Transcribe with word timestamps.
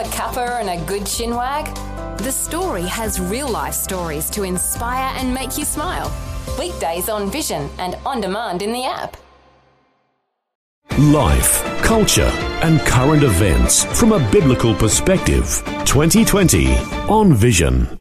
a 0.00 0.04
cuppa 0.04 0.60
and 0.60 0.70
a 0.70 0.82
good 0.86 1.02
chinwag? 1.02 1.66
The 2.18 2.32
Story 2.32 2.84
has 2.84 3.20
real 3.20 3.48
life 3.48 3.74
stories 3.74 4.30
to 4.30 4.44
inspire 4.44 5.14
and 5.16 5.34
make 5.34 5.58
you 5.58 5.64
smile. 5.64 6.10
Weekdays 6.58 7.10
on 7.10 7.30
Vision 7.30 7.68
and 7.78 7.96
on 8.06 8.22
demand 8.22 8.62
in 8.62 8.72
the 8.72 8.84
app. 8.84 9.16
Life, 10.98 11.62
culture, 11.82 12.32
and 12.62 12.80
current 12.80 13.22
events 13.24 13.84
from 13.98 14.12
a 14.12 14.30
biblical 14.30 14.74
perspective. 14.74 15.62
2020 15.84 16.74
on 17.08 17.34
Vision. 17.34 17.98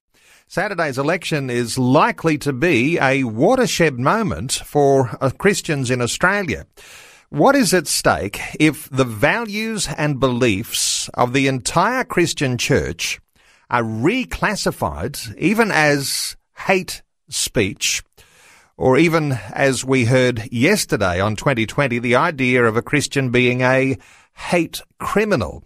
Saturday's 0.47 0.97
election 0.97 1.49
is 1.49 1.77
likely 1.77 2.37
to 2.39 2.53
be 2.53 2.97
a 2.97 3.25
watershed 3.25 3.99
moment 3.99 4.53
for 4.53 5.17
uh, 5.19 5.31
Christians 5.37 5.91
in 5.91 6.01
Australia. 6.01 6.65
What 7.31 7.55
is 7.55 7.75
at 7.75 7.85
stake 7.85 8.41
if 8.59 8.89
the 8.89 9.03
values 9.03 9.87
and 9.99 10.19
beliefs 10.19 11.09
of 11.13 11.31
the 11.31 11.45
entire 11.45 12.03
Christian 12.03 12.57
church 12.57 13.19
are 13.69 13.83
reclassified 13.83 15.37
even 15.37 15.69
as 15.69 16.35
hate 16.65 17.03
speech? 17.29 18.01
Or 18.77 18.97
even 18.97 19.33
as 19.53 19.85
we 19.85 20.05
heard 20.05 20.51
yesterday 20.51 21.19
on 21.21 21.35
2020, 21.35 21.99
the 21.99 22.15
idea 22.15 22.63
of 22.63 22.75
a 22.75 22.81
Christian 22.81 23.29
being 23.29 23.61
a 23.61 23.99
hate 24.33 24.81
criminal. 24.99 25.63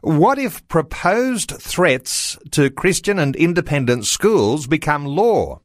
What 0.00 0.38
if 0.38 0.66
proposed 0.68 1.50
threats 1.50 2.38
to 2.52 2.70
Christian 2.70 3.18
and 3.18 3.36
independent 3.36 4.06
schools 4.06 4.66
become 4.66 5.04
law? 5.04 5.60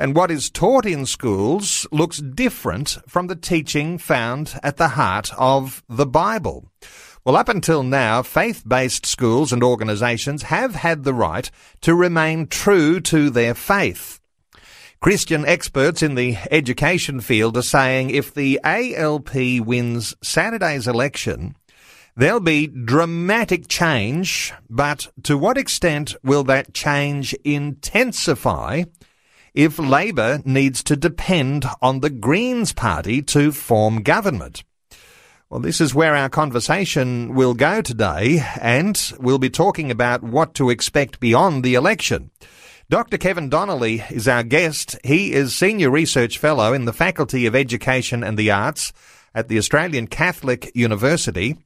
And 0.00 0.16
what 0.16 0.30
is 0.30 0.48
taught 0.48 0.86
in 0.86 1.04
schools 1.04 1.86
looks 1.92 2.20
different 2.20 2.96
from 3.06 3.26
the 3.26 3.36
teaching 3.36 3.98
found 3.98 4.58
at 4.62 4.78
the 4.78 4.88
heart 4.88 5.30
of 5.36 5.82
the 5.90 6.06
Bible. 6.06 6.70
Well, 7.22 7.36
up 7.36 7.50
until 7.50 7.82
now, 7.82 8.22
faith-based 8.22 9.04
schools 9.04 9.52
and 9.52 9.62
organisations 9.62 10.44
have 10.44 10.74
had 10.74 11.04
the 11.04 11.12
right 11.12 11.50
to 11.82 11.94
remain 11.94 12.46
true 12.46 13.00
to 13.00 13.28
their 13.28 13.52
faith. 13.52 14.22
Christian 15.02 15.44
experts 15.44 16.02
in 16.02 16.14
the 16.14 16.38
education 16.50 17.20
field 17.20 17.58
are 17.58 17.62
saying 17.62 18.08
if 18.08 18.32
the 18.32 18.58
ALP 18.64 19.34
wins 19.34 20.14
Saturday's 20.22 20.88
election, 20.88 21.56
There'll 22.16 22.40
be 22.40 22.66
dramatic 22.66 23.68
change, 23.68 24.52
but 24.68 25.08
to 25.22 25.38
what 25.38 25.56
extent 25.56 26.16
will 26.24 26.42
that 26.44 26.74
change 26.74 27.34
intensify 27.44 28.82
if 29.54 29.78
Labor 29.78 30.40
needs 30.44 30.82
to 30.84 30.96
depend 30.96 31.66
on 31.82 32.00
the 32.00 32.10
Greens 32.10 32.72
party 32.72 33.22
to 33.22 33.52
form 33.52 34.02
government? 34.02 34.64
Well, 35.50 35.60
this 35.60 35.80
is 35.80 35.94
where 35.94 36.14
our 36.14 36.28
conversation 36.28 37.34
will 37.34 37.54
go 37.54 37.82
today, 37.82 38.44
and 38.60 39.12
we'll 39.18 39.38
be 39.38 39.50
talking 39.50 39.90
about 39.90 40.22
what 40.22 40.54
to 40.54 40.70
expect 40.70 41.18
beyond 41.18 41.64
the 41.64 41.74
election. 41.74 42.30
Dr. 42.88 43.18
Kevin 43.18 43.48
Donnelly 43.48 44.04
is 44.10 44.28
our 44.28 44.42
guest. 44.42 44.96
He 45.04 45.32
is 45.32 45.54
Senior 45.54 45.90
Research 45.90 46.38
Fellow 46.38 46.72
in 46.72 46.84
the 46.84 46.92
Faculty 46.92 47.46
of 47.46 47.56
Education 47.56 48.22
and 48.22 48.38
the 48.38 48.50
Arts 48.50 48.92
at 49.34 49.48
the 49.48 49.58
Australian 49.58 50.06
Catholic 50.06 50.70
University. 50.74 51.56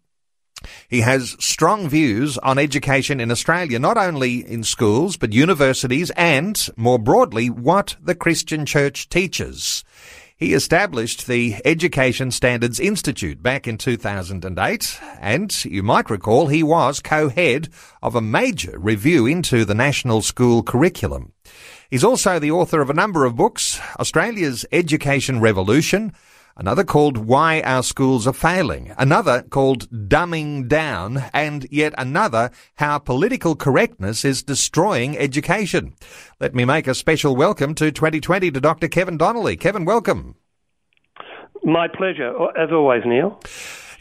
He 0.89 1.01
has 1.01 1.37
strong 1.39 1.89
views 1.89 2.39
on 2.39 2.59
education 2.59 3.21
in 3.21 3.31
Australia, 3.31 3.79
not 3.79 3.97
only 3.97 4.47
in 4.47 4.65
schools, 4.65 5.17
but 5.17 5.33
universities 5.33 6.11
and, 6.17 6.57
more 6.77 6.99
broadly, 6.99 7.51
what 7.51 7.97
the 8.03 8.15
Christian 8.15 8.67
church 8.67 9.09
teaches. 9.09 9.85
He 10.37 10.53
established 10.53 11.29
the 11.29 11.57
Education 11.65 12.33
Standards 12.33 12.81
Institute 12.81 13.41
back 13.41 13.69
in 13.69 13.79
2008, 13.79 15.01
and 15.21 15.65
you 15.65 15.83
might 15.85 16.11
recall 16.11 16.49
he 16.49 16.65
was 16.65 16.99
co-head 16.99 17.69
of 18.03 18.17
a 18.17 18.21
major 18.21 18.77
review 18.79 19.27
into 19.27 19.65
the 19.65 19.77
national 19.77 20.23
school 20.23 20.65
curriculum. 20.65 21.33
He's 21.89 22.03
also 22.03 22.41
the 22.41 22.51
author 22.51 22.81
of 22.81 22.91
a 22.91 22.95
number 22.95 23.25
of 23.25 23.37
books, 23.37 23.81
Australia's 24.01 24.67
Education 24.73 25.41
Revolution, 25.41 26.13
another 26.57 26.85
called 26.85 27.17
Why 27.17 27.61
Our 27.63 27.83
Schools 27.83 28.27
Are 28.27 28.33
Failing, 28.33 28.93
another 28.99 29.43
called 29.43 29.89
Dumbing 29.91 30.69
Down, 30.69 31.25
and 31.33 31.67
yet 31.71 31.95
another 31.99 32.51
How 32.77 32.99
Political 32.99 33.57
Correctness 33.57 34.25
is 34.25 34.43
Destroying 34.43 35.19
Education. 35.19 35.95
Let 36.41 36.55
me 36.55 36.65
make 36.65 36.87
a 36.87 36.95
special 36.95 37.37
welcome 37.37 37.75
to 37.77 37.91
2020 37.91 38.51
to 38.51 38.61
Dr. 38.61 38.89
Kevin 38.89 39.17
Donnelly. 39.17 39.57
Kevin, 39.57 39.85
welcome. 39.85 40.37
My 41.63 41.89
pleasure, 41.89 42.33
as 42.59 42.71
always, 42.71 43.03
Neil. 43.07 43.41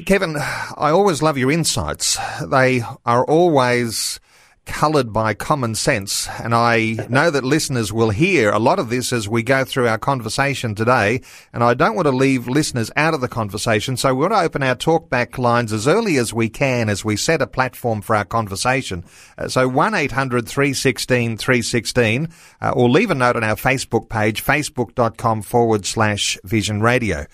Kevin, 0.05 0.35
I 0.37 0.89
always 0.89 1.21
love 1.21 1.37
your 1.37 1.51
insights. 1.51 2.17
They 2.45 2.81
are 3.05 3.25
always 3.25 4.19
coloured 4.65 5.11
by 5.11 5.33
common 5.33 5.75
sense. 5.75 6.29
And 6.41 6.55
I 6.55 7.05
know 7.09 7.29
that 7.29 7.43
listeners 7.43 7.91
will 7.91 8.11
hear 8.11 8.51
a 8.51 8.59
lot 8.59 8.79
of 8.79 8.89
this 8.89 9.11
as 9.11 9.27
we 9.27 9.43
go 9.43 9.65
through 9.65 9.87
our 9.87 9.97
conversation 9.97 10.73
today. 10.73 11.21
And 11.51 11.63
I 11.63 11.73
don't 11.73 11.95
want 11.95 12.05
to 12.05 12.11
leave 12.11 12.47
listeners 12.47 12.89
out 12.95 13.13
of 13.13 13.19
the 13.21 13.27
conversation. 13.27 13.97
So 13.97 14.13
we 14.13 14.21
want 14.21 14.33
to 14.33 14.39
open 14.39 14.63
our 14.63 14.75
talkback 14.75 15.37
lines 15.37 15.73
as 15.73 15.87
early 15.87 16.17
as 16.17 16.33
we 16.33 16.49
can 16.49 16.89
as 16.89 17.03
we 17.03 17.17
set 17.17 17.41
a 17.41 17.47
platform 17.47 18.01
for 18.01 18.15
our 18.15 18.25
conversation. 18.25 19.03
Uh, 19.37 19.49
so 19.49 19.69
1-800-316-316 19.69 22.31
uh, 22.61 22.71
or 22.71 22.89
leave 22.89 23.11
a 23.11 23.15
note 23.15 23.35
on 23.35 23.43
our 23.43 23.55
Facebook 23.55 24.09
page, 24.09 24.43
facebook.com 24.43 25.41
forward 25.41 25.85
slash 25.85 26.37
vision 26.43 26.81
radio. 26.81 27.25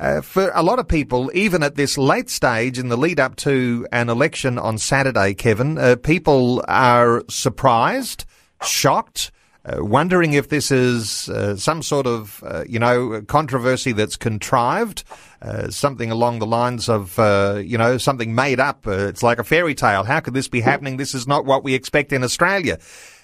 Uh, 0.00 0.20
for 0.20 0.52
a 0.54 0.62
lot 0.62 0.78
of 0.78 0.86
people, 0.86 1.30
even 1.34 1.62
at 1.62 1.74
this 1.74 1.98
late 1.98 2.30
stage 2.30 2.78
in 2.78 2.88
the 2.88 2.96
lead 2.96 3.18
up 3.18 3.34
to 3.34 3.86
an 3.90 4.08
election 4.08 4.56
on 4.56 4.78
Saturday, 4.78 5.34
Kevin, 5.34 5.76
uh, 5.76 5.96
people 5.96 6.62
are 6.78 7.24
surprised, 7.28 8.24
shocked, 8.62 9.32
uh, 9.64 9.84
wondering 9.84 10.32
if 10.32 10.48
this 10.48 10.70
is 10.70 11.28
uh, 11.28 11.56
some 11.56 11.82
sort 11.82 12.06
of, 12.06 12.42
uh, 12.46 12.64
you 12.68 12.78
know, 12.78 13.20
controversy 13.22 13.92
that's 13.92 14.16
contrived, 14.16 15.02
uh, 15.42 15.68
something 15.70 16.10
along 16.10 16.38
the 16.38 16.46
lines 16.46 16.88
of, 16.88 17.18
uh, 17.18 17.60
you 17.62 17.76
know, 17.76 17.98
something 17.98 18.34
made 18.34 18.60
up. 18.60 18.86
Uh, 18.86 19.08
it's 19.08 19.22
like 19.22 19.38
a 19.38 19.44
fairy 19.44 19.74
tale. 19.74 20.04
How 20.04 20.20
could 20.20 20.34
this 20.34 20.48
be 20.48 20.60
happening? 20.60 20.96
This 20.96 21.14
is 21.14 21.26
not 21.26 21.44
what 21.44 21.64
we 21.64 21.74
expect 21.74 22.12
in 22.12 22.22
Australia 22.22 22.78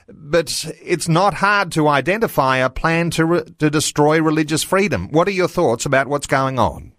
but 0.06 0.70
it's 0.82 1.08
not 1.08 1.32
hard 1.32 1.72
to 1.72 1.88
identify 1.88 2.58
a 2.58 2.68
plan 2.68 3.08
to 3.08 3.24
re- 3.24 3.44
to 3.58 3.70
destroy 3.70 4.20
religious 4.20 4.62
freedom. 4.62 5.08
What 5.10 5.26
are 5.28 5.30
your 5.30 5.48
thoughts 5.48 5.86
about 5.86 6.08
what's 6.08 6.26
going 6.26 6.58
on? 6.58 6.92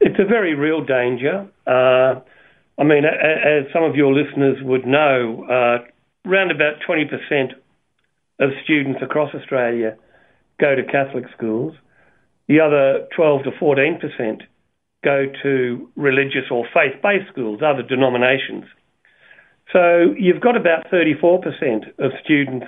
It's 0.00 0.18
a 0.18 0.24
very 0.24 0.54
real 0.54 0.84
danger. 0.84 1.46
I 2.78 2.84
mean, 2.84 3.04
as 3.04 3.72
some 3.72 3.84
of 3.84 3.96
your 3.96 4.12
listeners 4.12 4.58
would 4.62 4.86
know, 4.86 5.46
uh, 5.48 6.28
around 6.28 6.50
about 6.50 6.74
20% 6.86 7.52
of 8.38 8.50
students 8.64 9.00
across 9.02 9.34
Australia 9.34 9.96
go 10.60 10.74
to 10.74 10.82
Catholic 10.84 11.24
schools. 11.36 11.74
The 12.48 12.60
other 12.60 13.06
12 13.16 13.44
to 13.44 13.50
14% 13.52 14.42
go 15.04 15.26
to 15.42 15.90
religious 15.96 16.50
or 16.50 16.66
faith 16.74 17.00
based 17.02 17.30
schools, 17.32 17.60
other 17.64 17.82
denominations. 17.82 18.64
So 19.72 20.14
you've 20.18 20.40
got 20.40 20.56
about 20.56 20.86
34% 20.92 21.98
of 21.98 22.12
students 22.24 22.66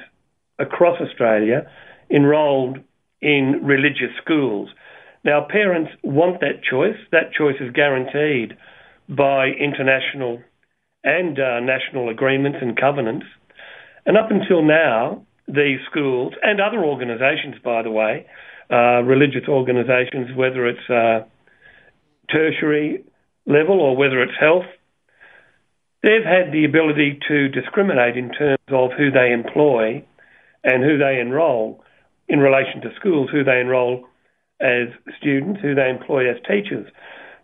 across 0.59 1.01
Australia 1.01 1.71
enrolled 2.11 2.79
in 3.21 3.61
religious 3.63 4.11
schools. 4.23 4.71
Now, 5.25 5.47
parents 5.49 5.91
want 6.03 6.41
that 6.41 6.63
choice. 6.69 6.97
That 7.13 7.33
choice 7.37 7.57
is 7.61 7.73
guaranteed 7.73 8.57
by 9.09 9.49
international 9.49 10.43
and 11.05 11.39
uh, 11.39 11.61
national 11.61 12.09
agreements 12.09 12.59
and 12.61 12.79
covenants. 12.79 13.27
And 14.07 14.17
up 14.17 14.31
until 14.31 14.63
now, 14.63 15.25
these 15.47 15.79
schools 15.91 16.35
and 16.43 16.61
other 16.61 16.85
organisations, 16.85 17.57
by 17.65 17.83
the 17.83 17.91
way, 17.91 18.27
uh, 18.71 19.03
religious 19.03 19.49
organisations, 19.49 20.37
whether 20.37 20.67
it's 20.67 20.91
uh, 20.91 21.27
tertiary 22.31 23.05
level 23.47 23.81
or 23.81 23.97
whether 23.97 24.23
it's 24.23 24.35
health 24.39 24.67
they've 26.03 26.25
had 26.25 26.53
the 26.53 26.65
ability 26.65 27.19
to 27.29 27.49
discriminate 27.49 28.17
in 28.17 28.31
terms 28.31 28.59
of 28.69 28.91
who 28.97 29.11
they 29.11 29.33
employ 29.33 30.05
and 30.65 30.83
who 30.83 30.99
they 30.99 31.21
enrol 31.21 31.83
in 32.29 32.41
relation 32.41 32.81
to 32.83 32.95
schools, 32.97 33.31
who 33.31 33.43
they 33.43 33.61
enrol 33.61 34.05
as 34.61 34.89
students, 35.19 35.61
who 35.61 35.75
they 35.75 35.89
employ 35.89 36.31
as 36.31 36.37
teachers. 36.43 36.87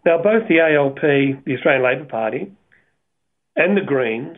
Now, 0.04 0.18
both 0.22 0.48
the 0.48 0.60
ALP, 0.60 1.00
the 1.00 1.54
Australian 1.54 1.82
Labor 1.82 2.04
Party, 2.04 2.52
and 3.56 3.76
the 3.76 3.82
Greens, 3.82 4.36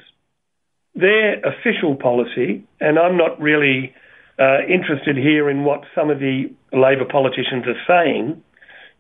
their 0.95 1.41
official 1.41 1.97
policy, 1.97 2.65
and 2.81 2.99
I'm 2.99 3.17
not 3.17 3.41
really 3.41 3.95
uh, 4.39 4.59
interested 4.69 5.17
here 5.17 5.51
in 5.51 5.65
what 5.65 5.83
some 5.95 6.11
of 6.11 6.19
the 6.19 6.53
Labor 6.73 7.05
politicians 7.11 7.65
are 7.67 7.83
saying, 7.87 8.43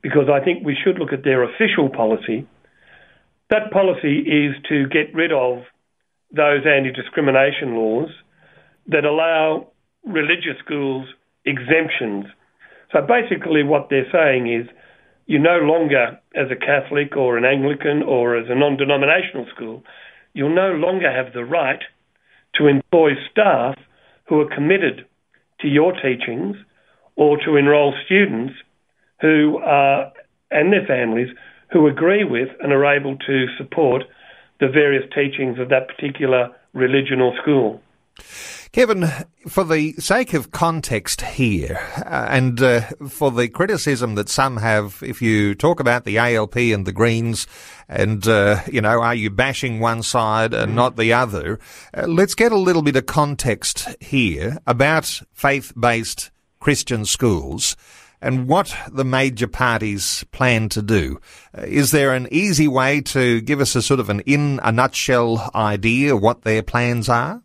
because 0.02 0.28
I 0.32 0.44
think 0.44 0.64
we 0.64 0.76
should 0.82 0.98
look 0.98 1.12
at 1.12 1.24
their 1.24 1.42
official 1.42 1.88
policy 1.88 2.46
that 3.50 3.70
policy 3.70 4.18
is 4.18 4.54
to 4.68 4.86
get 4.88 5.14
rid 5.14 5.32
of 5.32 5.62
those 6.32 6.66
anti 6.66 6.90
discrimination 6.90 7.76
laws 7.76 8.10
that 8.88 9.04
allow 9.04 9.68
religious 10.04 10.58
schools 10.64 11.06
exemptions. 11.44 12.26
So 12.92 13.00
basically, 13.02 13.62
what 13.62 13.88
they're 13.88 14.10
saying 14.10 14.52
is 14.52 14.68
you 15.26 15.38
no 15.38 15.58
longer, 15.58 16.18
as 16.34 16.50
a 16.50 16.56
Catholic 16.56 17.16
or 17.16 17.36
an 17.36 17.44
Anglican 17.44 18.02
or 18.02 18.36
as 18.36 18.46
a 18.48 18.54
non 18.54 18.76
denominational 18.76 19.46
school, 19.54 19.82
you'll 20.34 20.54
no 20.54 20.72
longer 20.72 21.10
have 21.10 21.32
the 21.32 21.44
right 21.44 21.82
to 22.54 22.66
employ 22.66 23.10
staff 23.30 23.76
who 24.28 24.40
are 24.40 24.54
committed 24.54 25.06
to 25.60 25.68
your 25.68 25.92
teachings 25.92 26.56
or 27.16 27.38
to 27.44 27.56
enrol 27.56 27.94
students 28.04 28.54
who 29.20 29.58
are, 29.64 30.12
and 30.50 30.72
their 30.72 30.86
families 30.86 31.28
who 31.72 31.86
agree 31.86 32.24
with 32.24 32.48
and 32.60 32.72
are 32.72 32.96
able 32.96 33.16
to 33.16 33.46
support 33.58 34.04
the 34.60 34.68
various 34.68 35.04
teachings 35.14 35.58
of 35.58 35.68
that 35.70 35.88
particular 35.88 36.54
religion 36.72 37.20
or 37.20 37.34
school. 37.42 37.80
Kevin, 38.72 39.08
for 39.48 39.64
the 39.64 39.92
sake 39.94 40.34
of 40.34 40.50
context 40.50 41.22
here, 41.22 41.78
uh, 41.96 42.26
and 42.28 42.60
uh, 42.60 42.80
for 43.08 43.30
the 43.30 43.48
criticism 43.48 44.14
that 44.16 44.28
some 44.28 44.58
have, 44.58 45.02
if 45.02 45.22
you 45.22 45.54
talk 45.54 45.80
about 45.80 46.04
the 46.04 46.18
ALP 46.18 46.56
and 46.56 46.86
the 46.86 46.92
Greens, 46.92 47.46
and 47.88 48.26
uh, 48.26 48.60
you 48.70 48.80
know, 48.80 49.00
are 49.00 49.14
you 49.14 49.30
bashing 49.30 49.80
one 49.80 50.02
side 50.02 50.52
and 50.52 50.74
not 50.74 50.96
the 50.96 51.12
other? 51.12 51.58
Uh, 51.96 52.06
let's 52.06 52.34
get 52.34 52.52
a 52.52 52.56
little 52.56 52.82
bit 52.82 52.96
of 52.96 53.06
context 53.06 53.88
here 54.00 54.58
about 54.66 55.22
faith-based 55.32 56.30
Christian 56.60 57.04
schools 57.04 57.76
and 58.20 58.48
what 58.48 58.74
the 58.90 59.04
major 59.04 59.46
parties 59.46 60.24
plan 60.32 60.68
to 60.70 60.82
do. 60.82 61.20
Uh, 61.56 61.62
is 61.62 61.90
there 61.92 62.12
an 62.12 62.28
easy 62.30 62.66
way 62.66 63.00
to 63.00 63.40
give 63.42 63.60
us 63.60 63.76
a 63.76 63.82
sort 63.82 64.00
of 64.00 64.10
an 64.10 64.20
in 64.20 64.58
a 64.62 64.72
nutshell 64.72 65.50
idea 65.54 66.16
what 66.16 66.42
their 66.42 66.62
plans 66.62 67.08
are? 67.08 67.42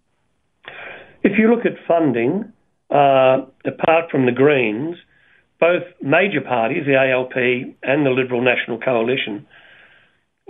If 1.23 1.37
you 1.37 1.53
look 1.53 1.65
at 1.65 1.73
funding, 1.87 2.51
uh, 2.89 3.45
apart 3.65 4.09
from 4.11 4.25
the 4.25 4.31
Greens, 4.31 4.97
both 5.59 5.83
major 6.01 6.41
parties, 6.41 6.85
the 6.85 6.95
ALP 6.95 7.35
and 7.83 8.05
the 8.05 8.09
Liberal 8.09 8.41
National 8.41 8.79
Coalition, 8.79 9.45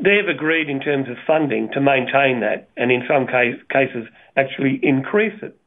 they've 0.01 0.27
agreed 0.33 0.69
in 0.69 0.79
terms 0.79 1.09
of 1.09 1.17
funding 1.27 1.69
to 1.73 1.81
maintain 1.81 2.39
that 2.39 2.69
and 2.77 2.91
in 2.91 3.03
some 3.07 3.27
case, 3.27 3.55
cases 3.69 4.07
actually 4.37 4.79
increase 4.81 5.37
it. 5.43 5.57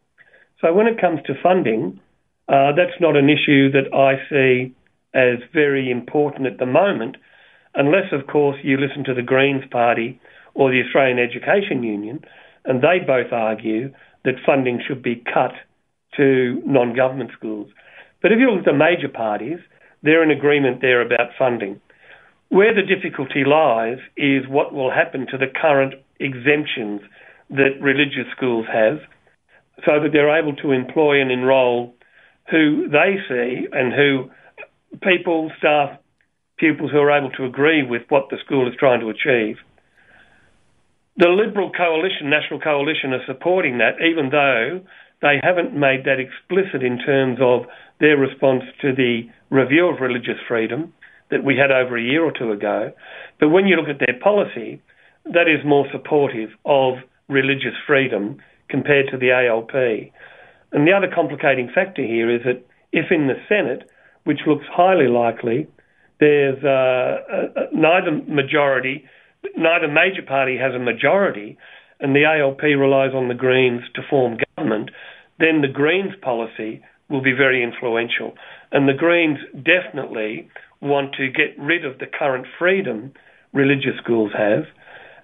So 0.61 0.73
when 0.73 0.87
it 0.87 1.01
comes 1.01 1.21
to 1.27 1.35
funding, 1.43 2.01
uh, 2.49 2.73
that's 2.73 2.99
not 3.01 3.17
an 3.17 3.29
issue 3.29 3.71
that 3.73 3.93
I 3.93 4.17
see 4.31 4.75
as 5.13 5.39
very 5.53 5.91
important 5.91 6.47
at 6.47 6.59
the 6.59 6.67
moment, 6.67 7.17
unless, 7.75 8.13
of 8.13 8.27
course, 8.27 8.57
you 8.63 8.79
listen 8.79 9.05
to 9.05 9.15
the 9.15 9.23
Greens 9.23 9.65
Party 9.71 10.21
or 10.55 10.71
the 10.71 10.83
Australian 10.83 11.19
Education 11.19 11.83
Union, 11.83 12.25
and 12.65 12.83
they 12.83 12.99
both 13.07 13.33
argue 13.33 13.93
that 14.25 14.35
funding 14.45 14.81
should 14.87 15.03
be 15.03 15.17
cut 15.33 15.53
to 16.17 16.63
non 16.65 16.95
government 16.95 17.31
schools. 17.37 17.69
But 18.23 18.33
if 18.33 18.39
you 18.39 18.51
look 18.51 18.61
at 18.61 18.65
the 18.65 18.73
major 18.73 19.09
parties, 19.09 19.59
they're 20.03 20.23
in 20.23 20.31
agreement 20.31 20.81
there 20.81 21.03
about 21.03 21.31
funding. 21.39 21.81
Where 22.49 22.75
the 22.75 22.83
difficulty 22.83 23.45
lies 23.45 23.99
is 24.17 24.49
what 24.49 24.73
will 24.73 24.91
happen 24.91 25.27
to 25.31 25.39
the 25.39 25.47
current 25.47 25.95
exemptions 26.21 27.01
that 27.51 27.81
religious 27.81 28.31
schools 28.37 28.67
have 28.73 28.99
so 29.85 30.01
that 30.01 30.11
they're 30.13 30.39
able 30.39 30.55
to 30.57 30.71
employ 30.71 31.21
and 31.21 31.33
enrol 31.33 31.95
who 32.51 32.89
they 32.89 33.17
see 33.29 33.67
and 33.73 33.93
who 33.93 34.31
people, 35.03 35.51
staff, 35.59 35.99
pupils 36.59 36.93
who 36.93 36.99
are 36.99 37.11
able 37.11 37.31
to 37.31 37.45
agree 37.45 37.83
with 37.83 38.03
what 38.09 38.29
the 38.31 38.37
school 38.45 38.69
is 38.69 38.75
trying 38.79 39.01
to 39.01 39.09
achieve. 39.09 39.57
The 41.17 41.29
Liberal 41.29 41.71
coalition, 41.71 42.29
National 42.29 42.59
Coalition, 42.59 43.13
are 43.13 43.25
supporting 43.27 43.79
that, 43.79 44.03
even 44.03 44.31
though 44.31 44.81
they 45.23 45.39
haven't 45.43 45.73
made 45.73 46.05
that 46.05 46.19
explicit 46.19 46.83
in 46.83 46.99
terms 46.99 47.39
of 47.41 47.67
their 48.01 48.17
response 48.17 48.65
to 48.83 48.93
the 48.93 49.23
review 49.49 49.87
of 49.87 50.01
religious 50.01 50.39
freedom 50.49 50.93
that 51.31 51.45
we 51.45 51.57
had 51.57 51.71
over 51.71 51.97
a 51.97 52.03
year 52.03 52.25
or 52.25 52.33
two 52.33 52.51
ago. 52.51 52.93
But 53.39 53.51
when 53.51 53.67
you 53.67 53.77
look 53.77 53.89
at 53.89 54.01
their 54.05 54.19
policy, 54.21 54.83
that 55.25 55.49
is 55.49 55.65
more 55.65 55.87
supportive 55.93 56.51
of 56.65 56.95
religious 57.29 57.75
freedom 57.87 58.39
compared 58.69 59.07
to 59.11 59.17
the 59.17 59.31
ALP. 59.31 59.73
And 60.73 60.87
the 60.87 60.93
other 60.93 61.09
complicating 61.15 61.71
factor 61.73 62.03
here 62.03 62.29
is 62.29 62.43
that 62.45 62.67
if 62.93 63.13
in 63.13 63.29
the 63.29 63.41
Senate, 63.49 63.89
which 64.25 64.41
looks 64.47 64.65
highly 64.69 65.07
likely, 65.07 65.69
there's 66.19 66.63
uh, 66.65 67.69
neither 67.73 68.11
majority 68.27 69.05
neither 69.57 69.89
major 69.89 70.23
party 70.27 70.57
has 70.59 70.75
a 70.75 70.79
majority 70.79 71.59
and 72.01 72.15
the 72.15 72.25
ALP 72.25 72.63
relies 72.63 73.15
on 73.15 73.29
the 73.29 73.35
Greens 73.35 73.83
to 73.95 74.03
form 74.09 74.39
government, 74.57 74.91
then 75.39 75.63
the 75.63 75.73
Greens 75.73 76.13
policy 76.23 76.83
will 77.09 77.23
be 77.23 77.33
very 77.33 77.63
influential. 77.63 78.35
And 78.73 78.89
the 78.89 78.95
Greens 78.95 79.39
definitely 79.55 80.49
want 80.81 81.15
to 81.15 81.29
get 81.29 81.59
rid 81.59 81.85
of 81.85 81.99
the 81.99 82.07
current 82.07 82.47
freedom 82.59 83.13
religious 83.53 83.97
schools 84.03 84.33
have. 84.37 84.65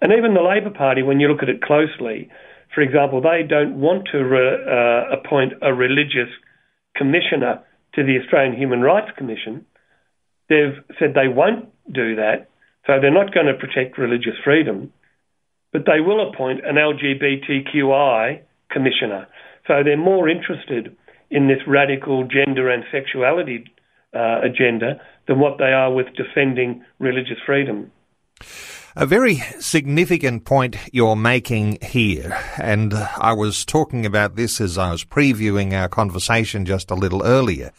And 0.00 0.12
even 0.12 0.34
the 0.34 0.40
Labor 0.40 0.70
Party, 0.70 1.02
when 1.02 1.20
you 1.20 1.28
look 1.28 1.42
at 1.42 1.48
it 1.48 1.62
closely, 1.62 2.30
for 2.74 2.80
example, 2.80 3.20
they 3.20 3.42
don't 3.46 3.80
want 3.80 4.08
to 4.12 4.18
re- 4.18 4.64
uh, 4.64 5.16
appoint 5.18 5.54
a 5.60 5.74
religious 5.74 6.30
commissioner 6.96 7.62
to 7.94 8.04
the 8.04 8.18
Australian 8.22 8.56
Human 8.56 8.80
Rights 8.80 9.10
Commission. 9.18 9.66
They've 10.48 10.78
said 10.98 11.14
they 11.14 11.28
won't 11.28 11.68
do 11.92 12.16
that 12.16 12.49
so 12.86 12.94
they're 13.00 13.12
not 13.12 13.34
going 13.34 13.46
to 13.46 13.54
protect 13.54 13.98
religious 13.98 14.34
freedom, 14.42 14.92
but 15.72 15.82
they 15.86 16.00
will 16.00 16.28
appoint 16.28 16.64
an 16.64 16.76
LGBTQI 16.76 18.40
commissioner. 18.70 19.26
So 19.66 19.82
they're 19.84 19.96
more 19.96 20.28
interested 20.28 20.96
in 21.30 21.48
this 21.48 21.60
radical 21.66 22.24
gender 22.24 22.70
and 22.70 22.84
sexuality 22.90 23.64
uh, 24.14 24.40
agenda 24.42 25.00
than 25.28 25.38
what 25.38 25.58
they 25.58 25.72
are 25.72 25.92
with 25.92 26.06
defending 26.16 26.84
religious 26.98 27.38
freedom. 27.46 27.92
A 28.96 29.06
very 29.06 29.36
significant 29.60 30.44
point 30.44 30.76
you're 30.92 31.14
making 31.14 31.78
here, 31.80 32.36
and 32.58 32.92
I 32.92 33.32
was 33.32 33.64
talking 33.64 34.04
about 34.04 34.34
this 34.34 34.60
as 34.60 34.76
I 34.76 34.90
was 34.90 35.04
previewing 35.04 35.72
our 35.72 35.88
conversation 35.88 36.66
just 36.66 36.90
a 36.90 36.96
little 36.96 37.22
earlier. 37.24 37.70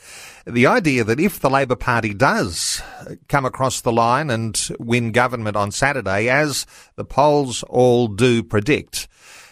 The 0.48 0.68
idea 0.68 1.04
that 1.04 1.20
if 1.20 1.38
the 1.38 1.50
Labor 1.50 1.76
Party 1.76 2.14
does 2.14 2.82
come 3.28 3.44
across 3.44 3.82
the 3.82 3.92
line 3.92 4.30
and 4.30 4.58
win 4.80 5.12
government 5.12 5.58
on 5.58 5.72
Saturday, 5.72 6.30
as 6.30 6.66
the 6.96 7.04
polls 7.04 7.62
all 7.64 8.08
do 8.08 8.42
predict, 8.42 9.10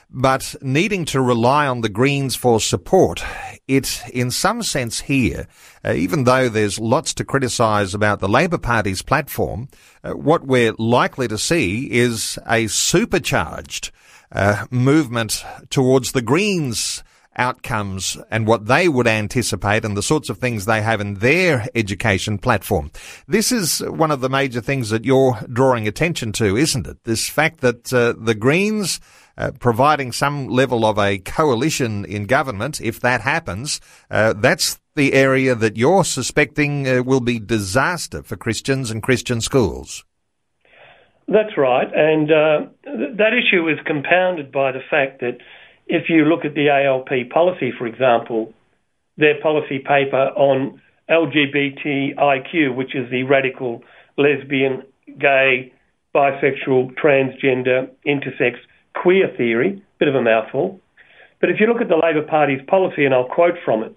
but 0.10 0.56
needing 0.62 1.06
to 1.06 1.22
rely 1.22 1.68
on 1.68 1.82
the 1.82 1.90
Greens 1.90 2.36
for 2.36 2.60
support. 2.60 3.24
It, 3.68 4.02
in 4.12 4.32
some 4.32 4.64
sense 4.64 5.02
here, 5.02 5.48
uh, 5.86 5.94
even 5.94 6.24
though 6.24 6.50
there's 6.50 6.80
lots 6.80 7.14
to 7.16 7.24
criticise 7.24 7.94
about 7.94 8.20
the 8.20 8.30
Labor 8.30 8.58
Party's 8.58 9.04
platform, 9.04 9.70
uh, 10.04 10.14
what 10.14 10.48
we're 10.48 10.74
likely 10.80 11.28
to 11.28 11.38
see 11.38 11.92
is 11.92 12.40
a 12.48 12.66
supercharged 12.68 13.92
uh, 14.32 14.66
movement 14.72 15.44
towards 15.70 16.12
the 16.12 16.22
Greens 16.22 17.04
outcomes 17.36 18.18
and 18.30 18.46
what 18.46 18.66
they 18.66 18.90
would 18.90 19.08
anticipate 19.08 19.86
and 19.86 19.96
the 19.96 20.04
sorts 20.04 20.30
of 20.30 20.38
things 20.38 20.66
they 20.66 20.82
have 20.82 21.00
in 21.00 21.16
their 21.16 21.68
education 21.74 22.38
platform. 22.38 22.92
This 23.28 23.52
is 23.52 23.80
one 23.80 24.12
of 24.12 24.22
the 24.22 24.30
major 24.30 24.62
things 24.62 24.90
that 24.90 25.06
you're 25.06 25.40
drawing 25.52 25.88
attention 25.88 26.34
to, 26.34 26.58
isn't 26.58 26.86
it? 26.86 27.04
This 27.06 27.30
fact 27.30 27.62
that 27.62 27.94
uh, 27.94 28.14
the 28.18 28.36
Greens 28.36 29.00
uh, 29.40 29.52
providing 29.60 30.12
some 30.12 30.48
level 30.48 30.86
of 30.86 31.00
a 31.00 31.18
coalition 31.18 32.04
in 32.04 32.26
government, 32.26 32.82
if 32.82 33.00
that 33.00 33.22
happens, 33.22 33.80
uh, 34.12 34.34
that's 34.34 34.80
the 34.96 35.14
area 35.14 35.56
that 35.56 35.78
you're 35.78 36.04
suspecting 36.04 36.88
uh, 36.88 37.02
will 37.02 37.22
be 37.22 37.40
disaster 37.40 38.22
for 38.22 38.36
Christians 38.36 38.92
and 38.92 39.02
Christian 39.02 39.40
schools. 39.40 40.04
That's 41.30 41.58
right, 41.58 41.88
and 41.94 42.32
uh, 42.32 42.60
th- 42.84 43.18
that 43.18 43.34
issue 43.34 43.70
is 43.70 43.78
compounded 43.86 44.52
by 44.52 44.74
the 44.74 44.82
fact 44.90 45.22
that 45.22 45.38
if 45.88 46.10
you 46.10 46.26
look 46.26 46.44
at 46.44 46.54
the 46.54 46.70
ALP 46.70 47.30
policy, 47.32 47.72
for 47.78 47.88
example, 47.88 48.54
their 49.18 49.40
policy 49.42 49.80
paper 49.80 50.32
on 50.36 50.82
LGBTIQ, 51.10 52.76
which 52.76 52.94
is 52.96 53.10
the 53.10 53.24
radical 53.24 53.84
lesbian, 54.18 54.84
gay, 55.18 55.72
bisexual, 56.14 56.94
transgender, 56.96 57.90
intersex 58.06 58.58
queer 59.02 59.34
theory, 59.38 59.82
bit 60.00 60.08
of 60.08 60.16
a 60.16 60.22
mouthful. 60.22 60.80
But 61.40 61.50
if 61.50 61.58
you 61.60 61.68
look 61.68 61.82
at 61.82 61.88
the 61.88 61.96
Labor 61.96 62.26
Party's 62.28 62.62
policy, 62.68 63.06
and 63.06 63.14
I'll 63.14 63.28
quote 63.28 63.56
from 63.64 63.84
it, 63.84 63.96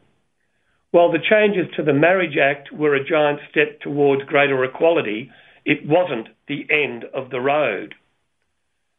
while 0.92 1.11
the 1.11 1.18
changes 1.18 1.66
to 1.76 1.82
the 1.82 1.94
Marriage 1.94 2.37
Act 2.37 2.71
were 2.71 2.94
a 2.94 3.04
giant 3.04 3.40
step 3.50 3.80
towards 3.80 4.23
greater 4.25 4.62
equality, 4.64 5.30
it 5.64 5.87
wasn't 5.87 6.28
the 6.49 6.66
end 6.71 7.04
of 7.14 7.30
the 7.30 7.40
road. 7.40 7.94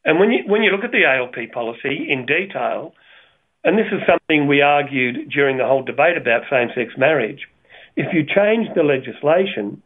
And 0.04 0.20
when 0.20 0.32
you, 0.32 0.44
when 0.48 0.64
you 0.64 0.72
look 0.72 0.84
at 0.84 0.92
the 0.92 1.06
ALP 1.06 1.54
policy 1.54 2.08
in 2.10 2.26
detail, 2.26 2.94
and 3.64 3.78
this 3.78 3.88
is 3.92 4.02
something 4.08 4.48
we 4.48 4.62
argued 4.62 5.30
during 5.30 5.58
the 5.58 5.66
whole 5.66 5.84
debate 5.84 6.18
about 6.18 6.42
same 6.50 6.70
sex 6.76 6.94
marriage, 6.98 7.48
if 7.96 8.08
you 8.14 8.24
change 8.26 8.68
the 8.76 8.84
legislation, 8.84 9.82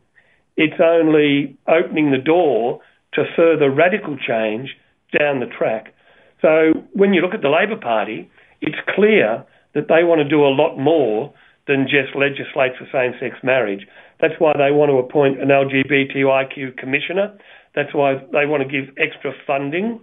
it's 0.55 0.81
only 0.81 1.57
opening 1.67 2.11
the 2.11 2.17
door 2.17 2.79
to 3.13 3.25
further 3.35 3.69
radical 3.69 4.17
change 4.17 4.69
down 5.17 5.39
the 5.39 5.45
track. 5.45 5.93
So 6.41 6.73
when 6.93 7.13
you 7.13 7.21
look 7.21 7.33
at 7.33 7.41
the 7.41 7.49
Labor 7.49 7.79
Party, 7.79 8.29
it's 8.61 8.77
clear 8.95 9.45
that 9.73 9.87
they 9.87 10.03
want 10.03 10.19
to 10.19 10.27
do 10.27 10.43
a 10.45 10.53
lot 10.53 10.77
more 10.77 11.33
than 11.67 11.85
just 11.85 12.15
legislate 12.15 12.73
for 12.77 12.87
same 12.91 13.13
sex 13.19 13.35
marriage. 13.43 13.85
That's 14.21 14.33
why 14.39 14.53
they 14.53 14.71
want 14.71 14.89
to 14.89 14.97
appoint 14.97 15.41
an 15.41 15.49
LGBTIQ 15.49 16.77
commissioner. 16.77 17.37
That's 17.75 17.93
why 17.93 18.15
they 18.31 18.45
want 18.45 18.63
to 18.63 18.69
give 18.69 18.95
extra 18.97 19.33
funding 19.45 19.99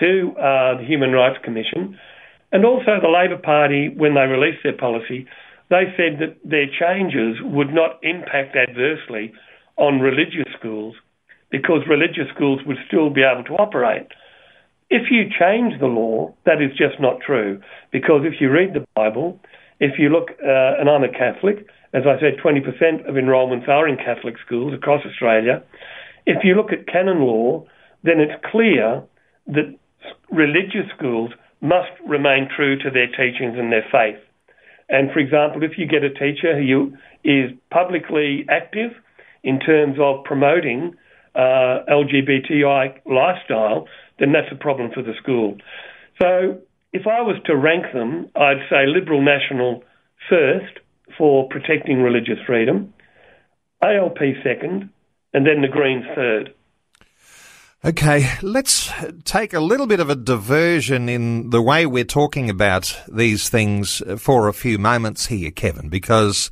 to 0.00 0.32
uh, 0.38 0.78
the 0.78 0.84
Human 0.86 1.12
Rights 1.12 1.38
Commission, 1.44 1.98
and 2.50 2.64
also 2.64 3.00
the 3.00 3.08
Labor 3.08 3.40
Party, 3.40 3.88
when 3.96 4.14
they 4.14 4.22
released 4.22 4.62
their 4.62 4.76
policy, 4.76 5.26
they 5.70 5.84
said 5.96 6.20
that 6.20 6.36
their 6.44 6.66
changes 6.66 7.40
would 7.42 7.72
not 7.72 7.98
impact 8.02 8.56
adversely 8.56 9.32
on 9.76 10.00
religious 10.00 10.48
schools 10.58 10.94
because 11.50 11.80
religious 11.88 12.28
schools 12.34 12.60
would 12.66 12.76
still 12.86 13.10
be 13.10 13.22
able 13.22 13.44
to 13.44 13.54
operate. 13.54 14.08
If 14.92 15.10
you 15.10 15.24
change 15.24 15.80
the 15.80 15.86
law, 15.86 16.34
that 16.44 16.60
is 16.60 16.76
just 16.76 17.00
not 17.00 17.20
true 17.24 17.62
because 17.92 18.26
if 18.26 18.42
you 18.42 18.50
read 18.50 18.74
the 18.74 18.84
Bible, 18.94 19.40
if 19.80 19.98
you 19.98 20.10
look, 20.10 20.28
uh, 20.44 20.76
and 20.78 20.90
I'm 20.90 21.02
a 21.02 21.08
Catholic, 21.08 21.66
as 21.94 22.02
I 22.04 22.20
said, 22.20 22.36
20% 22.44 23.08
of 23.08 23.16
enrolments 23.16 23.66
are 23.68 23.88
in 23.88 23.96
Catholic 23.96 24.34
schools 24.44 24.74
across 24.74 25.00
Australia. 25.06 25.62
If 26.26 26.44
you 26.44 26.54
look 26.54 26.72
at 26.72 26.86
canon 26.86 27.20
law, 27.20 27.64
then 28.04 28.20
it's 28.20 28.38
clear 28.50 29.02
that 29.46 29.74
religious 30.30 30.84
schools 30.94 31.30
must 31.62 31.92
remain 32.06 32.50
true 32.54 32.76
to 32.76 32.90
their 32.90 33.06
teachings 33.06 33.56
and 33.56 33.72
their 33.72 33.86
faith. 33.90 34.20
And 34.90 35.10
for 35.10 35.20
example, 35.20 35.62
if 35.62 35.78
you 35.78 35.86
get 35.86 36.04
a 36.04 36.10
teacher 36.12 36.52
who 36.54 36.92
is 37.24 37.50
publicly 37.70 38.44
active 38.50 38.90
in 39.42 39.58
terms 39.58 39.96
of 39.98 40.22
promoting 40.24 40.96
uh, 41.34 41.80
LGBTI 41.88 43.00
lifestyle, 43.06 43.86
then 44.22 44.30
that's 44.30 44.52
a 44.52 44.56
problem 44.56 44.92
for 44.94 45.02
the 45.02 45.14
school. 45.20 45.56
So 46.20 46.60
if 46.92 47.08
I 47.08 47.22
was 47.22 47.36
to 47.46 47.56
rank 47.56 47.86
them, 47.92 48.30
I'd 48.36 48.68
say 48.70 48.86
Liberal 48.86 49.20
National 49.20 49.82
first 50.30 50.78
for 51.18 51.48
protecting 51.48 52.02
religious 52.02 52.38
freedom, 52.46 52.94
ALP 53.82 54.18
second, 54.44 54.90
and 55.34 55.44
then 55.44 55.60
the 55.60 55.68
Greens 55.68 56.04
third. 56.14 56.54
Okay, 57.84 58.30
let's 58.42 58.92
take 59.24 59.52
a 59.52 59.58
little 59.58 59.88
bit 59.88 59.98
of 59.98 60.08
a 60.08 60.14
diversion 60.14 61.08
in 61.08 61.50
the 61.50 61.60
way 61.60 61.84
we're 61.84 62.04
talking 62.04 62.48
about 62.48 62.96
these 63.12 63.48
things 63.48 64.00
for 64.18 64.46
a 64.46 64.52
few 64.52 64.78
moments 64.78 65.26
here, 65.26 65.50
Kevin, 65.50 65.88
because 65.88 66.48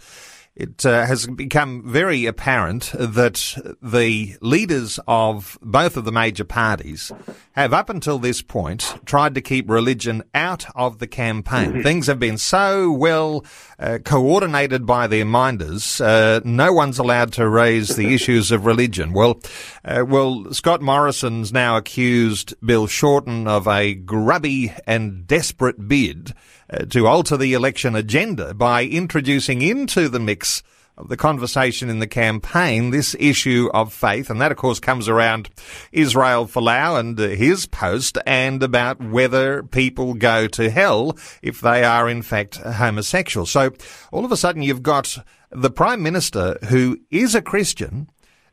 it 0.56 0.84
uh, 0.84 1.06
has 1.06 1.26
become 1.26 1.82
very 1.86 2.26
apparent 2.26 2.92
that 2.98 3.56
the 3.80 4.36
leaders 4.42 4.98
of 5.06 5.58
both 5.62 5.96
of 5.96 6.04
the 6.04 6.12
major 6.12 6.44
parties 6.44 7.12
have, 7.52 7.72
up 7.72 7.90
until 7.90 8.18
this 8.18 8.42
point, 8.42 8.94
tried 9.04 9.34
to 9.34 9.40
keep 9.40 9.68
religion 9.68 10.22
out 10.34 10.64
of 10.76 10.98
the 10.98 11.06
campaign. 11.06 11.72
Mm-hmm. 11.72 11.82
Things 11.82 12.06
have 12.06 12.20
been 12.20 12.38
so 12.38 12.90
well 12.90 13.44
uh, 13.78 13.98
coordinated 14.04 14.86
by 14.86 15.06
their 15.06 15.24
minders, 15.24 16.00
uh, 16.00 16.40
no 16.44 16.72
one's 16.72 16.98
allowed 16.98 17.32
to 17.34 17.48
raise 17.48 17.96
the 17.96 18.14
issues 18.14 18.52
of 18.52 18.66
religion. 18.66 19.12
Well, 19.12 19.40
uh, 19.84 20.04
well, 20.06 20.52
Scott 20.52 20.80
Morrison's 20.80 21.52
now 21.52 21.76
accused 21.76 22.54
Bill 22.64 22.86
Shorten 22.86 23.48
of 23.48 23.66
a 23.66 23.94
grubby 23.94 24.72
and 24.86 25.26
desperate 25.26 25.88
bid 25.88 26.34
uh, 26.70 26.84
to 26.86 27.06
alter 27.06 27.36
the 27.36 27.54
election 27.54 27.96
agenda 27.96 28.54
by 28.54 28.84
introducing 28.84 29.62
into 29.62 30.08
the 30.08 30.20
mix 30.20 30.62
the 31.08 31.16
conversation 31.16 31.88
in 31.88 31.98
the 31.98 32.06
campaign 32.06 32.90
this 32.90 33.16
issue 33.18 33.68
of 33.74 33.92
faith, 33.92 34.30
and 34.30 34.40
that 34.40 34.52
of 34.52 34.58
course 34.58 34.80
comes 34.80 35.08
around 35.08 35.50
Israel 35.92 36.46
Folau 36.46 36.98
and 36.98 37.18
his 37.18 37.66
post, 37.66 38.18
and 38.26 38.62
about 38.62 39.00
whether 39.00 39.62
people 39.62 40.14
go 40.14 40.46
to 40.48 40.70
hell 40.70 41.16
if 41.42 41.60
they 41.60 41.84
are 41.84 42.08
in 42.08 42.22
fact 42.22 42.56
homosexual. 42.56 43.46
So 43.46 43.72
all 44.12 44.24
of 44.24 44.32
a 44.32 44.36
sudden 44.36 44.62
you've 44.62 44.82
got 44.82 45.18
the 45.50 45.70
Prime 45.70 46.02
Minister 46.02 46.58
who 46.68 46.98
is 47.10 47.34
a 47.34 47.42
Christian 47.42 48.08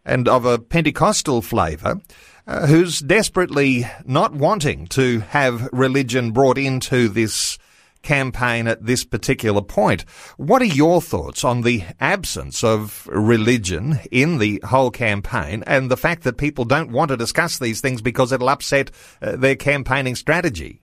and 0.05 0.27
of 0.27 0.45
a 0.45 0.57
Pentecostal 0.57 1.41
flavour, 1.41 1.99
uh, 2.47 2.65
who's 2.65 3.01
desperately 3.01 3.85
not 4.05 4.33
wanting 4.33 4.87
to 4.87 5.19
have 5.19 5.67
religion 5.73 6.31
brought 6.31 6.57
into 6.57 7.09
this 7.09 7.57
campaign 8.01 8.67
at 8.67 8.85
this 8.85 9.03
particular 9.03 9.61
point. 9.61 10.01
What 10.37 10.61
are 10.61 10.65
your 10.65 11.01
thoughts 11.01 11.43
on 11.43 11.61
the 11.61 11.83
absence 11.99 12.63
of 12.63 13.07
religion 13.11 13.99
in 14.11 14.37
the 14.37 14.61
whole 14.65 14.91
campaign 14.91 15.63
and 15.67 15.89
the 15.89 15.97
fact 15.97 16.23
that 16.23 16.37
people 16.37 16.65
don't 16.65 16.91
want 16.91 17.09
to 17.09 17.17
discuss 17.17 17.59
these 17.59 17.81
things 17.81 18.01
because 18.01 18.31
it'll 18.31 18.49
upset 18.49 18.91
uh, 19.21 19.35
their 19.35 19.55
campaigning 19.55 20.15
strategy? 20.15 20.81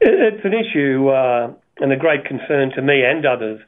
It's 0.00 0.44
an 0.44 0.54
issue 0.54 1.08
uh, 1.08 1.52
and 1.78 1.92
a 1.92 1.96
great 1.96 2.24
concern 2.24 2.70
to 2.76 2.82
me 2.82 3.02
and 3.04 3.26
others 3.26 3.60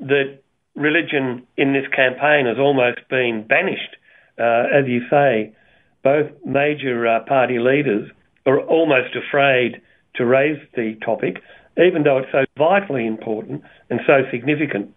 that 0.00 0.40
religion 0.74 1.46
in 1.56 1.72
this 1.72 1.86
campaign 1.94 2.46
has 2.46 2.58
almost 2.58 3.00
been 3.08 3.44
banished. 3.48 3.96
Uh, 4.38 4.64
as 4.72 4.86
you 4.86 5.00
say, 5.08 5.54
both 6.02 6.30
major 6.44 7.06
uh, 7.06 7.24
party 7.24 7.58
leaders 7.58 8.10
are 8.44 8.60
almost 8.60 9.16
afraid 9.16 9.80
to 10.16 10.24
raise 10.24 10.58
the 10.74 10.94
topic, 11.04 11.42
even 11.76 12.02
though 12.02 12.18
it's 12.18 12.32
so 12.32 12.44
vitally 12.56 13.06
important 13.06 13.62
and 13.90 14.00
so 14.06 14.22
significant. 14.30 14.92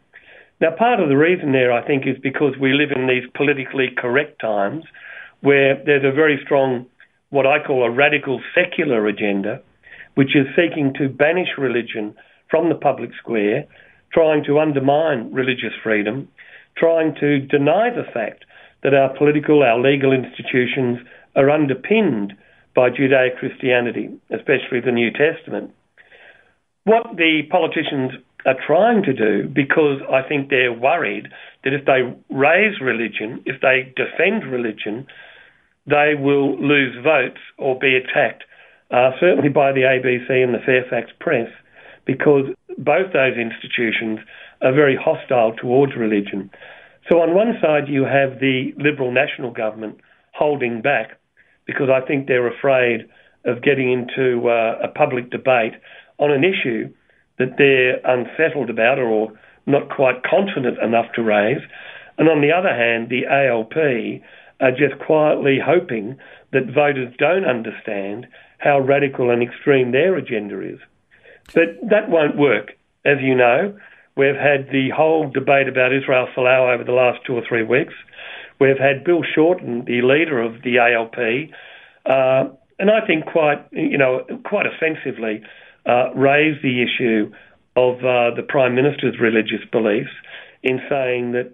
Now, 0.61 0.71
part 0.77 0.99
of 0.99 1.07
the 1.07 1.17
reason 1.17 1.51
there, 1.51 1.71
I 1.71 1.85
think, 1.85 2.03
is 2.05 2.17
because 2.21 2.53
we 2.59 2.73
live 2.73 2.91
in 2.95 3.07
these 3.07 3.23
politically 3.33 3.89
correct 3.97 4.41
times 4.41 4.83
where 5.41 5.81
there's 5.85 6.03
a 6.03 6.15
very 6.15 6.39
strong, 6.43 6.85
what 7.29 7.45
I 7.45 7.63
call 7.65 7.83
a 7.83 7.91
radical 7.91 8.41
secular 8.53 9.07
agenda, 9.07 9.61
which 10.15 10.35
is 10.35 10.47
seeking 10.55 10.93
to 10.95 11.07
banish 11.07 11.57
religion 11.57 12.13
from 12.49 12.67
the 12.67 12.75
public 12.75 13.11
square, 13.17 13.65
trying 14.11 14.43
to 14.45 14.59
undermine 14.59 15.31
religious 15.31 15.73
freedom, 15.81 16.27
trying 16.75 17.15
to 17.21 17.39
deny 17.39 17.89
the 17.89 18.09
fact 18.11 18.43
that 18.83 18.93
our 18.93 19.15
political, 19.17 19.63
our 19.63 19.79
legal 19.79 20.11
institutions 20.11 20.99
are 21.35 21.49
underpinned 21.49 22.33
by 22.79 22.89
Judeo 22.89 23.37
Christianity, 23.37 24.07
especially 24.31 24.79
the 24.79 24.93
New 24.93 25.11
Testament. 25.11 25.71
What 26.85 27.17
the 27.17 27.41
politicians 27.51 28.11
are 28.45 28.55
trying 28.65 29.03
to 29.03 29.11
do, 29.11 29.49
because 29.49 29.99
I 30.09 30.25
think 30.25 30.49
they're 30.49 30.71
worried 30.71 31.27
that 31.65 31.73
if 31.73 31.83
they 31.83 32.07
raise 32.33 32.79
religion, 32.79 33.43
if 33.45 33.59
they 33.59 33.91
defend 33.99 34.49
religion, 34.49 35.07
they 35.87 36.13
will 36.17 36.55
lose 36.55 36.95
votes 37.03 37.41
or 37.57 37.77
be 37.77 37.99
attacked, 37.99 38.45
uh, 38.91 39.11
certainly 39.19 39.49
by 39.49 39.73
the 39.73 39.81
ABC 39.81 40.31
and 40.41 40.53
the 40.53 40.63
Fairfax 40.65 41.11
Press, 41.19 41.51
because 42.05 42.45
both 42.77 43.11
those 43.11 43.35
institutions 43.35 44.19
are 44.61 44.71
very 44.71 44.95
hostile 44.95 45.51
towards 45.51 45.97
religion. 45.97 46.49
So, 47.11 47.19
on 47.19 47.35
one 47.35 47.59
side, 47.61 47.89
you 47.89 48.05
have 48.05 48.39
the 48.39 48.71
Liberal 48.77 49.11
National 49.11 49.51
Government 49.51 49.99
holding 50.31 50.81
back 50.81 51.18
because 51.69 51.89
I 51.89 52.05
think 52.05 52.27
they're 52.27 52.47
afraid 52.47 53.07
of 53.45 53.61
getting 53.61 53.91
into 53.91 54.49
uh, 54.49 54.79
a 54.83 54.87
public 54.87 55.29
debate 55.29 55.73
on 56.17 56.31
an 56.31 56.43
issue 56.43 56.91
that 57.37 57.57
they're 57.57 58.01
unsettled 58.03 58.69
about 58.69 58.97
or 58.97 59.31
not 59.67 59.89
quite 59.89 60.23
confident 60.23 60.79
enough 60.79 61.05
to 61.13 61.21
raise. 61.21 61.61
And 62.17 62.27
on 62.27 62.41
the 62.41 62.51
other 62.51 62.73
hand, 62.73 63.09
the 63.09 63.27
ALP 63.27 63.75
are 64.59 64.71
just 64.71 64.99
quietly 65.05 65.59
hoping 65.63 66.17
that 66.51 66.73
voters 66.73 67.13
don't 67.19 67.45
understand 67.45 68.27
how 68.57 68.79
radical 68.79 69.29
and 69.29 69.43
extreme 69.43 69.91
their 69.91 70.15
agenda 70.17 70.59
is. 70.61 70.79
But 71.53 71.79
that 71.89 72.09
won't 72.09 72.35
work. 72.35 72.71
As 73.05 73.17
you 73.21 73.35
know, 73.35 73.77
we've 74.17 74.35
had 74.35 74.67
the 74.71 74.89
whole 74.89 75.29
debate 75.29 75.69
about 75.69 75.93
Israel 75.93 76.27
Folau 76.35 76.73
over 76.73 76.83
the 76.83 76.91
last 76.91 77.19
two 77.25 77.33
or 77.33 77.43
three 77.47 77.63
weeks. 77.63 77.93
We've 78.59 78.77
had 78.77 79.03
Bill 79.03 79.21
Shorten, 79.35 79.85
the 79.85 80.01
leader 80.01 80.41
of 80.41 80.61
the 80.63 80.79
ALP, 80.79 81.17
uh, 82.05 82.53
and 82.77 82.89
I 82.89 83.05
think 83.05 83.25
quite, 83.25 83.65
you 83.71 83.97
know, 83.97 84.25
quite 84.45 84.65
offensively 84.65 85.41
uh, 85.85 86.13
raise 86.15 86.61
the 86.61 86.83
issue 86.83 87.31
of 87.75 87.97
uh, 87.99 88.35
the 88.35 88.43
Prime 88.47 88.75
Minister's 88.75 89.15
religious 89.19 89.65
beliefs 89.71 90.11
in 90.63 90.79
saying 90.89 91.31
that 91.33 91.53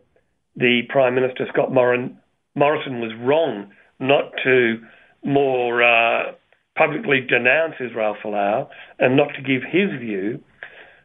the 0.55 0.81
Prime 0.89 1.15
Minister, 1.15 1.45
Scott 1.51 1.73
Morin, 1.73 2.17
Morrison, 2.55 3.01
was 3.01 3.11
wrong 3.19 3.71
not 3.99 4.31
to 4.43 4.77
more 5.23 5.83
uh, 5.83 6.31
publicly 6.77 7.21
denounce 7.27 7.75
Israel 7.79 8.15
Folau 8.23 8.67
and 8.99 9.15
not 9.15 9.29
to 9.35 9.41
give 9.41 9.61
his 9.63 9.99
view. 9.99 10.41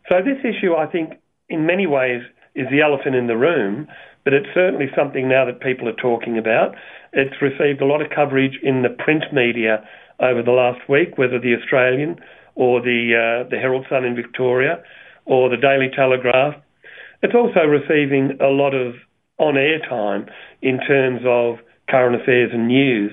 So 0.08 0.16
this 0.22 0.38
issue, 0.44 0.74
I 0.74 0.86
think, 0.86 1.14
in 1.48 1.66
many 1.66 1.86
ways 1.86 2.22
is 2.54 2.66
the 2.70 2.80
elephant 2.80 3.14
in 3.14 3.26
the 3.26 3.36
room, 3.36 3.86
but 4.24 4.32
it's 4.32 4.48
certainly 4.54 4.86
something 4.96 5.28
now 5.28 5.44
that 5.44 5.60
people 5.60 5.88
are 5.88 5.94
talking 5.94 6.38
about. 6.38 6.74
It's 7.12 7.40
received 7.40 7.80
a 7.80 7.86
lot 7.86 8.02
of 8.02 8.10
coverage 8.14 8.58
in 8.62 8.82
the 8.82 8.90
print 8.90 9.24
media 9.32 9.86
over 10.20 10.42
the 10.42 10.52
last 10.52 10.88
week, 10.88 11.16
whether 11.16 11.38
the 11.38 11.54
Australian 11.54 12.20
or 12.54 12.80
the 12.80 13.14
uh, 13.16 13.48
the 13.48 13.56
Herald 13.56 13.86
Sun 13.88 14.04
in 14.04 14.14
Victoria 14.14 14.82
or 15.24 15.48
the 15.48 15.56
Daily 15.56 15.88
Telegraph. 15.94 16.54
It's 17.22 17.34
also 17.34 17.60
receiving 17.60 18.38
a 18.40 18.48
lot 18.48 18.74
of 18.74 18.94
on-air 19.38 19.78
time 19.88 20.26
in 20.62 20.78
terms 20.86 21.20
of 21.26 21.56
current 21.88 22.20
affairs 22.20 22.50
and 22.52 22.68
news. 22.68 23.12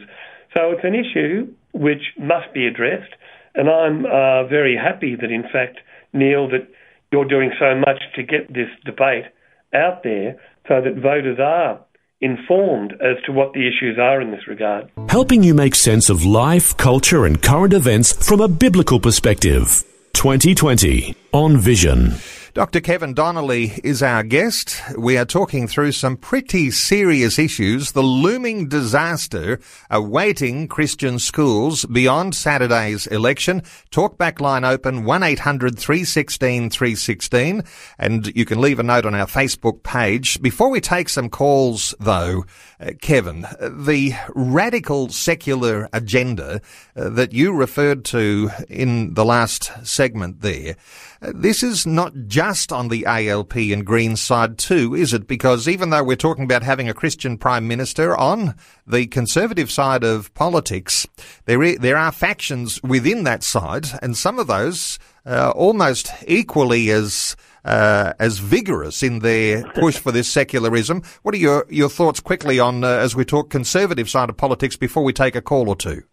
So 0.54 0.72
it's 0.72 0.84
an 0.84 0.96
issue 0.96 1.54
which 1.74 2.14
must 2.18 2.54
be 2.54 2.68
addressed, 2.68 3.14
and 3.56 3.70
I'm 3.70 4.06
uh, 4.06 4.48
very 4.48 4.76
happy 4.76 5.16
that, 5.16 5.32
in 5.32 5.44
fact, 5.44 5.80
Neil, 6.14 6.50
that 6.50 6.68
you're 7.12 7.28
doing 7.28 7.52
so 7.60 7.76
much 7.76 8.02
to 8.16 8.24
get 8.24 8.48
this 8.48 8.70
debate 8.86 9.26
out 9.74 10.04
there 10.04 10.40
so 10.68 10.82
that 10.82 10.96
voters 10.96 11.40
are 11.40 11.80
informed 12.20 12.94
as 12.94 13.22
to 13.26 13.32
what 13.32 13.54
the 13.54 13.68
issues 13.68 13.98
are 14.00 14.22
in 14.22 14.32
this 14.32 14.48
regard. 14.48 14.90
Helping 15.10 15.44
you 15.44 15.54
make 15.54 15.76
sense 15.76 16.10
of 16.10 16.26
life, 16.26 16.76
culture, 16.78 17.26
and 17.26 17.42
current 17.42 17.74
events 17.74 18.14
from 18.26 18.42
a 18.42 18.48
biblical 18.48 19.00
perspective. 19.00 19.84
2020 20.14 21.16
on 21.32 21.58
Vision. 21.58 22.14
Dr. 22.58 22.82
Kevin 22.82 23.14
Donnelly 23.14 23.80
is 23.84 24.02
our 24.02 24.24
guest. 24.24 24.82
We 24.98 25.16
are 25.16 25.26
talking 25.26 25.68
through 25.68 25.92
some 25.92 26.18
pretty 26.18 26.72
serious 26.72 27.38
issues, 27.38 27.92
the 27.92 28.02
looming 28.02 28.68
disaster 28.68 29.60
awaiting 29.92 30.68
Christian 30.68 31.20
schools 31.20 31.86
beyond 31.86 32.34
Saturday's 32.34 33.06
election. 33.06 33.62
Talkback 33.92 34.42
line 34.42 34.64
open 34.64 35.04
1-800-316-316 35.04 37.68
and 38.00 38.36
you 38.36 38.44
can 38.44 38.60
leave 38.60 38.80
a 38.80 38.84
note 38.84 39.06
on 39.06 39.14
our 39.14 39.28
Facebook 39.28 39.84
page. 39.84 40.42
Before 40.42 40.72
we 40.72 40.82
take 40.82 41.10
some 41.10 41.30
calls 41.30 41.94
though, 42.00 42.44
uh, 42.80 42.92
Kevin, 43.02 43.48
the 43.60 44.14
radical 44.36 45.10
secular 45.10 45.90
agenda 45.94 46.62
uh, 46.96 47.10
that 47.10 47.34
you 47.34 47.54
referred 47.54 48.06
to 48.06 48.52
in 48.70 49.16
the 49.16 49.26
last 49.26 49.72
segment 49.86 50.42
there, 50.42 50.76
uh, 51.22 51.32
this 51.34 51.64
is 51.64 51.88
not 51.88 52.14
just 52.28 52.72
on 52.72 52.90
the 52.90 53.06
ALP 53.06 53.56
and 53.56 53.86
Green 53.86 54.16
side 54.16 54.58
too, 54.58 54.94
is 54.94 55.14
it? 55.14 55.28
Because 55.28 55.68
even 55.68 55.90
though 55.90 56.04
we're 56.04 56.16
talking 56.16 56.44
about 56.44 56.64
having 56.64 56.88
a 56.88 56.94
Christian 56.94 57.38
Prime 57.38 57.68
Minister 57.68 58.16
on 58.16 58.56
the 58.86 59.08
Conservative 59.08 59.72
side 59.72 60.04
of 60.04 60.34
politics, 60.36 61.08
there, 61.46 61.64
is, 61.64 61.78
there 61.78 61.98
are 61.98 62.12
factions 62.12 62.82
within 62.84 63.24
that 63.24 63.44
side, 63.44 63.88
and 64.02 64.16
some 64.16 64.38
of 64.38 64.48
those 64.48 65.00
uh, 65.26 65.52
almost 65.56 66.12
equally 66.28 66.90
as 66.92 67.36
uh, 67.68 68.14
as 68.20 68.40
vigorous 68.40 69.04
in 69.04 69.20
their 69.20 69.64
push 69.74 69.98
for 69.98 70.12
this 70.12 70.28
secularism. 70.28 71.04
What 71.24 71.36
are 71.36 71.40
your, 71.40 71.66
your 71.70 71.90
thoughts 71.90 72.20
quickly 72.20 72.60
on, 72.60 72.84
uh, 72.84 72.88
as 72.88 73.16
we 73.16 73.26
talk 73.26 73.50
conservative 73.50 74.10
side 74.10 74.30
of 74.30 74.38
politics 74.38 74.76
before 74.76 75.04
we 75.04 75.14
take 75.14 75.36
a 75.36 75.42
call 75.42 75.70
or 75.70 75.76
two? 75.76 76.04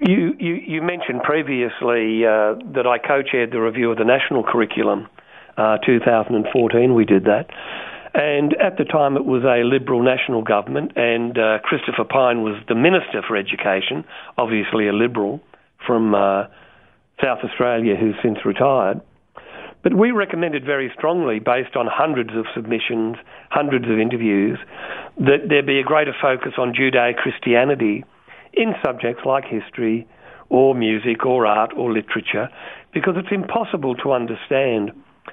You, 0.00 0.34
you, 0.38 0.54
you 0.54 0.82
mentioned 0.82 1.22
previously 1.22 2.24
uh, 2.24 2.54
that 2.74 2.86
I 2.86 2.98
co-chaired 2.98 3.52
the 3.52 3.60
review 3.60 3.90
of 3.90 3.98
the 3.98 4.04
national 4.04 4.42
curriculum. 4.42 5.08
Uh, 5.56 5.76
2014, 5.84 6.94
we 6.94 7.04
did 7.04 7.24
that. 7.24 7.46
And 8.14 8.54
at 8.54 8.76
the 8.76 8.84
time, 8.84 9.16
it 9.16 9.24
was 9.24 9.44
a 9.44 9.62
Liberal 9.62 10.02
national 10.02 10.42
government, 10.42 10.92
and 10.96 11.38
uh, 11.38 11.58
Christopher 11.62 12.04
Pyne 12.04 12.42
was 12.42 12.60
the 12.66 12.74
Minister 12.74 13.22
for 13.26 13.36
Education, 13.36 14.04
obviously 14.36 14.88
a 14.88 14.92
Liberal 14.92 15.40
from 15.86 16.14
uh, 16.14 16.46
South 17.22 17.38
Australia 17.44 17.94
who's 17.94 18.16
since 18.22 18.38
retired. 18.44 19.00
But 19.82 19.94
we 19.94 20.10
recommended 20.10 20.64
very 20.64 20.92
strongly, 20.96 21.38
based 21.38 21.74
on 21.74 21.86
hundreds 21.90 22.30
of 22.36 22.44
submissions, 22.54 23.16
hundreds 23.50 23.86
of 23.86 23.98
interviews, 23.98 24.58
that 25.18 25.48
there 25.48 25.62
be 25.62 25.78
a 25.80 25.82
greater 25.82 26.14
focus 26.20 26.52
on 26.58 26.74
Judeo 26.74 27.16
Christianity 27.16 28.04
in 28.52 28.74
subjects 28.84 29.22
like 29.24 29.44
history 29.44 30.06
or 30.50 30.74
music 30.74 31.24
or 31.24 31.46
art 31.46 31.72
or 31.76 31.92
literature, 31.92 32.48
because 32.92 33.14
it's 33.16 33.32
impossible 33.32 33.94
to 33.96 34.12
understand 34.12 34.90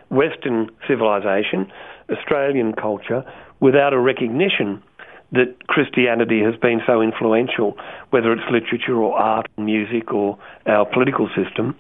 Western 0.09 0.69
civilization, 0.87 1.69
Australian 2.09 2.73
culture, 2.73 3.23
without 3.59 3.93
a 3.93 3.99
recognition 3.99 4.81
that 5.31 5.67
Christianity 5.67 6.41
has 6.41 6.55
been 6.55 6.79
so 6.85 7.01
influential, 7.01 7.75
whether 8.11 8.31
it's 8.31 8.49
literature 8.49 8.95
or 8.95 9.17
art, 9.17 9.47
music, 9.57 10.13
or 10.13 10.37
our 10.67 10.85
political 10.85 11.27
system. 11.35 11.75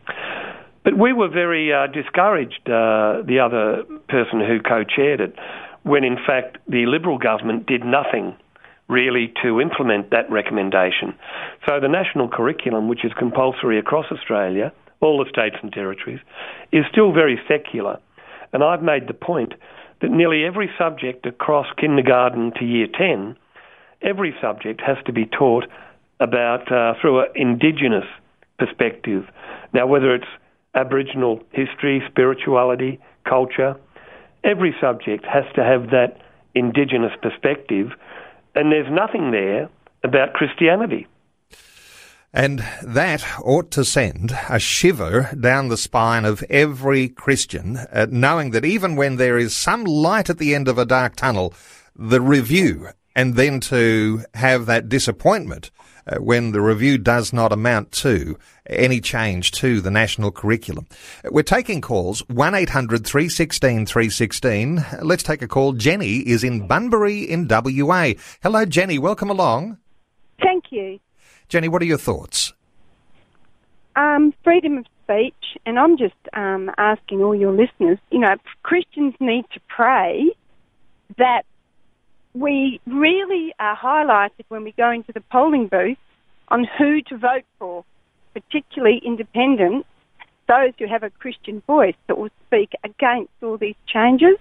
But 0.87 0.97
we 0.97 1.11
were 1.11 1.27
very 1.27 1.73
uh, 1.73 1.87
discouraged, 1.87 2.61
uh, 2.65 3.19
the 3.27 3.41
other 3.43 3.83
person 4.07 4.39
who 4.39 4.61
co 4.61 4.85
chaired 4.85 5.19
it, 5.19 5.35
when 5.83 6.05
in 6.05 6.15
fact 6.15 6.59
the 6.65 6.85
Liberal 6.85 7.17
government 7.17 7.67
did 7.67 7.83
nothing 7.83 8.37
really 8.87 9.33
to 9.43 9.59
implement 9.59 10.11
that 10.11 10.31
recommendation. 10.31 11.13
So 11.67 11.81
the 11.81 11.89
national 11.89 12.29
curriculum, 12.29 12.87
which 12.87 13.03
is 13.03 13.11
compulsory 13.19 13.77
across 13.77 14.05
Australia, 14.13 14.71
all 15.01 15.21
the 15.21 15.29
states 15.29 15.57
and 15.61 15.73
territories, 15.73 16.21
is 16.71 16.85
still 16.89 17.11
very 17.11 17.37
secular. 17.49 17.99
And 18.53 18.63
I've 18.63 18.81
made 18.81 19.09
the 19.09 19.13
point 19.13 19.55
that 20.01 20.09
nearly 20.09 20.45
every 20.45 20.69
subject 20.77 21.25
across 21.25 21.67
kindergarten 21.77 22.53
to 22.59 22.65
year 22.65 22.87
10, 22.97 23.35
every 24.03 24.33
subject 24.39 24.79
has 24.79 24.95
to 25.05 25.11
be 25.11 25.25
taught 25.25 25.65
about 26.21 26.71
uh, 26.71 26.93
through 27.01 27.23
an 27.23 27.27
indigenous 27.35 28.05
perspective. 28.57 29.25
Now, 29.73 29.85
whether 29.85 30.15
it's 30.15 30.31
Aboriginal 30.77 31.41
history, 31.51 32.01
spirituality, 32.09 32.99
culture. 33.27 33.75
Every 34.43 34.75
subject 34.79 35.25
has 35.25 35.43
to 35.55 35.63
have 35.63 35.89
that 35.89 36.21
Indigenous 36.55 37.11
perspective, 37.21 37.91
and 38.55 38.71
there's 38.71 38.91
nothing 38.91 39.31
there 39.31 39.69
about 40.03 40.33
Christianity. 40.33 41.07
And 42.33 42.63
that 42.83 43.25
ought 43.43 43.71
to 43.71 43.85
send 43.85 44.37
a 44.49 44.59
shiver 44.59 45.29
down 45.39 45.69
the 45.69 45.77
spine 45.77 46.25
of 46.25 46.43
every 46.49 47.09
Christian, 47.09 47.77
uh, 47.91 48.07
knowing 48.09 48.51
that 48.51 48.65
even 48.65 48.95
when 48.95 49.15
there 49.15 49.37
is 49.37 49.55
some 49.55 49.83
light 49.85 50.29
at 50.29 50.37
the 50.37 50.53
end 50.53 50.67
of 50.67 50.77
a 50.77 50.85
dark 50.85 51.15
tunnel, 51.15 51.53
the 51.95 52.21
review, 52.21 52.89
and 53.15 53.35
then 53.35 53.59
to 53.61 54.23
have 54.35 54.65
that 54.67 54.89
disappointment 54.89 55.71
uh, 56.05 56.17
when 56.17 56.51
the 56.51 56.61
review 56.61 56.97
does 56.97 57.33
not 57.33 57.51
amount 57.51 57.91
to 57.91 58.37
any 58.69 59.01
change 59.01 59.51
to 59.51 59.81
the 59.81 59.91
national 59.91 60.31
curriculum. 60.31 60.87
We're 61.25 61.43
taking 61.43 61.81
calls 61.81 62.21
1800 62.29 63.05
316 63.05 63.85
316. 63.85 64.85
Let's 65.01 65.23
take 65.23 65.41
a 65.41 65.47
call. 65.47 65.73
Jenny 65.73 66.17
is 66.17 66.43
in 66.43 66.67
Bunbury 66.67 67.21
in 67.21 67.47
WA. 67.47 68.13
Hello, 68.43 68.65
Jenny. 68.65 68.99
Welcome 68.99 69.29
along. 69.29 69.77
Thank 70.41 70.65
you. 70.71 70.99
Jenny, 71.49 71.67
what 71.67 71.81
are 71.81 71.85
your 71.85 71.97
thoughts? 71.97 72.53
Um, 73.95 74.33
freedom 74.43 74.77
of 74.77 74.85
speech, 75.03 75.57
and 75.65 75.79
I'm 75.79 75.97
just 75.97 76.13
um, 76.33 76.69
asking 76.77 77.21
all 77.21 77.33
your 77.33 77.51
listeners, 77.51 77.97
you 78.11 78.19
know, 78.19 78.35
Christians 78.61 79.15
need 79.19 79.45
to 79.53 79.59
pray 79.67 80.29
that 81.17 81.43
we 82.33 82.79
really 82.85 83.53
are 83.59 83.75
highlighted 83.75 84.45
when 84.49 84.63
we 84.63 84.71
go 84.73 84.91
into 84.91 85.11
the 85.11 85.21
polling 85.31 85.67
booth 85.67 85.97
on 86.49 86.67
who 86.77 87.01
to 87.03 87.17
vote 87.17 87.45
for, 87.57 87.83
particularly 88.39 89.01
independents, 89.03 89.87
those 90.47 90.73
who 90.79 90.87
have 90.87 91.03
a 91.03 91.09
Christian 91.09 91.61
voice 91.67 91.95
that 92.07 92.17
will 92.17 92.29
speak 92.47 92.73
against 92.83 93.31
all 93.41 93.57
these 93.57 93.75
changes. 93.87 94.37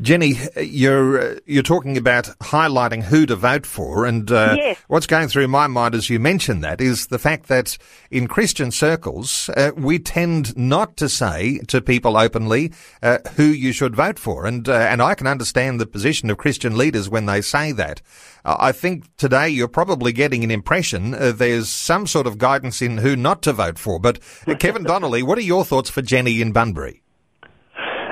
Jenny, 0.00 0.38
you're 0.56 1.20
uh, 1.20 1.38
you're 1.46 1.62
talking 1.62 1.96
about 1.96 2.24
highlighting 2.40 3.02
who 3.02 3.26
to 3.26 3.36
vote 3.36 3.66
for, 3.66 4.06
and 4.06 4.30
uh, 4.30 4.54
yes. 4.56 4.78
what's 4.88 5.06
going 5.06 5.28
through 5.28 5.48
my 5.48 5.66
mind 5.66 5.94
as 5.94 6.10
you 6.10 6.18
mention 6.18 6.60
that 6.60 6.80
is 6.80 7.08
the 7.08 7.18
fact 7.18 7.46
that 7.48 7.78
in 8.10 8.26
Christian 8.26 8.70
circles 8.70 9.48
uh, 9.50 9.70
we 9.76 9.98
tend 9.98 10.56
not 10.56 10.96
to 10.98 11.08
say 11.08 11.58
to 11.68 11.80
people 11.80 12.16
openly 12.16 12.72
uh, 13.02 13.18
who 13.36 13.44
you 13.44 13.72
should 13.72 13.96
vote 13.96 14.18
for, 14.18 14.46
and 14.46 14.68
uh, 14.68 14.72
and 14.72 15.00
I 15.02 15.14
can 15.14 15.26
understand 15.26 15.80
the 15.80 15.86
position 15.86 16.30
of 16.30 16.38
Christian 16.38 16.76
leaders 16.76 17.08
when 17.08 17.26
they 17.26 17.40
say 17.40 17.72
that. 17.72 18.00
I 18.44 18.72
think 18.72 19.04
today 19.16 19.48
you're 19.48 19.68
probably 19.68 20.12
getting 20.12 20.44
an 20.44 20.50
impression 20.50 21.14
uh, 21.14 21.32
there's 21.32 21.68
some 21.68 22.06
sort 22.06 22.26
of 22.26 22.38
guidance 22.38 22.82
in 22.82 22.98
who 22.98 23.16
not 23.16 23.42
to 23.42 23.52
vote 23.52 23.78
for. 23.78 23.98
But 23.98 24.20
Kevin 24.58 24.84
Donnelly, 24.84 25.22
what 25.22 25.38
are 25.38 25.42
your 25.42 25.64
thoughts 25.64 25.90
for 25.90 26.02
Jenny 26.02 26.40
in 26.40 26.52
Bunbury? 26.52 27.03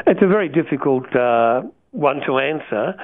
It's 0.06 0.20
a 0.22 0.26
very 0.26 0.48
difficult 0.48 1.14
uh, 1.14 1.62
one 1.92 2.20
to 2.26 2.38
answer. 2.38 2.94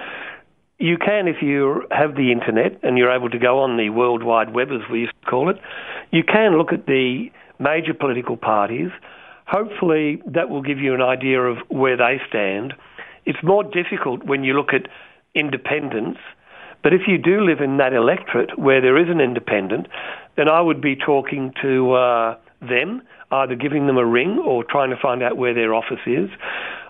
You 0.79 0.97
can, 0.97 1.29
if 1.29 1.43
you 1.43 1.83
have 1.91 2.15
the 2.15 2.33
internet 2.33 2.81
and 2.83 2.99
you're 2.99 3.15
able 3.15 3.31
to 3.31 3.39
go 3.39 3.61
on 3.61 3.77
the 3.77 3.91
World 3.91 4.23
Wide 4.23 4.53
Web, 4.53 4.69
as 4.69 4.89
we 4.91 5.01
used 5.01 5.13
to 5.23 5.31
call 5.31 5.49
it, 5.49 5.57
you 6.11 6.23
can 6.25 6.57
look 6.57 6.73
at 6.73 6.87
the 6.87 7.31
major 7.59 7.95
political 7.95 8.37
parties. 8.37 8.91
Hopefully, 9.47 10.23
that 10.27 10.51
will 10.51 10.63
give 10.63 10.79
you 10.79 10.95
an 10.95 11.03
idea 11.03 11.41
of 11.41 11.59
where 11.69 11.97
they 11.97 12.21
stand. 12.29 12.75
It's 13.25 13.43
more 13.43 13.65
difficult 13.65 14.25
when 14.25 14.45
you 14.45 14.55
look 14.55 14.73
at 14.73 14.89
independents, 15.35 16.21
but 16.83 16.93
if 16.95 17.03
you 17.07 17.19
do 17.19 17.41
live 17.41 17.61
in 17.61 17.77
that 17.79 17.93
electorate 17.93 18.59
where 18.59 18.81
there 18.81 18.97
is 18.97 19.09
an 19.09 19.21
independent, 19.21 19.89
then 20.37 20.49
I 20.49 20.61
would 20.61 20.81
be 20.81 20.97
talking 20.97 21.53
to 21.63 21.93
uh, 21.93 22.37
them, 22.61 23.03
either 23.31 23.55
giving 23.55 23.87
them 23.87 23.99
a 23.99 24.07
ring 24.07 24.39
or 24.45 24.65
trying 24.65 24.91
to 24.91 24.97
find 25.01 25.23
out 25.23 25.37
where 25.37 25.55
their 25.55 25.75
office 25.75 26.01
is. 26.07 26.31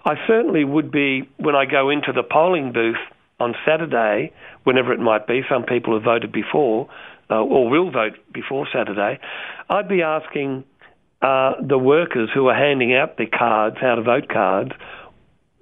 I 0.09 0.15
certainly 0.27 0.65
would 0.65 0.91
be 0.91 1.29
when 1.37 1.55
I 1.55 1.67
go 1.67 1.91
into 1.91 2.13
the 2.15 2.23
polling 2.23 2.73
booth 2.73 2.97
on 3.39 3.55
Saturday, 3.67 4.33
whenever 4.65 4.91
it 4.95 5.01
might 5.01 5.27
be. 5.27 5.43
Some 5.51 5.65
people 5.65 5.93
have 5.93 6.03
voted 6.03 6.33
before 6.33 6.89
uh, 7.29 7.43
or 7.43 7.69
will 7.69 7.91
vote 7.91 8.15
before 8.33 8.67
Saturday. 8.73 9.19
I'd 9.69 9.87
be 9.87 10.01
asking 10.01 10.65
uh, 11.21 11.61
the 11.61 11.77
workers 11.77 12.31
who 12.33 12.47
are 12.49 12.55
handing 12.55 12.95
out 12.95 13.19
the 13.19 13.27
cards, 13.27 13.77
how 13.83 13.97
to 13.97 14.03
vote 14.03 14.31
cards, 14.33 14.71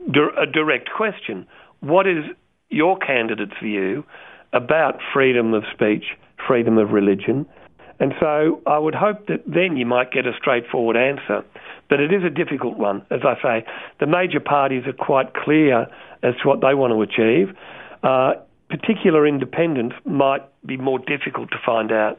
a 0.07 0.47
direct 0.47 0.91
question: 0.97 1.49
What 1.81 2.07
is 2.07 2.25
your 2.69 2.99
candidate's 2.99 3.59
view 3.61 4.05
about 4.53 5.01
freedom 5.13 5.55
of 5.55 5.65
speech, 5.75 6.05
freedom 6.47 6.79
of 6.79 6.93
religion, 6.93 7.47
And 7.99 8.13
so 8.21 8.61
I 8.67 8.79
would 8.79 8.95
hope 8.95 9.27
that 9.29 9.43
then 9.47 9.77
you 9.77 9.87
might 9.87 10.13
get 10.13 10.27
a 10.27 10.33
straightforward 10.39 10.97
answer. 10.97 11.45
But 11.89 12.01
it 12.01 12.13
is 12.13 12.25
a 12.25 12.31
difficult 12.31 12.77
one. 12.77 13.07
As 13.11 13.21
I 13.25 13.41
say, 13.43 13.67
the 14.01 14.07
major 14.07 14.41
parties 14.41 14.85
are 14.87 14.93
quite 14.93 15.35
clear 15.35 15.87
as 16.23 16.35
to 16.43 16.49
what 16.49 16.61
they 16.61 16.75
want 16.75 16.93
to 16.93 17.03
achieve. 17.03 17.57
Uh, 18.03 18.35
particular 18.69 19.27
independents 19.27 19.95
might 20.05 20.43
be 20.67 20.77
more 20.77 20.99
difficult 20.99 21.51
to 21.51 21.57
find 21.65 21.93
out. 21.93 22.19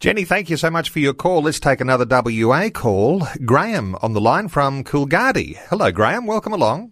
Jenny, 0.00 0.24
thank 0.24 0.50
you 0.50 0.56
so 0.56 0.70
much 0.70 0.90
for 0.90 0.98
your 0.98 1.14
call. 1.14 1.42
Let's 1.42 1.60
take 1.60 1.80
another 1.80 2.06
WA 2.08 2.70
call. 2.70 3.26
Graham 3.44 3.96
on 4.02 4.12
the 4.12 4.20
line 4.20 4.48
from 4.48 4.84
Coolgardie. 4.84 5.56
Hello, 5.68 5.92
Graham. 5.92 6.26
Welcome 6.26 6.52
along. 6.52 6.91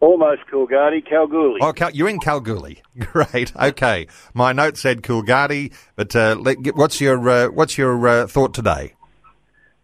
Almost 0.00 0.42
Coolgardie, 0.50 1.04
Kalgoorlie. 1.04 1.60
Oh, 1.60 1.74
you're 1.92 2.08
in 2.08 2.20
Kalgoorlie. 2.20 2.82
Great. 2.98 3.54
Okay. 3.56 4.06
My 4.32 4.52
note 4.52 4.76
said 4.76 5.02
Coolgardie, 5.02 5.72
but 5.96 6.14
uh, 6.14 6.36
what's 6.74 7.00
your 7.00 7.28
uh, 7.28 7.48
what's 7.48 7.76
your 7.76 8.06
uh, 8.06 8.26
thought 8.28 8.54
today? 8.54 8.94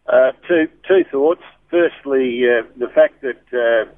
Uh, 0.07 0.31
two 0.47 0.69
two 0.87 1.05
thoughts. 1.11 1.43
Firstly, 1.69 2.43
uh, 2.45 2.63
the 2.77 2.87
fact 2.95 3.23
that 3.23 3.89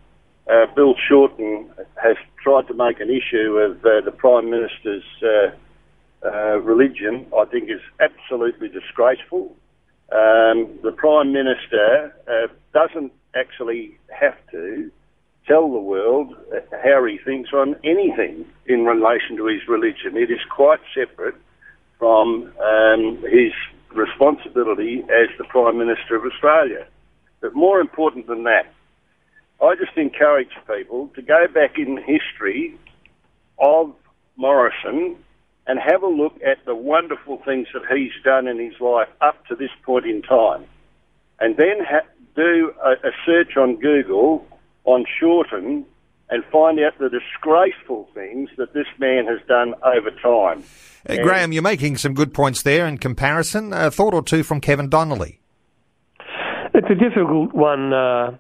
uh, 0.48 0.66
Bill 0.74 0.94
Shorten 1.06 1.68
has 2.02 2.16
tried 2.42 2.66
to 2.68 2.74
make 2.74 3.00
an 3.00 3.10
issue 3.10 3.58
of 3.58 3.82
the 3.82 4.12
Prime 4.16 4.48
Minister's 4.48 5.04
religion, 6.62 7.26
I 7.36 7.44
think, 7.44 7.68
is 7.68 7.82
absolutely 8.00 8.68
disgraceful. 8.68 9.54
Um, 10.10 10.78
the 10.82 10.94
Prime 10.96 11.32
Minister 11.32 12.14
doesn't 12.72 13.12
actually 13.34 13.98
have 14.08 14.36
to 14.52 14.90
tell 15.46 15.70
the 15.70 15.78
world 15.78 16.34
how 16.84 17.04
he 17.04 17.18
thinks 17.18 17.50
on 17.52 17.76
anything 17.84 18.44
in 18.66 18.84
relation 18.84 19.36
to 19.36 19.46
his 19.46 19.66
religion. 19.68 20.16
It 20.16 20.30
is 20.30 20.40
quite 20.50 20.80
separate 20.94 21.36
from 21.98 22.52
um, 22.60 23.22
his 23.22 23.52
responsibility 23.94 25.02
as 25.02 25.28
the 25.38 25.44
Prime 25.44 25.78
Minister 25.78 26.16
of 26.16 26.24
Australia. 26.24 26.86
But 27.40 27.54
more 27.54 27.80
important 27.80 28.26
than 28.26 28.44
that, 28.44 28.72
I 29.62 29.74
just 29.76 29.96
encourage 29.96 30.50
people 30.66 31.10
to 31.14 31.22
go 31.22 31.46
back 31.52 31.78
in 31.78 31.96
history 31.96 32.78
of 33.58 33.94
Morrison 34.36 35.16
and 35.66 35.80
have 35.80 36.02
a 36.02 36.08
look 36.08 36.34
at 36.46 36.64
the 36.66 36.74
wonderful 36.74 37.40
things 37.44 37.68
that 37.72 37.82
he's 37.90 38.12
done 38.22 38.46
in 38.46 38.58
his 38.58 38.78
life 38.80 39.08
up 39.20 39.44
to 39.46 39.56
this 39.56 39.70
point 39.84 40.06
in 40.06 40.22
time. 40.22 40.64
And 41.40 41.56
then 41.56 41.78
ha- 41.80 42.06
do 42.34 42.72
a, 42.84 43.08
a 43.08 43.12
search 43.24 43.56
on 43.56 43.76
Google 43.76 44.46
on 44.86 45.04
Shorten 45.20 45.84
and 46.28 46.44
find 46.50 46.80
out 46.80 46.98
the 46.98 47.08
disgraceful 47.08 48.08
things 48.14 48.50
that 48.56 48.72
this 48.72 48.86
man 48.98 49.26
has 49.26 49.38
done 49.46 49.74
over 49.84 50.10
time. 50.10 50.64
Uh, 51.08 51.16
Graham, 51.22 51.52
you're 51.52 51.62
making 51.62 51.96
some 51.96 52.14
good 52.14 52.34
points 52.34 52.62
there 52.62 52.86
in 52.86 52.98
comparison. 52.98 53.72
A 53.72 53.90
thought 53.90 54.14
or 54.14 54.22
two 54.22 54.42
from 54.42 54.60
Kevin 54.60 54.88
Donnelly. 54.88 55.40
It's 56.74 56.88
a 56.90 56.94
difficult 56.94 57.54
one. 57.54 57.92
Uh, 57.92 58.36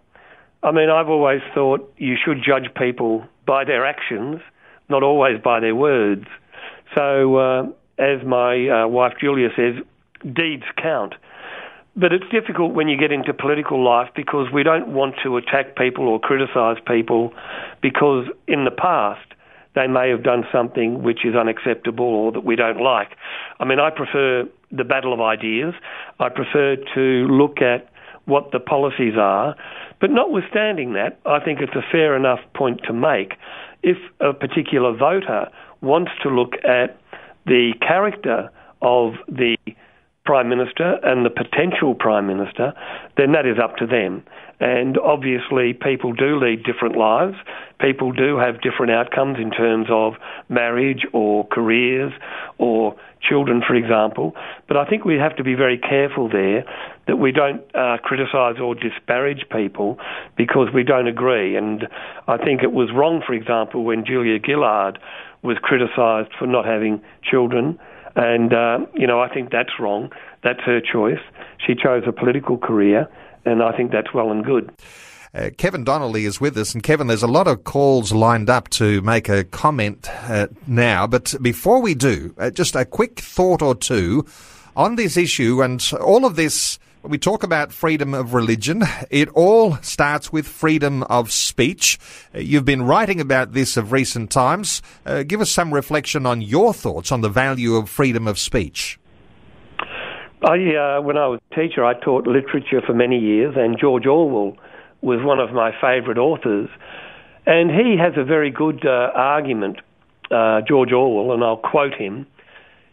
I 0.62 0.72
mean, 0.72 0.90
I've 0.90 1.08
always 1.08 1.42
thought 1.54 1.92
you 1.96 2.16
should 2.22 2.42
judge 2.44 2.74
people 2.74 3.24
by 3.46 3.64
their 3.64 3.86
actions, 3.86 4.40
not 4.88 5.02
always 5.02 5.40
by 5.42 5.60
their 5.60 5.76
words. 5.76 6.26
So, 6.94 7.36
uh, 7.36 7.62
as 7.98 8.24
my 8.26 8.68
uh, 8.68 8.88
wife 8.88 9.14
Julia 9.20 9.48
says, 9.56 9.74
deeds 10.34 10.64
count. 10.76 11.14
But 11.96 12.12
it's 12.12 12.28
difficult 12.30 12.74
when 12.74 12.88
you 12.88 12.98
get 12.98 13.10
into 13.10 13.32
political 13.32 13.82
life 13.82 14.10
because 14.14 14.52
we 14.52 14.62
don't 14.62 14.88
want 14.88 15.14
to 15.24 15.38
attack 15.38 15.76
people 15.76 16.08
or 16.08 16.20
criticise 16.20 16.76
people 16.86 17.32
because 17.80 18.26
in 18.46 18.66
the 18.66 18.70
past 18.70 19.26
they 19.74 19.86
may 19.86 20.10
have 20.10 20.22
done 20.22 20.44
something 20.52 21.02
which 21.02 21.24
is 21.24 21.34
unacceptable 21.34 22.04
or 22.04 22.32
that 22.32 22.44
we 22.44 22.54
don't 22.54 22.80
like. 22.82 23.16
I 23.60 23.64
mean, 23.64 23.80
I 23.80 23.90
prefer 23.90 24.44
the 24.70 24.84
battle 24.84 25.14
of 25.14 25.20
ideas. 25.20 25.74
I 26.20 26.28
prefer 26.28 26.76
to 26.94 27.00
look 27.00 27.62
at 27.62 27.88
what 28.26 28.50
the 28.52 28.60
policies 28.60 29.14
are. 29.18 29.54
But 30.00 30.10
notwithstanding 30.10 30.92
that, 30.94 31.18
I 31.24 31.40
think 31.40 31.60
it's 31.60 31.74
a 31.74 31.84
fair 31.92 32.16
enough 32.16 32.40
point 32.54 32.80
to 32.86 32.92
make. 32.92 33.34
If 33.82 33.96
a 34.20 34.34
particular 34.34 34.94
voter 34.94 35.48
wants 35.80 36.10
to 36.22 36.28
look 36.28 36.54
at 36.64 36.98
the 37.46 37.72
character 37.80 38.50
of 38.82 39.14
the 39.28 39.56
Prime 40.26 40.48
Minister 40.48 40.98
and 41.02 41.24
the 41.24 41.30
potential 41.30 41.94
Prime 41.94 42.26
Minister, 42.26 42.74
then 43.16 43.32
that 43.32 43.46
is 43.46 43.56
up 43.62 43.76
to 43.76 43.86
them. 43.86 44.24
And 44.58 44.96
obviously, 44.98 45.74
people 45.74 46.12
do 46.12 46.38
lead 46.38 46.64
different 46.64 46.96
lives. 46.96 47.36
People 47.78 48.10
do 48.12 48.38
have 48.38 48.62
different 48.62 48.90
outcomes 48.90 49.38
in 49.38 49.50
terms 49.50 49.86
of 49.90 50.14
marriage 50.48 51.06
or 51.12 51.46
careers 51.46 52.12
or 52.58 52.96
children, 53.20 53.62
for 53.66 53.74
example. 53.74 54.34
But 54.66 54.78
I 54.78 54.86
think 54.86 55.04
we 55.04 55.16
have 55.16 55.36
to 55.36 55.44
be 55.44 55.54
very 55.54 55.78
careful 55.78 56.28
there 56.28 56.64
that 57.06 57.16
we 57.16 57.32
don't 57.32 57.62
uh, 57.74 57.98
criticise 58.02 58.56
or 58.60 58.74
disparage 58.74 59.44
people 59.52 59.98
because 60.36 60.68
we 60.74 60.82
don't 60.82 61.06
agree. 61.06 61.56
And 61.56 61.86
I 62.26 62.38
think 62.38 62.62
it 62.62 62.72
was 62.72 62.90
wrong, 62.94 63.22
for 63.26 63.34
example, 63.34 63.84
when 63.84 64.04
Julia 64.06 64.38
Gillard 64.44 64.98
was 65.42 65.58
criticised 65.60 66.30
for 66.38 66.46
not 66.46 66.64
having 66.64 67.02
children 67.22 67.78
and, 68.16 68.52
uh, 68.52 68.78
you 68.94 69.06
know, 69.06 69.20
I 69.20 69.32
think 69.32 69.50
that's 69.50 69.78
wrong. 69.78 70.10
That's 70.42 70.60
her 70.60 70.80
choice. 70.80 71.20
She 71.64 71.74
chose 71.74 72.04
a 72.06 72.12
political 72.12 72.58
career, 72.58 73.08
and 73.44 73.62
I 73.62 73.76
think 73.76 73.92
that's 73.92 74.12
well 74.12 74.30
and 74.30 74.44
good. 74.44 74.72
Uh, 75.34 75.50
Kevin 75.58 75.84
Donnelly 75.84 76.24
is 76.24 76.40
with 76.40 76.56
us, 76.56 76.72
and 76.72 76.82
Kevin, 76.82 77.08
there's 77.08 77.22
a 77.22 77.26
lot 77.26 77.46
of 77.46 77.64
calls 77.64 78.12
lined 78.12 78.48
up 78.48 78.70
to 78.70 79.02
make 79.02 79.28
a 79.28 79.44
comment 79.44 80.08
uh, 80.30 80.46
now. 80.66 81.06
But 81.06 81.34
before 81.42 81.82
we 81.82 81.94
do, 81.94 82.34
uh, 82.38 82.50
just 82.50 82.74
a 82.74 82.86
quick 82.86 83.20
thought 83.20 83.60
or 83.60 83.74
two 83.74 84.24
on 84.76 84.94
this 84.94 85.16
issue 85.16 85.62
and 85.62 85.82
all 86.00 86.24
of 86.24 86.36
this 86.36 86.78
we 87.02 87.18
talk 87.18 87.44
about 87.44 87.72
freedom 87.72 88.14
of 88.14 88.34
religion. 88.34 88.82
It 89.10 89.28
all 89.28 89.76
starts 89.76 90.32
with 90.32 90.46
freedom 90.46 91.04
of 91.04 91.30
speech. 91.30 91.98
You've 92.34 92.64
been 92.64 92.82
writing 92.82 93.20
about 93.20 93.52
this 93.52 93.76
of 93.76 93.92
recent 93.92 94.30
times. 94.30 94.82
Uh, 95.04 95.22
give 95.22 95.40
us 95.40 95.50
some 95.50 95.72
reflection 95.72 96.26
on 96.26 96.40
your 96.40 96.74
thoughts 96.74 97.12
on 97.12 97.20
the 97.20 97.28
value 97.28 97.76
of 97.76 97.88
freedom 97.88 98.26
of 98.26 98.38
speech. 98.38 98.98
I, 100.42 100.74
uh, 100.74 101.00
when 101.00 101.16
I 101.16 101.28
was 101.28 101.40
a 101.50 101.54
teacher, 101.54 101.84
I 101.84 101.94
taught 101.94 102.26
literature 102.26 102.82
for 102.84 102.92
many 102.92 103.18
years, 103.18 103.54
and 103.56 103.78
George 103.78 104.06
Orwell 104.06 104.56
was 105.00 105.20
one 105.22 105.38
of 105.38 105.52
my 105.52 105.72
favourite 105.80 106.18
authors. 106.18 106.68
And 107.46 107.70
he 107.70 107.96
has 107.98 108.14
a 108.16 108.24
very 108.24 108.50
good 108.50 108.84
uh, 108.84 109.12
argument, 109.14 109.78
uh, 110.30 110.60
George 110.68 110.92
Orwell, 110.92 111.32
and 111.32 111.44
I'll 111.44 111.56
quote 111.56 111.94
him. 111.94 112.26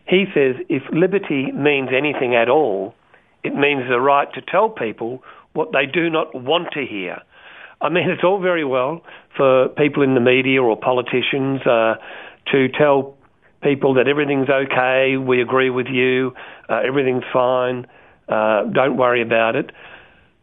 He 0.08 0.26
says, 0.34 0.56
If 0.70 0.84
liberty 0.92 1.52
means 1.52 1.90
anything 1.96 2.36
at 2.36 2.50
all, 2.50 2.94
it 3.44 3.56
means 3.56 3.84
the 3.90 4.00
right 4.00 4.28
to 4.34 4.42
tell 4.42 4.70
people 4.70 5.24
what 5.54 5.72
they 5.72 5.86
do 5.86 6.10
not 6.10 6.34
want 6.34 6.70
to 6.74 6.86
hear. 6.86 7.20
I 7.82 7.90
mean, 7.90 8.10
it's 8.10 8.24
all 8.24 8.42
very 8.42 8.66
well 8.66 9.02
for 9.38 9.70
people 9.70 10.04
in 10.04 10.14
the 10.14 10.22
media 10.22 10.62
or 10.62 10.78
politicians 10.78 11.62
uh, 11.66 11.96
to 12.52 12.68
tell 12.70 13.16
people 13.62 13.94
that 13.94 14.08
everything's 14.08 14.50
okay, 14.50 15.16
we 15.16 15.42
agree 15.42 15.70
with 15.70 15.88
you, 15.88 16.34
uh, 16.70 16.82
everything's 16.86 17.24
fine, 17.32 17.88
uh, 18.28 18.64
don't 18.66 18.98
worry 18.98 19.22
about 19.22 19.56
it. 19.56 19.72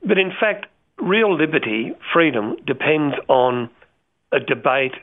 But 0.03 0.17
in 0.17 0.33
fact, 0.41 0.67
real 0.99 1.37
liberty, 1.37 1.93
freedom, 2.15 2.57
depends 2.67 3.15
on 3.29 3.69
a 4.33 4.41
debate, 4.41 4.95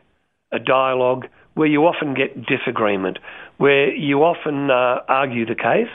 a 0.51 0.57
dialogue, 0.57 1.27
where 1.57 1.67
you 1.67 1.81
often 1.87 2.13
get 2.13 2.45
disagreement, 2.45 3.17
where 3.57 3.91
you 3.91 4.19
often 4.19 4.69
uh, 4.69 5.01
argue 5.09 5.43
the 5.43 5.55
case. 5.55 5.89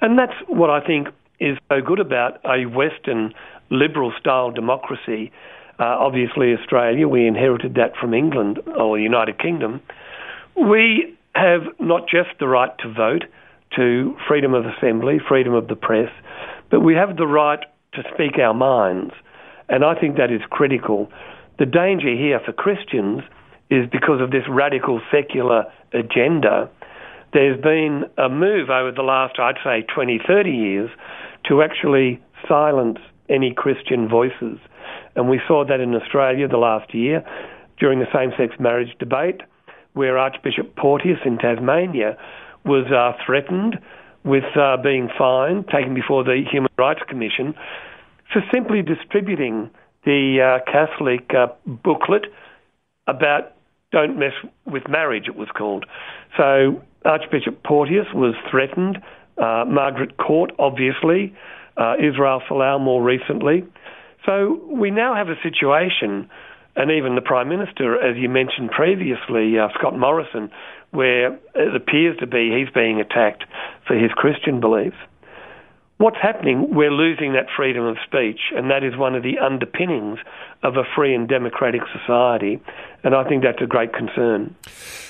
And 0.00 0.18
that's 0.18 0.34
what 0.48 0.68
I 0.68 0.84
think 0.84 1.06
is 1.38 1.56
so 1.68 1.80
good 1.80 2.00
about 2.00 2.40
a 2.44 2.66
Western 2.66 3.32
liberal 3.70 4.12
style 4.18 4.50
democracy. 4.50 5.30
Uh, 5.78 5.84
obviously, 5.84 6.52
Australia, 6.54 7.06
we 7.06 7.24
inherited 7.24 7.74
that 7.74 7.94
from 8.00 8.14
England 8.14 8.58
or 8.76 8.96
the 8.96 9.02
United 9.04 9.38
Kingdom. 9.38 9.80
We 10.56 11.16
have 11.36 11.62
not 11.78 12.08
just 12.08 12.30
the 12.40 12.48
right 12.48 12.76
to 12.78 12.92
vote, 12.92 13.26
to 13.76 14.16
freedom 14.26 14.54
of 14.54 14.64
assembly, 14.66 15.18
freedom 15.28 15.54
of 15.54 15.68
the 15.68 15.76
press, 15.76 16.10
but 16.68 16.80
we 16.80 16.94
have 16.94 17.16
the 17.16 17.28
right 17.28 17.60
to 17.94 18.02
speak 18.12 18.40
our 18.40 18.54
minds. 18.54 19.12
And 19.68 19.84
I 19.84 19.94
think 19.94 20.16
that 20.16 20.32
is 20.32 20.40
critical. 20.50 21.08
The 21.60 21.66
danger 21.66 22.12
here 22.12 22.40
for 22.44 22.52
Christians 22.52 23.22
is 23.70 23.88
because 23.90 24.20
of 24.20 24.30
this 24.30 24.44
radical 24.48 25.00
secular 25.10 25.64
agenda. 25.92 26.70
There's 27.32 27.60
been 27.60 28.04
a 28.16 28.28
move 28.28 28.70
over 28.70 28.92
the 28.92 29.02
last, 29.02 29.38
I'd 29.38 29.56
say, 29.64 29.84
20, 29.92 30.20
30 30.26 30.50
years 30.50 30.90
to 31.48 31.62
actually 31.62 32.22
silence 32.48 32.98
any 33.28 33.52
Christian 33.52 34.08
voices. 34.08 34.58
And 35.16 35.28
we 35.28 35.40
saw 35.48 35.64
that 35.64 35.80
in 35.80 35.94
Australia 35.94 36.46
the 36.48 36.58
last 36.58 36.94
year 36.94 37.24
during 37.78 37.98
the 37.98 38.06
same 38.14 38.30
sex 38.38 38.58
marriage 38.60 38.94
debate, 38.98 39.40
where 39.94 40.18
Archbishop 40.18 40.76
Porteous 40.76 41.18
in 41.24 41.38
Tasmania 41.38 42.16
was 42.64 42.86
uh, 42.92 43.12
threatened 43.24 43.78
with 44.24 44.44
uh, 44.56 44.76
being 44.82 45.08
fined, 45.16 45.66
taken 45.68 45.94
before 45.94 46.24
the 46.24 46.42
Human 46.50 46.70
Rights 46.78 47.00
Commission, 47.08 47.54
for 48.32 48.42
simply 48.52 48.82
distributing 48.82 49.70
the 50.04 50.60
uh, 50.60 50.70
Catholic 50.70 51.30
uh, 51.34 51.48
booklet 51.66 52.26
about 53.06 53.55
don't 53.96 54.18
mess 54.18 54.34
with 54.66 54.82
marriage, 54.90 55.24
it 55.26 55.36
was 55.36 55.48
called. 55.56 55.86
So 56.36 56.82
Archbishop 57.06 57.62
Porteous 57.62 58.06
was 58.14 58.34
threatened 58.50 58.98
uh, 59.38 59.64
Margaret 59.66 60.18
Court, 60.18 60.52
obviously, 60.58 61.34
uh, 61.78 61.94
Israel 61.98 62.42
Folau 62.46 62.78
more 62.78 63.02
recently. 63.02 63.64
So 64.26 64.60
we 64.70 64.90
now 64.90 65.14
have 65.14 65.28
a 65.28 65.36
situation, 65.42 66.28
and 66.74 66.90
even 66.90 67.14
the 67.14 67.22
Prime 67.22 67.48
Minister, 67.48 67.98
as 68.02 68.18
you 68.18 68.28
mentioned 68.28 68.70
previously, 68.70 69.58
uh, 69.58 69.68
Scott 69.78 69.98
Morrison, 69.98 70.50
where 70.90 71.32
it 71.54 71.74
appears 71.74 72.18
to 72.18 72.26
be 72.26 72.52
he's 72.52 72.72
being 72.74 73.00
attacked 73.00 73.44
for 73.86 73.94
his 73.96 74.10
Christian 74.12 74.60
beliefs 74.60 74.96
what's 75.98 76.18
happening, 76.20 76.74
we're 76.74 76.92
losing 76.92 77.32
that 77.32 77.46
freedom 77.56 77.84
of 77.84 77.96
speech, 78.04 78.40
and 78.54 78.70
that 78.70 78.84
is 78.84 78.96
one 78.96 79.14
of 79.14 79.22
the 79.22 79.38
underpinnings 79.38 80.18
of 80.62 80.76
a 80.76 80.82
free 80.94 81.14
and 81.14 81.28
democratic 81.28 81.82
society. 81.92 82.60
And 83.02 83.14
I 83.14 83.24
think 83.28 83.44
that's 83.44 83.62
a 83.62 83.66
great 83.66 83.92
concern. 83.92 84.54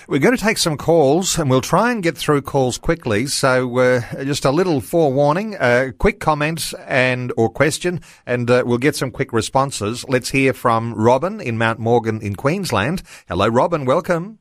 We're 0.08 0.20
going 0.20 0.36
to 0.36 0.42
take 0.42 0.58
some 0.58 0.76
calls, 0.76 1.38
and 1.38 1.48
we'll 1.50 1.60
try 1.60 1.90
and 1.90 2.02
get 2.02 2.16
through 2.16 2.42
calls 2.42 2.78
quickly. 2.78 3.26
So, 3.26 3.78
uh, 3.78 4.24
just 4.24 4.44
a 4.44 4.50
little 4.50 4.80
forewarning, 4.80 5.54
a 5.54 5.58
uh, 5.58 5.90
quick 5.92 6.20
comment 6.20 6.74
and 6.86 7.32
or 7.36 7.48
question, 7.48 8.00
and 8.26 8.50
uh, 8.50 8.62
we'll 8.66 8.78
get 8.78 8.96
some 8.96 9.10
quick 9.10 9.32
responses. 9.32 10.04
Let's 10.08 10.30
hear 10.30 10.52
from 10.52 10.94
Robin 10.94 11.40
in 11.40 11.58
Mount 11.58 11.78
Morgan 11.78 12.20
in 12.20 12.36
Queensland. 12.36 13.02
Hello, 13.28 13.48
Robin. 13.48 13.84
Welcome. 13.84 14.38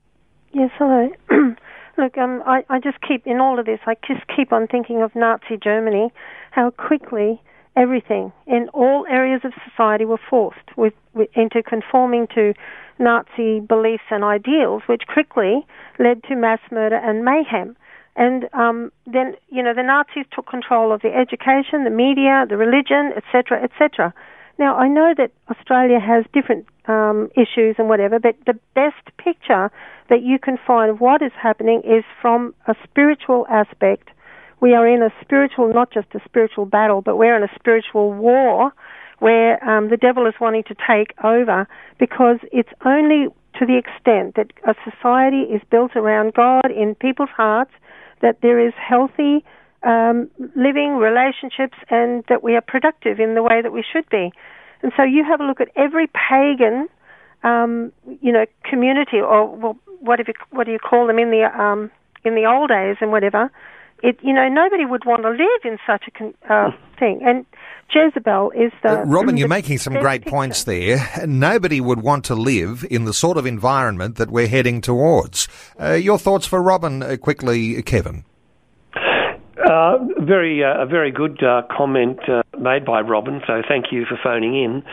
Yes, 0.54 0.70
hello. 0.78 1.10
Look, 1.98 2.18
um, 2.18 2.44
I, 2.46 2.64
I 2.70 2.80
just 2.80 2.98
keep, 3.02 3.26
in 3.26 3.40
all 3.40 3.58
of 3.58 3.66
this, 3.66 3.80
I 3.86 3.96
just 4.06 4.22
keep 4.36 4.52
on 4.52 4.68
thinking 4.68 5.02
of 5.02 5.16
Nazi 5.16 5.58
Germany, 5.62 6.12
how 6.52 6.72
quickly 6.72 7.42
everything 7.76 8.32
in 8.48 8.70
all 8.74 9.06
areas 9.10 9.42
of 9.44 9.54
society 9.70 10.06
were 10.06 10.20
forced 10.30 10.76
with, 10.76 10.94
with, 11.14 11.30
into 11.36 11.64
conforming 11.64 12.28
to 12.36 12.54
Nazi 13.00 13.60
beliefs 13.60 14.04
and 14.10 14.24
ideals, 14.24 14.84
which 14.88 15.04
quickly 15.08 15.66
led 16.00 16.24
to 16.24 16.36
mass 16.36 16.60
murder 16.72 16.96
and 16.96 17.24
mayhem. 17.24 17.76
And 18.18 18.48
um, 18.54 18.92
then, 19.06 19.36
you 19.50 19.62
know, 19.62 19.74
the 19.74 19.84
Nazis 19.84 20.26
took 20.34 20.48
control 20.48 20.94
of 20.94 21.02
the 21.02 21.14
education, 21.14 21.84
the 21.84 21.90
media, 21.90 22.46
the 22.48 22.56
religion, 22.56 23.12
etc., 23.16 23.62
etc. 23.62 24.14
Now, 24.58 24.78
I 24.78 24.88
know 24.88 25.14
that 25.18 25.32
Australia 25.50 26.00
has 26.00 26.26
different 26.34 26.66
um, 26.88 27.30
issues 27.36 27.76
and 27.78 27.90
whatever, 27.90 28.20
but 28.20 28.36
the 28.46 28.58
best 28.74 29.18
picture 29.18 29.70
that 30.10 30.22
you 30.22 30.40
can 30.40 30.58
find 30.66 30.90
of 30.90 31.02
what 31.02 31.22
is 31.22 31.32
happening 31.42 31.82
is 31.84 32.04
from 32.22 32.54
a 32.68 32.76
spiritual 32.84 33.46
aspect. 33.50 34.10
We 34.62 34.74
are 34.74 34.88
in 34.88 35.02
a 35.02 35.10
spiritual, 35.22 35.74
not 35.74 35.92
just 35.92 36.08
a 36.14 36.20
spiritual 36.24 36.66
battle, 36.66 37.02
but 37.02 37.18
we're 37.18 37.36
in 37.36 37.44
a 37.44 37.54
spiritual 37.56 38.14
war 38.14 38.72
where 39.20 39.64
um, 39.68 39.90
the 39.90 39.98
devil 39.98 40.26
is 40.26 40.34
wanting 40.40 40.64
to 40.64 40.76
take 40.88 41.14
over 41.24 41.68
because 42.00 42.38
it's 42.52 42.70
only 42.86 43.28
to 43.60 43.66
the 43.66 43.78
extent 43.78 44.36
that 44.36 44.52
a 44.68 44.76
society 44.90 45.42
is 45.42 45.62
built 45.70 45.96
around 45.96 46.34
God 46.34 46.70
in 46.72 46.96
people's 46.96 47.30
hearts 47.30 47.72
that 48.22 48.42
there 48.42 48.60
is 48.60 48.74
healthy 48.76 49.44
um, 49.86 50.30
living 50.56 50.98
relationships 50.98 51.78
and 51.90 52.24
that 52.28 52.44
we 52.44 52.56
are 52.56 52.62
productive 52.62 53.20
in 53.20 53.36
the 53.36 53.44
way 53.44 53.62
that 53.62 53.72
we 53.72 53.84
should 53.84 54.10
be. 54.10 54.32
And 54.82 54.92
so 54.98 55.04
you 55.04 55.24
have 55.24 55.40
a 55.40 55.44
look 55.44 55.62
at 55.62 55.70
every 55.76 56.08
pagan, 56.08 56.90
um, 57.44 57.92
you 58.22 58.32
know, 58.32 58.46
community 58.64 59.20
or 59.20 59.56
well, 59.56 59.78
what, 60.00 60.20
you, 60.20 60.34
what 60.52 60.66
do 60.66 60.72
you 60.72 60.80
call 60.80 61.08
them 61.08 61.20
in 61.20 61.32
the 61.32 61.44
um, 61.44 61.92
in 62.24 62.36
the 62.36 62.46
old 62.46 62.70
days 62.70 62.98
and 63.00 63.12
whatever. 63.12 63.52
It, 64.04 64.20
you 64.22 64.34
know, 64.34 64.50
nobody 64.50 64.86
would 64.86 65.06
want 65.06 65.22
to 65.24 65.30
live 65.30 65.62
in 65.64 65.78
such 65.88 66.04
a 66.08 66.12
con- 66.12 66.34
uh, 66.50 66.72
thing. 67.00 67.22
And 67.24 67.46
Jezebel 67.94 68.52
is 68.52 68.72
the. 68.84 69.00
Uh, 69.00 69.04
Robin, 69.06 69.36
the 69.36 69.40
you're 69.40 69.48
making 69.48 69.78
some 69.78 69.94
great 69.94 70.24
picture. 70.24 70.32
points 70.32 70.64
there. 70.66 70.98
Nobody 71.26 71.80
would 71.80 72.02
want 72.02 72.26
to 72.26 72.36
live 72.36 72.86
in 72.90 73.06
the 73.06 73.14
sort 73.14 73.38
of 73.38 73.46
environment 73.46 74.18
that 74.18 74.30
we're 74.30 74.48
heading 74.48 74.82
towards. 74.82 75.48
Uh, 75.80 75.94
your 75.94 76.20
thoughts 76.20 76.46
for 76.46 76.62
Robin, 76.62 77.02
uh, 77.02 77.16
quickly, 77.18 77.82
Kevin. 77.84 78.26
Uh, 79.66 79.98
very, 80.20 80.64
uh, 80.64 80.84
a 80.84 80.86
very 80.86 81.12
good 81.12 81.42
uh, 81.44 81.64
comment 81.76 82.20
uh, 82.30 82.44
made 82.60 82.86
by 82.86 83.02
Robin. 83.02 83.42
So 83.48 83.64
thank 83.68 83.86
you 83.92 84.06
for 84.06 84.16
phoning 84.24 84.56
in. 84.64 84.84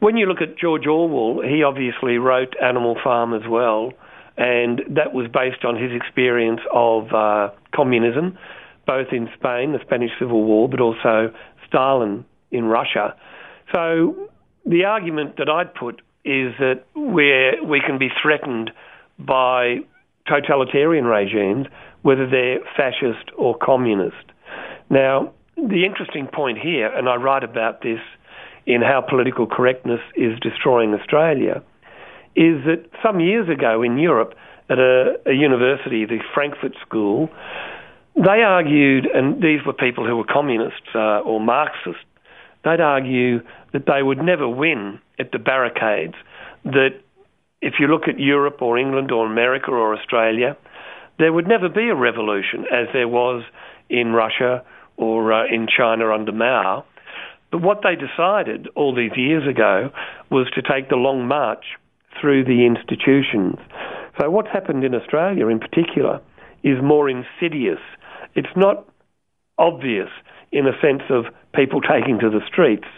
When 0.00 0.18
you 0.18 0.26
look 0.26 0.42
at 0.42 0.58
George 0.58 0.86
Orwell, 0.86 1.42
he 1.42 1.62
obviously 1.62 2.18
wrote 2.18 2.54
Animal 2.62 2.96
Farm 3.02 3.32
as 3.32 3.48
well, 3.48 3.92
and 4.36 4.82
that 4.90 5.14
was 5.14 5.26
based 5.32 5.64
on 5.64 5.76
his 5.76 5.92
experience 5.92 6.60
of 6.72 7.14
uh, 7.14 7.48
communism, 7.74 8.36
both 8.86 9.06
in 9.10 9.28
Spain, 9.38 9.72
the 9.72 9.78
Spanish 9.86 10.10
Civil 10.18 10.44
War, 10.44 10.68
but 10.68 10.80
also 10.80 11.32
Stalin 11.66 12.26
in 12.50 12.64
Russia. 12.64 13.14
So 13.72 14.28
the 14.66 14.84
argument 14.84 15.38
that 15.38 15.48
I'd 15.48 15.74
put 15.74 16.02
is 16.26 16.52
that 16.58 16.84
we 16.94 17.58
we 17.66 17.80
can 17.80 17.98
be 17.98 18.08
threatened 18.22 18.70
by 19.18 19.78
totalitarian 20.26 21.06
regimes 21.06 21.66
whether 22.02 22.28
they're 22.28 22.60
fascist 22.76 23.30
or 23.36 23.56
communist. 23.56 24.24
Now, 24.88 25.32
the 25.56 25.84
interesting 25.84 26.26
point 26.26 26.58
here, 26.58 26.86
and 26.86 27.08
I 27.08 27.16
write 27.16 27.44
about 27.44 27.82
this 27.82 28.00
in 28.66 28.82
how 28.82 29.00
political 29.00 29.46
correctness 29.46 30.00
is 30.16 30.38
destroying 30.40 30.94
Australia, 30.94 31.62
is 32.36 32.64
that 32.64 32.84
some 33.02 33.20
years 33.20 33.48
ago 33.48 33.82
in 33.82 33.98
Europe, 33.98 34.34
at 34.70 34.78
a, 34.78 35.16
a 35.26 35.32
university, 35.32 36.06
the 36.06 36.20
Frankfurt 36.32 36.74
School, 36.86 37.28
they 38.14 38.42
argued, 38.42 39.06
and 39.06 39.42
these 39.42 39.60
were 39.66 39.72
people 39.72 40.06
who 40.06 40.16
were 40.16 40.24
communists 40.24 40.94
uh, 40.94 41.20
or 41.20 41.40
Marxists, 41.40 42.04
they'd 42.64 42.80
argue 42.80 43.40
that 43.72 43.86
they 43.86 44.02
would 44.02 44.18
never 44.18 44.48
win 44.48 45.00
at 45.18 45.32
the 45.32 45.38
barricades, 45.38 46.14
that 46.64 47.00
if 47.60 47.74
you 47.80 47.88
look 47.88 48.08
at 48.08 48.18
Europe 48.18 48.62
or 48.62 48.78
England 48.78 49.10
or 49.10 49.26
America 49.26 49.70
or 49.70 49.94
Australia, 49.94 50.56
there 51.20 51.32
would 51.32 51.46
never 51.46 51.68
be 51.68 51.88
a 51.88 51.94
revolution 51.94 52.64
as 52.72 52.88
there 52.92 53.06
was 53.06 53.44
in 53.88 54.12
Russia 54.12 54.64
or 54.96 55.32
uh, 55.32 55.46
in 55.46 55.68
China 55.68 56.12
under 56.12 56.32
Mao. 56.32 56.84
But 57.52 57.62
what 57.62 57.80
they 57.82 57.94
decided 57.94 58.68
all 58.74 58.94
these 58.94 59.12
years 59.16 59.46
ago 59.46 59.90
was 60.30 60.46
to 60.54 60.62
take 60.62 60.88
the 60.88 60.96
long 60.96 61.28
march 61.28 61.64
through 62.20 62.44
the 62.44 62.64
institutions. 62.64 63.56
So 64.18 64.30
what's 64.30 64.48
happened 64.52 64.82
in 64.84 64.94
Australia 64.94 65.48
in 65.48 65.60
particular 65.60 66.20
is 66.62 66.78
more 66.82 67.08
insidious. 67.08 67.80
It's 68.34 68.56
not 68.56 68.88
obvious 69.58 70.08
in 70.52 70.66
a 70.66 70.78
sense 70.80 71.02
of 71.10 71.26
people 71.54 71.80
taking 71.94 72.18
to 72.20 72.30
the 72.30 72.40
streets. 72.46 72.88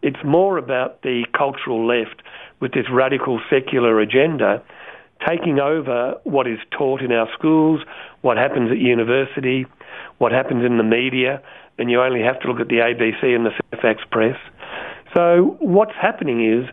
It's 0.00 0.24
more 0.24 0.58
about 0.58 1.02
the 1.02 1.26
cultural 1.36 1.86
left 1.86 2.22
with 2.60 2.72
this 2.72 2.86
radical 2.90 3.40
secular 3.50 4.00
agenda 4.00 4.62
taking 5.26 5.58
over 5.58 6.14
what 6.24 6.46
is 6.46 6.58
taught 6.70 7.00
in 7.02 7.12
our 7.12 7.28
schools, 7.36 7.80
what 8.22 8.36
happens 8.36 8.70
at 8.70 8.78
university, 8.78 9.66
what 10.18 10.32
happens 10.32 10.64
in 10.64 10.78
the 10.78 10.84
media, 10.84 11.42
and 11.78 11.90
you 11.90 12.00
only 12.00 12.22
have 12.22 12.40
to 12.40 12.48
look 12.48 12.60
at 12.60 12.68
the 12.68 12.76
ABC 12.76 13.34
and 13.34 13.46
the 13.46 13.50
Fairfax 13.70 14.02
Press. 14.10 14.36
So 15.14 15.56
what's 15.60 15.94
happening 16.00 16.44
is 16.44 16.68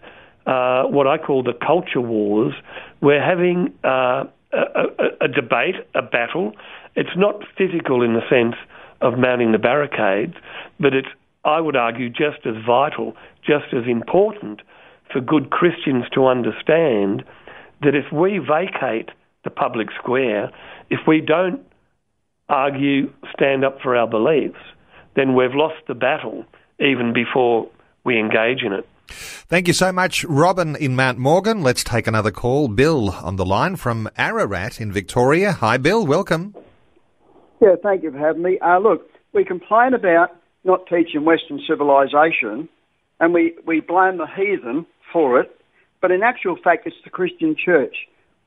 uh, 0.45 0.83
what 0.83 1.07
I 1.07 1.17
call 1.17 1.43
the 1.43 1.53
culture 1.53 2.01
wars. 2.01 2.53
We're 3.01 3.23
having 3.23 3.73
uh, 3.83 4.25
a, 4.53 4.59
a, 4.59 5.25
a 5.25 5.27
debate, 5.27 5.75
a 5.93 6.01
battle. 6.01 6.53
It's 6.95 7.15
not 7.15 7.43
physical 7.57 8.01
in 8.01 8.13
the 8.13 8.21
sense 8.29 8.55
of 9.01 9.17
mounting 9.17 9.51
the 9.51 9.57
barricades, 9.57 10.35
but 10.79 10.93
it's, 10.93 11.07
I 11.43 11.59
would 11.59 11.75
argue, 11.75 12.09
just 12.09 12.45
as 12.45 12.55
vital, 12.65 13.15
just 13.45 13.73
as 13.73 13.85
important 13.87 14.61
for 15.11 15.21
good 15.21 15.49
Christians 15.49 16.05
to 16.13 16.25
understand 16.25 17.23
that 17.85 17.95
if 17.95 18.11
we 18.11 18.39
vacate 18.39 19.09
the 19.43 19.49
public 19.49 19.87
square, 19.97 20.51
if 20.89 20.99
we 21.07 21.21
don't 21.21 21.61
argue, 22.49 23.11
stand 23.33 23.63
up 23.63 23.79
for 23.81 23.95
our 23.95 24.07
beliefs, 24.07 24.59
then 25.15 25.35
we've 25.35 25.53
lost 25.53 25.75
the 25.87 25.95
battle 25.95 26.45
even 26.79 27.13
before 27.13 27.69
we 28.03 28.19
engage 28.19 28.61
in 28.63 28.73
it. 28.73 28.87
Thank 29.07 29.67
you 29.67 29.73
so 29.73 29.91
much, 29.91 30.25
Robin 30.25 30.75
in 30.75 30.95
Mount 30.95 31.17
Morgan. 31.17 31.61
Let's 31.61 31.83
take 31.83 32.07
another 32.07 32.31
call. 32.31 32.67
Bill 32.67 33.11
on 33.11 33.35
the 33.35 33.45
line 33.45 33.75
from 33.75 34.09
Ararat 34.17 34.81
in 34.81 34.91
Victoria. 34.91 35.51
Hi, 35.53 35.77
Bill. 35.77 36.05
Welcome. 36.05 36.55
Yeah, 37.61 37.75
thank 37.81 38.03
you 38.03 38.11
for 38.11 38.17
having 38.17 38.41
me. 38.41 38.59
Uh, 38.59 38.79
look, 38.79 39.07
we 39.33 39.45
complain 39.45 39.93
about 39.93 40.35
not 40.63 40.87
teaching 40.87 41.23
Western 41.23 41.61
civilization, 41.67 42.67
and 43.19 43.33
we, 43.33 43.53
we 43.65 43.79
blame 43.79 44.17
the 44.17 44.27
heathen 44.35 44.85
for 45.13 45.39
it, 45.39 45.55
but 46.01 46.11
in 46.11 46.23
actual 46.23 46.57
fact, 46.61 46.87
it's 46.87 46.95
the 47.03 47.09
Christian 47.09 47.55
church. 47.55 47.95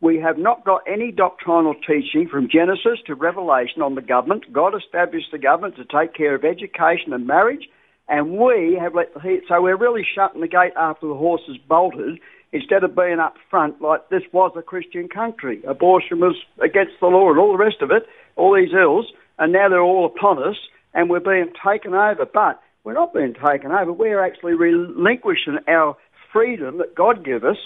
We 0.00 0.20
have 0.20 0.38
not 0.38 0.64
got 0.64 0.82
any 0.87 1.11
doctrinal 1.11 1.74
teaching 1.74 2.28
from 2.30 2.48
Genesis 2.48 3.00
to 3.06 3.14
Revelation 3.14 3.82
on 3.82 3.96
the 3.96 4.02
government. 4.02 4.52
God 4.52 4.74
established 4.76 5.32
the 5.32 5.38
government 5.38 5.76
to 5.76 5.84
take 5.84 6.14
care 6.14 6.37
of 6.37 6.44
education 6.44 7.12
and 7.12 7.26
marriage, 7.26 7.68
and 8.08 8.38
we 8.38 8.78
have 8.80 8.94
let 8.94 9.12
the 9.12 9.20
heat. 9.20 9.42
So 9.48 9.61
we're 9.61 9.76
really 9.76 10.06
shutting 10.14 10.40
the 10.40 10.48
gate 10.48 10.72
after 10.76 11.08
the 11.08 11.14
horse 11.14 11.42
has 11.48 11.56
bolted 11.68 12.20
instead 12.52 12.84
of 12.84 12.94
being 12.94 13.18
up 13.18 13.34
front 13.50 13.82
like 13.82 14.08
this 14.08 14.22
was 14.32 14.52
a 14.56 14.62
Christian 14.62 15.08
country. 15.08 15.62
Abortion 15.66 16.20
was 16.20 16.37
against 16.62 16.94
the 17.00 17.08
law 17.08 17.30
and 17.30 17.38
all 17.38 17.52
the 17.52 17.62
rest 17.62 17.82
of 17.82 17.90
it, 17.90 18.06
all 18.37 18.54
these 18.54 18.72
ills, 18.72 19.06
and 19.38 19.52
now 19.52 19.68
they're 19.68 19.82
all 19.82 20.06
upon 20.06 20.42
us 20.42 20.56
and 20.94 21.11
we're 21.11 21.20
being 21.20 21.52
taken 21.64 21.92
over. 21.94 22.24
But 22.24 22.61
we're 22.84 22.94
not 22.94 23.12
being 23.12 23.34
taken 23.34 23.70
over, 23.70 23.92
we're 23.92 24.24
actually 24.24 24.54
relinquishing 24.54 25.58
our 25.68 25.96
freedom 26.32 26.78
that 26.78 26.94
God 26.94 27.24
gave 27.24 27.44
us 27.44 27.56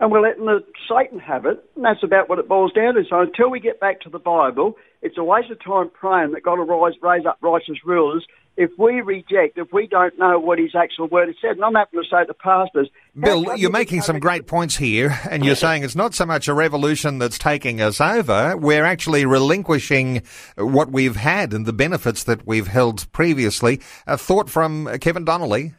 and 0.00 0.10
we're 0.10 0.22
letting 0.22 0.46
the 0.46 0.64
Satan 0.88 1.18
have 1.18 1.44
it, 1.44 1.62
and 1.76 1.84
that's 1.84 2.02
about 2.02 2.28
what 2.28 2.38
it 2.38 2.48
boils 2.48 2.72
down 2.72 2.94
to. 2.94 3.04
So 3.08 3.20
until 3.20 3.50
we 3.50 3.60
get 3.60 3.80
back 3.80 4.00
to 4.00 4.10
the 4.10 4.18
Bible, 4.18 4.76
it's 5.02 5.18
a 5.18 5.24
waste 5.24 5.50
of 5.50 5.62
time 5.62 5.90
praying 5.90 6.32
that 6.32 6.42
God 6.42 6.58
will 6.58 6.64
rise, 6.64 6.94
raise 7.02 7.26
up 7.26 7.36
righteous 7.42 7.76
rulers 7.84 8.26
if 8.56 8.70
we 8.78 9.00
reject, 9.00 9.56
if 9.56 9.72
we 9.72 9.86
don't 9.86 10.18
know 10.18 10.38
what 10.38 10.58
his 10.58 10.74
actual 10.74 11.06
word 11.06 11.28
has 11.28 11.36
said, 11.40 11.52
and 11.52 11.64
I'm 11.64 11.74
happy 11.74 11.96
to 11.96 12.02
say 12.10 12.24
to 12.26 12.34
pastors. 12.34 12.90
Bill, 13.18 13.56
you're 13.56 13.70
making 13.70 14.02
some 14.02 14.18
great 14.18 14.46
points 14.46 14.76
here, 14.76 15.18
and 15.30 15.44
you're 15.44 15.54
saying 15.54 15.84
it's 15.84 15.96
not 15.96 16.14
so 16.14 16.26
much 16.26 16.48
a 16.48 16.54
revolution 16.54 17.18
that's 17.18 17.38
taking 17.38 17.80
us 17.80 18.00
over, 18.00 18.56
we're 18.56 18.84
actually 18.84 19.24
relinquishing 19.24 20.22
what 20.56 20.90
we've 20.90 21.16
had 21.16 21.52
and 21.52 21.64
the 21.64 21.72
benefits 21.72 22.24
that 22.24 22.46
we've 22.46 22.66
held 22.66 23.10
previously. 23.12 23.80
A 24.06 24.18
thought 24.18 24.50
from 24.50 24.88
Kevin 24.98 25.24
Donnelly. 25.24 25.72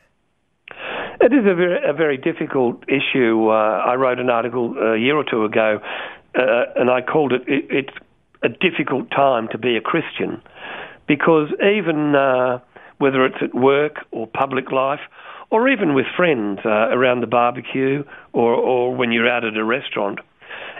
It 1.21 1.33
is 1.33 1.45
a 1.45 1.53
very, 1.53 1.89
a 1.89 1.93
very 1.93 2.17
difficult 2.17 2.83
issue. 2.87 3.49
Uh, 3.49 3.83
I 3.85 3.93
wrote 3.95 4.19
an 4.19 4.29
article 4.29 4.75
a 4.77 4.97
year 4.97 5.15
or 5.15 5.23
two 5.23 5.45
ago, 5.45 5.79
uh, 6.35 6.63
and 6.75 6.89
I 6.89 7.01
called 7.01 7.31
it, 7.31 7.43
it, 7.47 7.65
It's 7.69 7.97
a 8.41 8.49
difficult 8.49 9.11
time 9.11 9.47
to 9.51 9.57
be 9.59 9.77
a 9.77 9.81
Christian. 9.81 10.41
Because 11.07 11.49
even 11.61 12.15
uh, 12.15 12.59
whether 12.97 13.23
it's 13.25 13.37
at 13.41 13.53
work 13.53 13.97
or 14.11 14.25
public 14.25 14.71
life, 14.71 15.01
or 15.51 15.69
even 15.69 15.93
with 15.93 16.05
friends 16.15 16.59
uh, 16.65 16.69
around 16.69 17.21
the 17.21 17.27
barbecue 17.27 18.03
or, 18.33 18.53
or 18.53 18.95
when 18.95 19.11
you're 19.11 19.29
out 19.29 19.43
at 19.43 19.55
a 19.55 19.63
restaurant, 19.63 20.19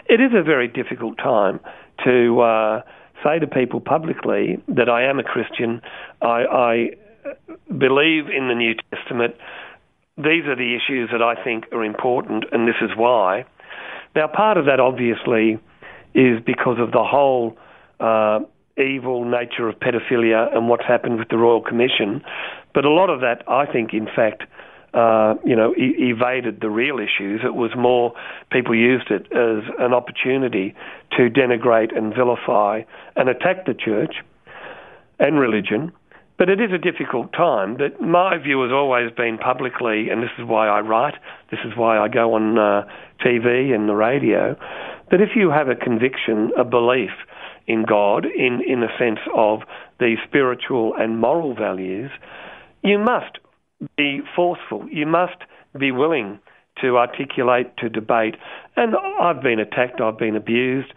it 0.08 0.20
is 0.20 0.32
a 0.34 0.42
very 0.42 0.66
difficult 0.66 1.18
time 1.18 1.60
to 2.04 2.40
uh, 2.40 2.82
say 3.22 3.38
to 3.38 3.46
people 3.46 3.80
publicly 3.80 4.60
that 4.68 4.88
I 4.88 5.04
am 5.04 5.20
a 5.20 5.22
Christian, 5.22 5.82
I, 6.20 6.26
I 6.26 6.90
believe 7.68 8.28
in 8.28 8.48
the 8.48 8.54
New 8.54 8.74
Testament. 8.90 9.36
These 10.18 10.44
are 10.44 10.56
the 10.56 10.76
issues 10.76 11.08
that 11.10 11.22
I 11.22 11.42
think 11.42 11.64
are 11.72 11.84
important, 11.84 12.44
and 12.52 12.68
this 12.68 12.76
is 12.82 12.90
why. 12.96 13.46
Now, 14.14 14.26
part 14.28 14.58
of 14.58 14.66
that 14.66 14.78
obviously 14.78 15.58
is 16.14 16.38
because 16.44 16.78
of 16.78 16.92
the 16.92 17.02
whole 17.02 17.56
uh, 17.98 18.40
evil 18.76 19.24
nature 19.24 19.68
of 19.68 19.76
pedophilia 19.80 20.54
and 20.54 20.68
what's 20.68 20.84
happened 20.84 21.18
with 21.18 21.28
the 21.28 21.38
Royal 21.38 21.62
Commission. 21.62 22.22
But 22.74 22.84
a 22.84 22.90
lot 22.90 23.08
of 23.08 23.20
that, 23.20 23.42
I 23.48 23.64
think, 23.64 23.94
in 23.94 24.06
fact, 24.06 24.42
uh, 24.92 25.34
you 25.46 25.56
know, 25.56 25.74
e- 25.76 25.96
evaded 25.98 26.60
the 26.60 26.68
real 26.68 26.98
issues. 26.98 27.40
It 27.42 27.54
was 27.54 27.70
more 27.74 28.12
people 28.50 28.74
used 28.74 29.10
it 29.10 29.32
as 29.32 29.64
an 29.78 29.94
opportunity 29.94 30.74
to 31.12 31.30
denigrate 31.30 31.96
and 31.96 32.14
vilify 32.14 32.82
and 33.16 33.30
attack 33.30 33.64
the 33.64 33.72
church 33.72 34.16
and 35.18 35.40
religion. 35.40 35.92
But 36.38 36.48
it 36.48 36.60
is 36.60 36.70
a 36.72 36.78
difficult 36.78 37.32
time. 37.32 37.76
But 37.76 38.00
my 38.00 38.38
view 38.38 38.62
has 38.62 38.72
always 38.72 39.10
been 39.12 39.38
publicly, 39.38 40.08
and 40.10 40.22
this 40.22 40.30
is 40.38 40.46
why 40.46 40.68
I 40.68 40.80
write, 40.80 41.14
this 41.50 41.60
is 41.64 41.76
why 41.76 41.98
I 41.98 42.08
go 42.08 42.34
on 42.34 42.58
uh, 42.58 42.82
TV 43.24 43.74
and 43.74 43.88
the 43.88 43.94
radio, 43.94 44.56
that 45.10 45.20
if 45.20 45.30
you 45.36 45.50
have 45.50 45.68
a 45.68 45.74
conviction, 45.76 46.50
a 46.58 46.64
belief, 46.64 47.10
in 47.66 47.84
God, 47.84 48.24
in, 48.26 48.60
in 48.66 48.82
a 48.82 48.88
sense 48.98 49.20
of 49.36 49.60
the 49.98 50.16
spiritual 50.26 50.94
and 50.98 51.20
moral 51.20 51.54
values, 51.54 52.10
you 52.82 52.98
must 52.98 53.38
be 53.96 54.20
forceful. 54.34 54.86
You 54.90 55.06
must 55.06 55.36
be 55.78 55.92
willing 55.92 56.40
to 56.80 56.96
articulate, 56.96 57.76
to 57.78 57.88
debate. 57.88 58.36
And 58.76 58.94
I've 59.20 59.42
been 59.42 59.60
attacked, 59.60 60.00
I've 60.00 60.18
been 60.18 60.36
abused. 60.36 60.92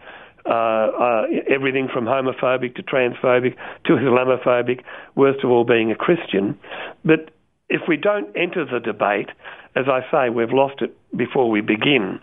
Uh, 0.48 0.52
uh, 0.52 1.22
everything 1.52 1.88
from 1.92 2.04
homophobic 2.04 2.76
to 2.76 2.82
transphobic 2.82 3.56
to 3.84 3.94
Islamophobic, 3.94 4.82
worst 5.16 5.42
of 5.42 5.50
all 5.50 5.64
being 5.64 5.90
a 5.90 5.96
Christian. 5.96 6.56
But 7.04 7.30
if 7.68 7.82
we 7.88 7.96
don't 7.96 8.28
enter 8.36 8.64
the 8.64 8.78
debate, 8.78 9.28
as 9.74 9.86
I 9.88 10.00
say, 10.10 10.30
we've 10.30 10.52
lost 10.52 10.82
it 10.82 10.96
before 11.16 11.50
we 11.50 11.62
begin. 11.62 12.20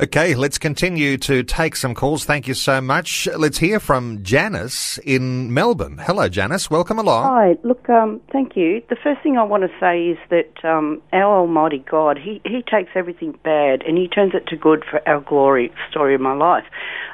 Okay, 0.00 0.34
let's 0.34 0.56
continue 0.56 1.18
to 1.18 1.42
take 1.42 1.76
some 1.76 1.94
calls. 1.94 2.24
Thank 2.24 2.48
you 2.48 2.54
so 2.54 2.80
much. 2.80 3.28
Let's 3.36 3.58
hear 3.58 3.78
from 3.78 4.22
Janice 4.22 4.96
in 4.98 5.52
Melbourne. 5.52 5.98
Hello, 5.98 6.30
Janice. 6.30 6.70
Welcome 6.70 6.98
along. 6.98 7.24
Hi. 7.24 7.56
Look, 7.62 7.90
um, 7.90 8.20
thank 8.32 8.56
you. 8.56 8.82
The 8.88 8.96
first 8.96 9.22
thing 9.22 9.36
I 9.36 9.42
want 9.42 9.64
to 9.64 9.70
say 9.78 10.08
is 10.08 10.18
that 10.30 10.64
um, 10.64 11.02
our 11.12 11.40
Almighty 11.40 11.84
God, 11.90 12.18
he, 12.18 12.40
he 12.44 12.62
takes 12.62 12.90
everything 12.94 13.38
bad 13.44 13.82
and 13.82 13.98
He 13.98 14.08
turns 14.08 14.32
it 14.34 14.46
to 14.46 14.56
good 14.56 14.82
for 14.90 15.06
our 15.06 15.20
glory. 15.20 15.70
Story 15.90 16.14
of 16.14 16.22
my 16.22 16.34
life, 16.34 16.64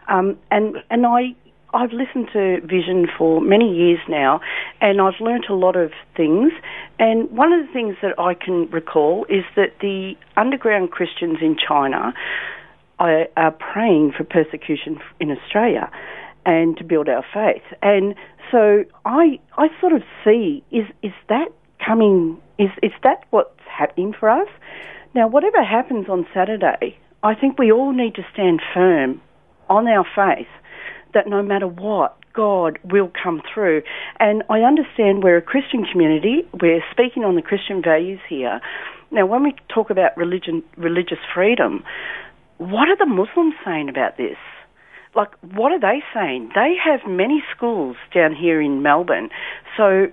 um, 0.09 0.39
and 0.51 0.77
and 0.91 1.05
I 1.05 1.35
I've 1.75 1.93
listened 1.93 2.29
to 2.33 2.61
Vision 2.63 3.09
for 3.19 3.41
many 3.41 3.75
years 3.75 3.99
now, 4.09 4.41
and 4.81 5.01
I've 5.01 5.21
learnt 5.21 5.47
a 5.51 5.55
lot 5.55 5.77
of 5.77 5.91
things. 6.17 6.53
And 6.99 7.31
one 7.31 7.53
of 7.53 7.67
the 7.67 7.73
things 7.73 7.97
that 8.03 8.19
I 8.19 8.35
can 8.35 8.71
recall 8.71 9.27
is 9.29 9.45
that 9.57 9.75
the 9.81 10.15
underground 10.37 10.93
Christians 10.93 11.39
in 11.43 11.57
China 11.57 12.15
are, 12.99 13.51
praying 13.53 14.13
for 14.17 14.25
persecution 14.25 14.99
in 15.21 15.31
Australia 15.31 15.91
and 16.47 16.77
to 16.79 16.85
build 16.85 17.09
our 17.09 17.25
faith. 17.33 17.63
And 17.83 18.15
so 18.51 18.85
I 19.05 19.39
I 19.57 19.69
sort 19.81 19.93
of 19.93 20.03
see 20.25 20.63
is 20.71 20.87
is 21.03 21.13
that 21.29 21.49
coming 21.85 22.41
is 22.59 22.71
is 22.83 22.93
that 23.03 23.25
what's 23.31 23.61
happening 23.71 24.15
for 24.19 24.29
us? 24.29 24.49
Now 25.15 25.29
whatever 25.29 25.63
happens 25.63 26.09
on 26.09 26.27
Saturday, 26.35 26.97
I 27.23 27.35
think 27.35 27.59
we 27.59 27.71
all 27.73 27.93
need 27.93 28.15
to 28.17 28.23
stand 28.33 28.61
firm 28.75 29.21
on 29.69 29.87
our 29.87 30.07
faith 30.15 30.49
that 31.15 31.27
no 31.27 31.43
matter 31.43 31.67
what, 31.67 32.17
God 32.35 32.79
will 32.85 33.11
come 33.21 33.43
through. 33.53 33.83
And 34.21 34.45
I 34.49 34.61
understand 34.61 35.25
we're 35.25 35.39
a 35.39 35.43
Christian 35.43 35.85
community, 35.91 36.47
we're 36.61 36.83
speaking 36.91 37.25
on 37.25 37.35
the 37.35 37.43
Christian 37.43 37.83
values 37.83 38.21
here. 38.29 38.61
Now, 39.11 39.27
when 39.27 39.43
we 39.43 39.55
talk 39.75 39.91
about 39.91 40.17
religion, 40.17 40.63
religious 40.77 41.19
freedom, 41.35 41.83
what 42.59 42.89
are 42.89 42.97
the 42.97 43.07
Muslims 43.07 43.55
saying 43.65 43.89
about 43.89 44.17
this? 44.17 44.37
Like, 45.15 45.31
what 45.41 45.73
are 45.73 45.81
they 45.81 46.03
saying? 46.15 46.51
They 46.55 46.75
have 46.85 47.01
many 47.09 47.43
schools 47.57 47.97
down 48.15 48.35
here 48.35 48.61
in 48.61 48.83
Melbourne. 48.83 49.31
So, 49.77 50.07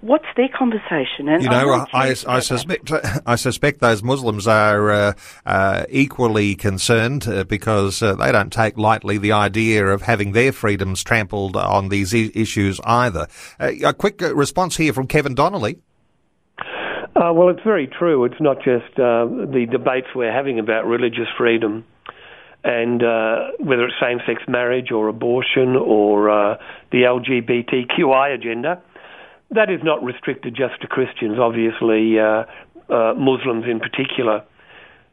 what's 0.00 0.26
their 0.36 0.48
conversation? 0.48 1.28
And 1.28 1.42
you 1.42 1.48
know, 1.48 1.86
I, 1.92 2.14
I, 2.26 2.40
suspect 2.40 2.92
I 3.26 3.36
suspect 3.36 3.80
those 3.80 4.02
Muslims 4.02 4.46
are 4.46 4.90
uh, 4.90 5.12
uh, 5.44 5.84
equally 5.88 6.54
concerned 6.54 7.26
uh, 7.26 7.44
because 7.44 8.02
uh, 8.02 8.14
they 8.14 8.30
don't 8.32 8.52
take 8.52 8.78
lightly 8.78 9.18
the 9.18 9.32
idea 9.32 9.86
of 9.86 10.02
having 10.02 10.32
their 10.32 10.52
freedoms 10.52 11.02
trampled 11.02 11.56
on 11.56 11.88
these 11.88 12.14
I- 12.14 12.30
issues 12.34 12.80
either. 12.84 13.26
Uh, 13.58 13.72
a 13.84 13.92
quick 13.92 14.22
uh, 14.22 14.34
response 14.34 14.76
here 14.76 14.92
from 14.92 15.06
Kevin 15.06 15.34
Donnelly. 15.34 15.80
Well, 17.16 17.48
it's 17.48 17.62
very 17.64 17.86
true. 17.86 18.24
It's 18.24 18.40
not 18.40 18.58
just 18.58 18.96
the 18.96 19.66
debates 19.70 20.08
we're 20.14 20.32
having 20.32 20.58
about 20.58 20.86
religious 20.86 21.28
freedom 21.36 21.84
and 22.66 23.00
uh, 23.00 23.50
whether 23.60 23.84
it's 23.84 23.94
same-sex 24.00 24.42
marriage 24.48 24.90
or 24.90 25.06
abortion 25.06 25.76
or 25.76 26.28
uh, 26.28 26.56
the 26.90 27.02
LGBTQI 27.02 28.34
agenda, 28.34 28.82
that 29.52 29.70
is 29.70 29.80
not 29.84 30.02
restricted 30.02 30.56
just 30.56 30.80
to 30.80 30.88
Christians. 30.88 31.38
Obviously, 31.38 32.18
uh, 32.18 32.42
uh, 32.92 33.14
Muslims 33.14 33.66
in 33.70 33.78
particular, 33.78 34.42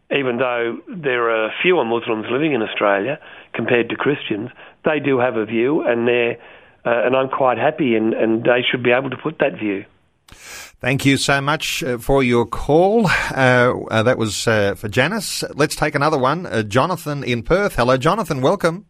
even 0.09 0.37
though 0.37 0.79
there 0.87 1.29
are 1.29 1.51
fewer 1.61 1.85
Muslims 1.85 2.25
living 2.31 2.53
in 2.53 2.63
Australia 2.63 3.19
compared 3.53 3.89
to 3.89 3.95
Christians, 3.95 4.49
they 4.83 4.99
do 4.99 5.19
have 5.19 5.35
a 5.37 5.45
view, 5.45 5.81
and 5.81 6.07
they're 6.07 6.37
uh, 6.85 7.05
and 7.05 7.15
I'm 7.15 7.29
quite 7.29 7.57
happy, 7.57 7.95
and, 7.95 8.13
and 8.13 8.43
they 8.43 8.61
should 8.69 8.83
be 8.83 8.91
able 8.91 9.09
to 9.11 9.15
put 9.15 9.37
that 9.39 9.57
view. 9.57 9.85
Thank 10.27 11.05
you 11.05 11.17
so 11.17 11.41
much 11.41 11.83
uh, 11.83 11.97
for 11.97 12.23
your 12.23 12.45
call. 12.45 13.07
Uh, 13.07 13.73
uh, 13.89 14.03
that 14.03 14.17
was 14.17 14.47
uh, 14.47 14.75
for 14.75 14.89
Janice. 14.89 15.43
Let's 15.55 15.75
take 15.75 15.95
another 15.95 16.17
one. 16.17 16.45
Uh, 16.45 16.63
Jonathan 16.63 17.23
in 17.23 17.43
Perth. 17.43 17.75
Hello, 17.75 17.97
Jonathan. 17.97 18.41
Welcome. 18.41 18.85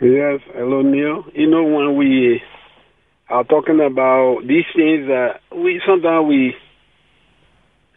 Yes. 0.00 0.40
Hello, 0.54 0.82
Neil. 0.82 1.24
You 1.34 1.50
know, 1.50 1.64
when 1.64 1.96
we 1.96 2.42
are 3.28 3.44
talking 3.44 3.80
about 3.80 4.42
these 4.46 4.64
things, 4.74 5.08
uh, 5.10 5.38
we 5.54 5.82
sometimes 5.86 6.28
we, 6.28 6.56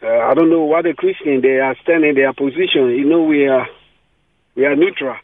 I 0.02 0.34
don't 0.34 0.50
know 0.50 0.64
what 0.64 0.84
the 0.84 0.94
Christian 0.94 1.40
they 1.40 1.58
are 1.60 1.76
standing 1.82 2.14
their 2.14 2.32
position. 2.32 2.90
You 2.90 3.04
know, 3.04 3.22
we 3.22 3.46
are 3.46 3.66
we 4.54 4.66
are 4.66 4.76
neutral. 4.76 5.16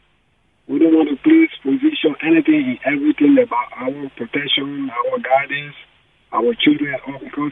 We 0.67 0.79
don't 0.79 0.95
want 0.95 1.09
to 1.09 1.15
place 1.17 1.49
position 1.61 2.15
anything 2.23 2.77
in 2.77 2.79
everything 2.85 3.37
about 3.41 3.69
our 3.75 4.09
protection, 4.15 4.89
our 4.89 5.19
guidance, 5.19 5.75
our 6.31 6.53
children, 6.55 6.95
all 7.07 7.19
because 7.19 7.51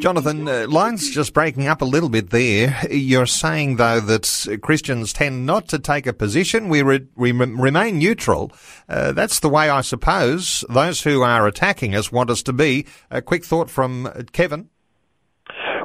Jonathan, 0.00 0.46
uh, 0.46 0.66
lines 0.68 1.10
just 1.10 1.32
breaking 1.32 1.66
up 1.66 1.80
a 1.80 1.84
little 1.84 2.08
bit 2.08 2.30
there. 2.30 2.78
You're 2.90 3.26
saying, 3.26 3.76
though, 3.76 4.00
that 4.00 4.58
Christians 4.62 5.12
tend 5.12 5.46
not 5.46 5.68
to 5.68 5.78
take 5.78 6.06
a 6.06 6.12
position. 6.12 6.68
We, 6.68 6.82
re- 6.82 7.06
we 7.16 7.32
remain 7.32 7.98
neutral. 7.98 8.52
Uh, 8.88 9.12
that's 9.12 9.40
the 9.40 9.48
way, 9.48 9.70
I 9.70 9.80
suppose, 9.80 10.64
those 10.68 11.02
who 11.02 11.22
are 11.22 11.46
attacking 11.46 11.94
us 11.94 12.12
want 12.12 12.30
us 12.30 12.42
to 12.44 12.52
be. 12.52 12.86
A 13.10 13.22
quick 13.22 13.44
thought 13.44 13.70
from 13.70 14.06
uh, 14.06 14.22
Kevin. 14.32 14.68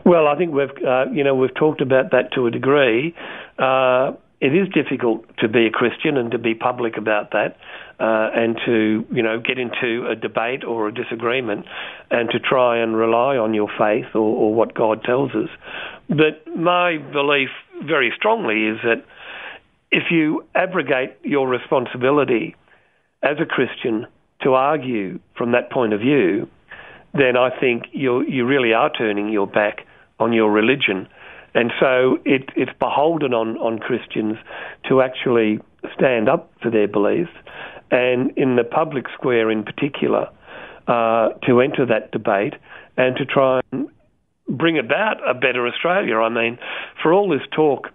Well, 0.05 0.27
I 0.27 0.35
think 0.37 0.53
we've, 0.53 0.69
uh, 0.85 1.05
you 1.13 1.23
know, 1.23 1.35
we've 1.35 1.55
talked 1.55 1.79
about 1.81 2.11
that 2.11 2.33
to 2.35 2.45
a 2.45 2.51
degree. 2.51 3.15
Uh, 3.57 4.11
it 4.43 4.53
is 4.53 4.67
difficult 4.73 5.23
to 5.37 5.47
be 5.47 5.65
a 5.67 5.69
Christian 5.69 6.17
and 6.17 6.29
to 6.31 6.37
be 6.37 6.53
public 6.53 6.97
about 6.97 7.31
that, 7.31 7.55
uh, 7.97 8.29
and 8.35 8.59
to 8.65 9.05
you 9.09 9.23
know 9.23 9.39
get 9.39 9.57
into 9.57 10.05
a 10.05 10.15
debate 10.15 10.65
or 10.65 10.89
a 10.89 10.93
disagreement, 10.93 11.65
and 12.11 12.29
to 12.29 12.39
try 12.41 12.77
and 12.77 12.93
rely 12.93 13.37
on 13.37 13.53
your 13.53 13.69
faith 13.77 14.13
or, 14.13 14.19
or 14.19 14.53
what 14.53 14.73
God 14.73 15.01
tells 15.05 15.31
us. 15.31 15.47
But 16.09 16.45
my 16.57 16.97
belief 16.97 17.51
very 17.87 18.11
strongly 18.17 18.65
is 18.65 18.79
that 18.83 19.05
if 19.91 20.11
you 20.11 20.43
abrogate 20.53 21.15
your 21.23 21.47
responsibility 21.47 22.57
as 23.21 23.37
a 23.39 23.45
Christian 23.45 24.07
to 24.41 24.55
argue 24.55 25.19
from 25.37 25.53
that 25.53 25.71
point 25.71 25.93
of 25.93 26.01
view, 26.01 26.49
then 27.13 27.37
I 27.37 27.49
think 27.61 27.83
you 27.93 28.23
you 28.23 28.45
really 28.45 28.73
are 28.73 28.91
turning 28.91 29.29
your 29.29 29.47
back 29.47 29.87
on 30.19 30.33
your 30.33 30.51
religion. 30.51 31.07
And 31.55 31.71
so 31.79 32.17
it, 32.25 32.49
it's 32.55 32.71
beholden 32.79 33.33
on, 33.33 33.57
on 33.57 33.79
Christians 33.79 34.37
to 34.89 35.01
actually 35.01 35.59
stand 35.95 36.29
up 36.29 36.51
for 36.61 36.71
their 36.71 36.87
beliefs, 36.87 37.31
and 37.91 38.31
in 38.37 38.55
the 38.55 38.63
public 38.63 39.05
square 39.13 39.51
in 39.51 39.63
particular, 39.63 40.29
uh, 40.87 41.29
to 41.45 41.61
enter 41.61 41.85
that 41.85 42.11
debate 42.11 42.55
and 42.97 43.15
to 43.17 43.25
try 43.25 43.61
and 43.71 43.87
bring 44.49 44.77
about 44.77 45.17
a 45.27 45.33
better 45.33 45.67
Australia. 45.67 46.17
I 46.17 46.29
mean, 46.29 46.57
for 47.01 47.13
all 47.13 47.29
this 47.29 47.47
talk 47.55 47.89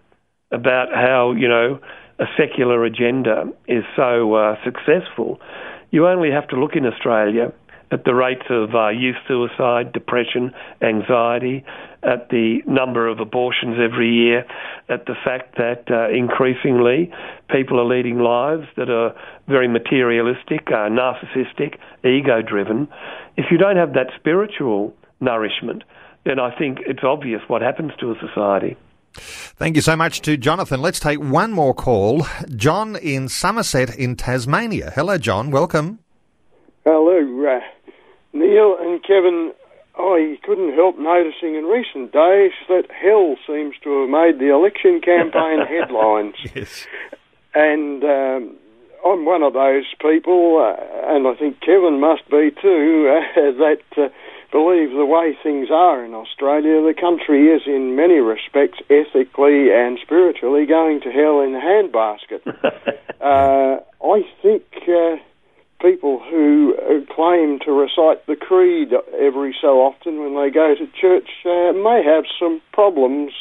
about 0.50 0.88
how, 0.94 1.32
you 1.32 1.48
know, 1.48 1.80
a 2.18 2.24
secular 2.36 2.84
agenda 2.84 3.44
is 3.66 3.84
so 3.96 4.34
uh, 4.34 4.56
successful, 4.64 5.40
you 5.90 6.06
only 6.06 6.30
have 6.30 6.48
to 6.48 6.56
look 6.56 6.74
in 6.74 6.86
Australia 6.86 7.52
at 7.90 8.04
the 8.04 8.14
rates 8.14 8.44
of 8.50 8.74
uh, 8.74 8.88
youth 8.88 9.16
suicide, 9.26 9.92
depression, 9.92 10.52
anxiety, 10.82 11.64
at 12.02 12.28
the 12.30 12.60
number 12.66 13.08
of 13.08 13.18
abortions 13.20 13.76
every 13.82 14.10
year, 14.10 14.44
at 14.88 15.06
the 15.06 15.14
fact 15.24 15.56
that 15.56 15.84
uh, 15.90 16.08
increasingly 16.10 17.12
people 17.50 17.80
are 17.80 17.84
leading 17.84 18.18
lives 18.18 18.66
that 18.76 18.88
are 18.88 19.14
very 19.48 19.68
materialistic, 19.68 20.68
uh, 20.68 20.88
narcissistic, 20.88 21.78
ego 22.04 22.40
driven. 22.42 22.88
If 23.36 23.46
you 23.50 23.58
don't 23.58 23.76
have 23.76 23.94
that 23.94 24.08
spiritual 24.18 24.94
nourishment, 25.20 25.82
then 26.24 26.38
I 26.38 26.56
think 26.56 26.78
it's 26.86 27.02
obvious 27.02 27.40
what 27.48 27.62
happens 27.62 27.92
to 28.00 28.12
a 28.12 28.14
society. 28.20 28.76
Thank 29.14 29.74
you 29.74 29.82
so 29.82 29.96
much 29.96 30.20
to 30.22 30.36
Jonathan. 30.36 30.80
Let's 30.80 31.00
take 31.00 31.18
one 31.18 31.52
more 31.52 31.74
call. 31.74 32.26
John 32.54 32.94
in 32.96 33.28
Somerset 33.28 33.96
in 33.96 34.14
Tasmania. 34.14 34.92
Hello, 34.94 35.18
John. 35.18 35.50
Welcome. 35.50 35.98
Hello, 36.84 37.18
uh, 37.18 37.60
Neil 38.32 38.76
and 38.80 39.02
Kevin. 39.02 39.52
I 39.98 40.38
couldn't 40.44 40.74
help 40.74 40.98
noticing 40.98 41.56
in 41.56 41.64
recent 41.64 42.12
days 42.12 42.52
that 42.68 42.84
hell 42.90 43.36
seems 43.46 43.74
to 43.82 44.02
have 44.02 44.08
made 44.08 44.38
the 44.38 44.54
election 44.54 45.00
campaign 45.00 45.66
headlines. 45.68 46.36
Yes. 46.54 46.86
And 47.54 48.04
um, 48.04 48.56
I'm 49.04 49.24
one 49.24 49.42
of 49.42 49.54
those 49.54 49.86
people, 50.00 50.58
uh, 50.62 51.14
and 51.14 51.26
I 51.26 51.34
think 51.34 51.60
Kevin 51.60 51.98
must 52.00 52.28
be 52.30 52.50
too, 52.62 53.10
uh, 53.36 53.50
that 53.58 53.82
uh, 53.96 54.08
believe 54.50 54.90
the 54.90 55.04
way 55.04 55.36
things 55.42 55.68
are 55.70 56.04
in 56.04 56.14
Australia, 56.14 56.80
the 56.80 56.94
country 56.98 57.48
is 57.48 57.62
in 57.66 57.96
many 57.96 58.18
respects 58.18 58.78
ethically 58.88 59.72
and 59.72 59.98
spiritually 60.02 60.66
going 60.66 61.00
to 61.02 61.10
hell 61.10 61.40
in 61.40 61.54
a 61.54 61.60
handbasket. 61.60 62.46
uh, 63.20 63.80
I 64.04 64.22
think 64.42 64.64
uh, 64.88 65.16
people 65.80 66.18
who 66.18 66.74
uh, 66.74 67.14
claim 67.14 67.58
to 67.60 67.72
recite 67.72 68.26
the 68.26 68.36
creed 68.36 68.92
every 69.18 69.54
so 69.60 69.80
often 69.80 70.20
when 70.20 70.34
they 70.34 70.50
go 70.50 70.74
to 70.74 70.86
church 71.00 71.28
uh, 71.44 71.72
may 71.72 72.02
have 72.04 72.24
some 72.38 72.60
problems 72.72 73.32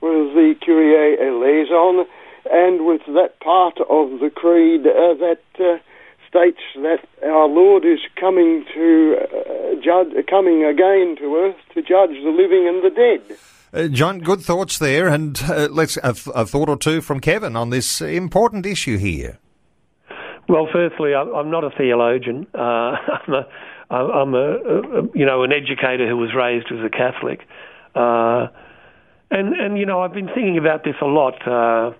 with 0.00 0.34
the 0.34 0.54
Kyrie 0.64 1.16
eleison 1.18 2.06
and 2.50 2.86
with 2.86 3.00
that 3.06 3.40
part 3.40 3.78
of 3.88 4.20
the 4.20 4.30
creed 4.30 4.86
uh, 4.86 5.14
that 5.14 5.40
uh, 5.58 5.78
states 6.28 6.60
that 6.76 7.00
our 7.24 7.48
Lord 7.48 7.84
is 7.84 8.00
coming 8.20 8.64
to 8.74 9.16
uh, 9.16 9.82
judge, 9.82 10.26
coming 10.28 10.64
again 10.64 11.16
to 11.18 11.36
earth 11.36 11.56
to 11.74 11.82
judge 11.82 12.10
the 12.22 12.30
living 12.30 12.68
and 12.68 12.84
the 12.84 12.90
dead. 12.90 13.38
Uh, 13.72 13.88
John, 13.88 14.20
good 14.20 14.42
thoughts 14.42 14.78
there, 14.78 15.08
and 15.08 15.38
uh, 15.44 15.68
let's 15.70 15.96
a, 15.98 16.12
th- 16.12 16.34
a, 16.34 16.46
thought 16.46 16.68
or 16.68 16.76
two 16.76 17.00
from 17.00 17.20
Kevin 17.20 17.56
on 17.56 17.70
this 17.70 18.00
important 18.00 18.64
issue 18.64 18.96
here. 18.96 19.38
Well, 20.48 20.68
firstly, 20.72 21.14
I'm 21.14 21.50
not 21.50 21.64
a 21.64 21.70
theologian. 21.70 22.46
Uh, 22.54 22.58
I'm, 22.60 23.34
a, 23.34 23.46
I'm 23.90 24.34
a, 24.34 25.02
you 25.14 25.26
know, 25.26 25.42
an 25.42 25.52
educator 25.52 26.08
who 26.08 26.16
was 26.16 26.34
raised 26.34 26.66
as 26.70 26.84
a 26.84 26.90
Catholic, 26.90 27.40
uh, 27.94 28.48
and 29.30 29.54
and 29.54 29.78
you 29.78 29.86
know, 29.86 30.00
I've 30.02 30.12
been 30.12 30.28
thinking 30.28 30.58
about 30.58 30.84
this 30.84 30.94
a 31.02 31.06
lot 31.06 31.34
uh, 31.48 31.92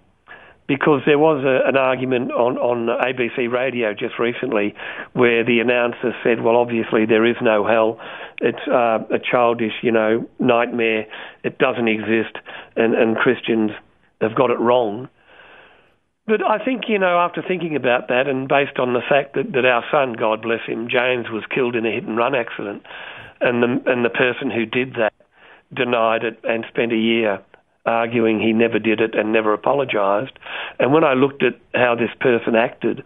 because 0.68 1.00
there 1.06 1.18
was 1.18 1.44
a, 1.44 1.68
an 1.68 1.76
argument 1.76 2.32
on, 2.32 2.56
on 2.58 2.86
ABC 2.86 3.50
radio 3.50 3.94
just 3.94 4.18
recently 4.18 4.74
where 5.12 5.44
the 5.44 5.60
announcer 5.60 6.14
said, 6.24 6.42
well, 6.42 6.56
obviously 6.56 7.06
there 7.06 7.24
is 7.24 7.36
no 7.40 7.66
hell. 7.66 8.00
It's 8.40 8.66
uh, 8.68 8.98
a 9.14 9.18
childish, 9.18 9.72
you 9.82 9.92
know, 9.92 10.28
nightmare. 10.38 11.06
It 11.44 11.58
doesn't 11.58 11.88
exist, 11.88 12.36
and, 12.74 12.94
and 12.94 13.16
Christians 13.16 13.70
have 14.20 14.34
got 14.34 14.50
it 14.50 14.58
wrong. 14.58 15.08
But 16.26 16.44
I 16.44 16.62
think, 16.64 16.84
you 16.88 16.98
know, 16.98 17.18
after 17.18 17.40
thinking 17.40 17.76
about 17.76 18.08
that 18.08 18.26
and 18.26 18.48
based 18.48 18.78
on 18.78 18.94
the 18.94 19.02
fact 19.08 19.34
that, 19.34 19.52
that 19.52 19.64
our 19.64 19.84
son, 19.92 20.14
God 20.14 20.42
bless 20.42 20.66
him, 20.66 20.88
James, 20.88 21.26
was 21.30 21.44
killed 21.54 21.76
in 21.76 21.86
a 21.86 21.90
hit 21.92 22.02
and 22.02 22.16
run 22.16 22.34
accident, 22.34 22.82
and 23.40 23.62
the, 23.62 23.90
and 23.90 24.04
the 24.04 24.10
person 24.10 24.50
who 24.50 24.66
did 24.66 24.94
that 24.94 25.12
denied 25.72 26.24
it 26.24 26.38
and 26.42 26.64
spent 26.68 26.92
a 26.92 26.96
year 26.96 27.40
arguing 27.84 28.40
he 28.40 28.52
never 28.52 28.80
did 28.80 29.00
it 29.00 29.14
and 29.14 29.32
never 29.32 29.52
apologised. 29.52 30.32
And 30.80 30.92
when 30.92 31.04
I 31.04 31.14
looked 31.14 31.44
at 31.44 31.54
how 31.74 31.94
this 31.94 32.10
person 32.20 32.56
acted, 32.56 33.04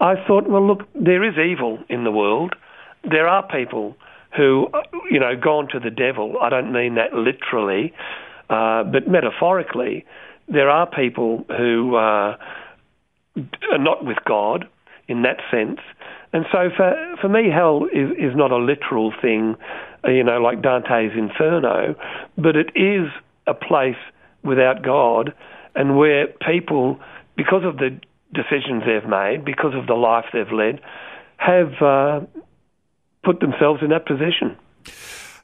I 0.00 0.14
thought, 0.26 0.48
well, 0.48 0.64
look, 0.64 0.82
there 0.94 1.24
is 1.24 1.34
evil 1.38 1.78
in 1.88 2.04
the 2.04 2.12
world. 2.12 2.54
There 3.08 3.26
are 3.26 3.46
people 3.46 3.96
who, 4.36 4.68
you 5.10 5.18
know, 5.18 5.34
gone 5.36 5.68
to 5.72 5.80
the 5.80 5.90
devil. 5.90 6.36
I 6.40 6.48
don't 6.48 6.72
mean 6.72 6.94
that 6.94 7.12
literally, 7.12 7.92
uh, 8.48 8.84
but 8.84 9.08
metaphorically. 9.08 10.04
There 10.52 10.68
are 10.68 10.86
people 10.86 11.44
who 11.48 11.96
uh, 11.96 12.36
are 13.70 13.78
not 13.78 14.04
with 14.04 14.18
God 14.26 14.68
in 15.08 15.22
that 15.22 15.38
sense. 15.50 15.80
And 16.32 16.44
so 16.52 16.68
for, 16.76 17.16
for 17.20 17.28
me, 17.28 17.50
hell 17.50 17.86
is, 17.92 18.10
is 18.18 18.36
not 18.36 18.50
a 18.50 18.56
literal 18.56 19.12
thing, 19.20 19.56
you 20.04 20.24
know, 20.24 20.40
like 20.40 20.62
Dante's 20.62 21.12
Inferno, 21.16 21.94
but 22.36 22.56
it 22.56 22.70
is 22.74 23.08
a 23.46 23.54
place 23.54 23.96
without 24.42 24.82
God 24.82 25.34
and 25.74 25.96
where 25.96 26.26
people, 26.26 27.00
because 27.36 27.64
of 27.64 27.78
the 27.78 27.98
decisions 28.34 28.82
they've 28.86 29.08
made, 29.08 29.44
because 29.44 29.74
of 29.74 29.86
the 29.86 29.94
life 29.94 30.26
they've 30.32 30.52
led, 30.52 30.80
have 31.36 31.72
uh, 31.82 32.20
put 33.24 33.40
themselves 33.40 33.80
in 33.82 33.90
that 33.90 34.06
position. 34.06 34.56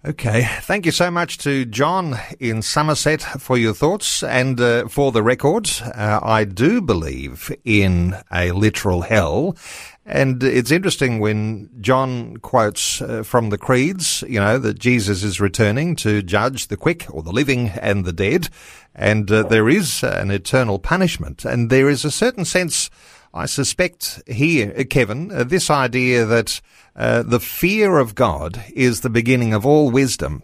Okay. 0.07 0.49
Thank 0.61 0.86
you 0.86 0.92
so 0.92 1.11
much 1.11 1.38
to 1.38 1.64
John 1.64 2.20
in 2.38 2.62
Somerset 2.62 3.20
for 3.20 3.59
your 3.59 3.74
thoughts. 3.74 4.22
And 4.22 4.61
uh, 4.61 4.86
for 4.86 5.11
the 5.11 5.24
record, 5.24 5.68
uh, 5.82 6.20
I 6.22 6.44
do 6.44 6.80
believe 6.80 7.53
in 7.64 8.14
a 8.32 8.53
literal 8.53 9.03
hell. 9.03 9.57
And 10.07 10.40
it's 10.44 10.70
interesting 10.70 11.18
when 11.18 11.68
John 11.80 12.36
quotes 12.36 13.03
uh, 13.03 13.24
from 13.24 13.51
the 13.51 13.59
creeds, 13.59 14.22
you 14.28 14.38
know, 14.38 14.57
that 14.59 14.78
Jesus 14.78 15.24
is 15.24 15.40
returning 15.40 15.96
to 15.96 16.22
judge 16.22 16.68
the 16.68 16.76
quick 16.76 17.07
or 17.11 17.24
the 17.24 17.32
living 17.32 17.70
and 17.70 18.05
the 18.05 18.12
dead. 18.12 18.51
And 18.94 19.28
uh, 19.32 19.42
there 19.42 19.68
is 19.68 20.05
an 20.05 20.30
eternal 20.30 20.78
punishment. 20.78 21.44
And 21.44 21.70
there 21.70 21.88
is 21.90 22.05
a 22.05 22.12
certain 22.12 22.44
sense, 22.44 22.88
I 23.34 23.46
suspect 23.46 24.22
here, 24.26 24.74
uh, 24.78 24.84
Kevin, 24.88 25.30
uh, 25.30 25.44
this 25.44 25.70
idea 25.70 26.24
that 26.24 26.60
uh, 26.96 27.22
the 27.22 27.40
fear 27.40 27.98
of 27.98 28.14
God 28.14 28.64
is 28.74 29.00
the 29.00 29.10
beginning 29.10 29.52
of 29.52 29.66
all 29.66 29.90
wisdom. 29.90 30.42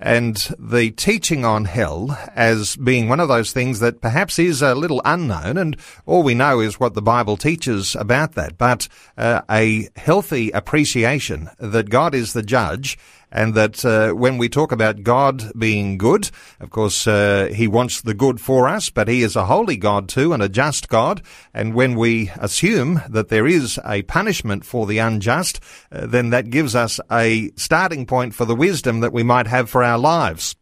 And 0.00 0.36
the 0.58 0.90
teaching 0.90 1.44
on 1.44 1.66
hell 1.66 2.18
as 2.34 2.76
being 2.76 3.08
one 3.08 3.20
of 3.20 3.28
those 3.28 3.52
things 3.52 3.78
that 3.78 4.00
perhaps 4.00 4.38
is 4.38 4.60
a 4.60 4.74
little 4.74 5.00
unknown, 5.04 5.56
and 5.56 5.76
all 6.04 6.24
we 6.24 6.34
know 6.34 6.58
is 6.60 6.80
what 6.80 6.94
the 6.94 7.00
Bible 7.00 7.36
teaches 7.36 7.94
about 7.94 8.32
that. 8.32 8.58
But 8.58 8.88
uh, 9.16 9.42
a 9.48 9.88
healthy 9.96 10.50
appreciation 10.50 11.48
that 11.58 11.90
God 11.90 12.14
is 12.14 12.32
the 12.32 12.42
judge 12.42 12.98
and 13.34 13.54
that 13.54 13.84
uh, 13.84 14.12
when 14.12 14.38
we 14.38 14.48
talk 14.48 14.72
about 14.72 15.02
God 15.02 15.52
being 15.58 15.98
good, 15.98 16.30
of 16.60 16.70
course, 16.70 17.06
uh, 17.06 17.50
He 17.52 17.66
wants 17.68 18.00
the 18.00 18.14
good 18.14 18.40
for 18.40 18.68
us, 18.68 18.88
but 18.88 19.08
He 19.08 19.22
is 19.22 19.36
a 19.36 19.46
holy 19.46 19.76
God 19.76 20.08
too 20.08 20.32
and 20.32 20.42
a 20.42 20.48
just 20.48 20.88
God. 20.88 21.20
And 21.52 21.74
when 21.74 21.96
we 21.96 22.30
assume 22.36 23.02
that 23.10 23.28
there 23.28 23.46
is 23.46 23.78
a 23.84 24.02
punishment 24.02 24.64
for 24.64 24.86
the 24.86 24.98
unjust, 24.98 25.60
uh, 25.92 26.06
then 26.06 26.30
that 26.30 26.48
gives 26.48 26.74
us 26.74 27.00
a 27.10 27.50
starting 27.56 28.06
point 28.06 28.34
for 28.34 28.44
the 28.44 28.56
wisdom 28.56 29.00
that 29.00 29.12
we 29.12 29.24
might 29.24 29.48
have 29.48 29.68
for 29.68 29.82
our 29.82 29.98
lives. 29.98 30.54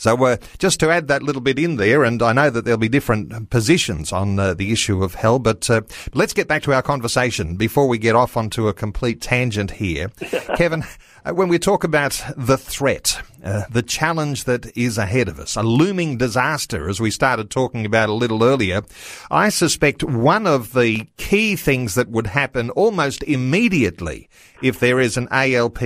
So 0.00 0.16
uh, 0.24 0.38
just 0.58 0.80
to 0.80 0.88
add 0.88 1.08
that 1.08 1.22
little 1.22 1.42
bit 1.42 1.58
in 1.58 1.76
there, 1.76 2.04
and 2.04 2.22
I 2.22 2.32
know 2.32 2.48
that 2.48 2.64
there'll 2.64 2.78
be 2.78 2.88
different 2.88 3.50
positions 3.50 4.12
on 4.12 4.38
uh, 4.38 4.54
the 4.54 4.72
issue 4.72 5.04
of 5.04 5.14
hell, 5.14 5.38
but 5.38 5.68
uh, 5.68 5.82
let's 6.14 6.32
get 6.32 6.48
back 6.48 6.62
to 6.62 6.72
our 6.72 6.80
conversation 6.80 7.56
before 7.56 7.86
we 7.86 7.98
get 7.98 8.14
off 8.14 8.34
onto 8.34 8.66
a 8.66 8.72
complete 8.72 9.20
tangent 9.20 9.72
here. 9.72 10.08
Kevin, 10.56 10.84
uh, 11.26 11.34
when 11.34 11.48
we 11.48 11.58
talk 11.58 11.84
about 11.84 12.18
the 12.34 12.56
threat 12.56 13.20
uh, 13.42 13.64
the 13.70 13.82
challenge 13.82 14.44
that 14.44 14.76
is 14.76 14.98
ahead 14.98 15.28
of 15.28 15.38
us, 15.38 15.56
a 15.56 15.62
looming 15.62 16.16
disaster, 16.16 16.88
as 16.88 17.00
we 17.00 17.10
started 17.10 17.50
talking 17.50 17.86
about 17.86 18.08
a 18.08 18.14
little 18.14 18.44
earlier. 18.44 18.82
I 19.30 19.48
suspect 19.48 20.04
one 20.04 20.46
of 20.46 20.72
the 20.72 21.06
key 21.16 21.56
things 21.56 21.94
that 21.94 22.08
would 22.08 22.28
happen 22.28 22.70
almost 22.70 23.22
immediately 23.24 24.28
if 24.62 24.78
there 24.78 25.00
is 25.00 25.16
an 25.16 25.28
ALP 25.30 25.80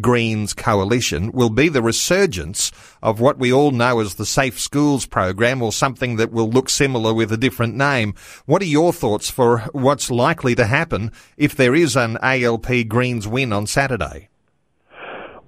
Greens 0.00 0.54
coalition 0.54 1.32
will 1.32 1.50
be 1.50 1.68
the 1.68 1.82
resurgence 1.82 2.70
of 3.02 3.20
what 3.20 3.38
we 3.38 3.52
all 3.52 3.72
know 3.72 4.00
as 4.00 4.14
the 4.14 4.26
Safe 4.26 4.58
Schools 4.58 5.06
program 5.06 5.62
or 5.62 5.72
something 5.72 6.16
that 6.16 6.32
will 6.32 6.48
look 6.48 6.68
similar 6.68 7.12
with 7.12 7.32
a 7.32 7.36
different 7.36 7.74
name. 7.74 8.14
What 8.46 8.62
are 8.62 8.66
your 8.66 8.92
thoughts 8.92 9.30
for 9.30 9.60
what's 9.72 10.10
likely 10.10 10.54
to 10.54 10.66
happen 10.66 11.12
if 11.36 11.56
there 11.56 11.74
is 11.74 11.96
an 11.96 12.18
ALP 12.22 12.88
Greens 12.88 13.26
win 13.26 13.52
on 13.52 13.66
Saturday? 13.66 14.29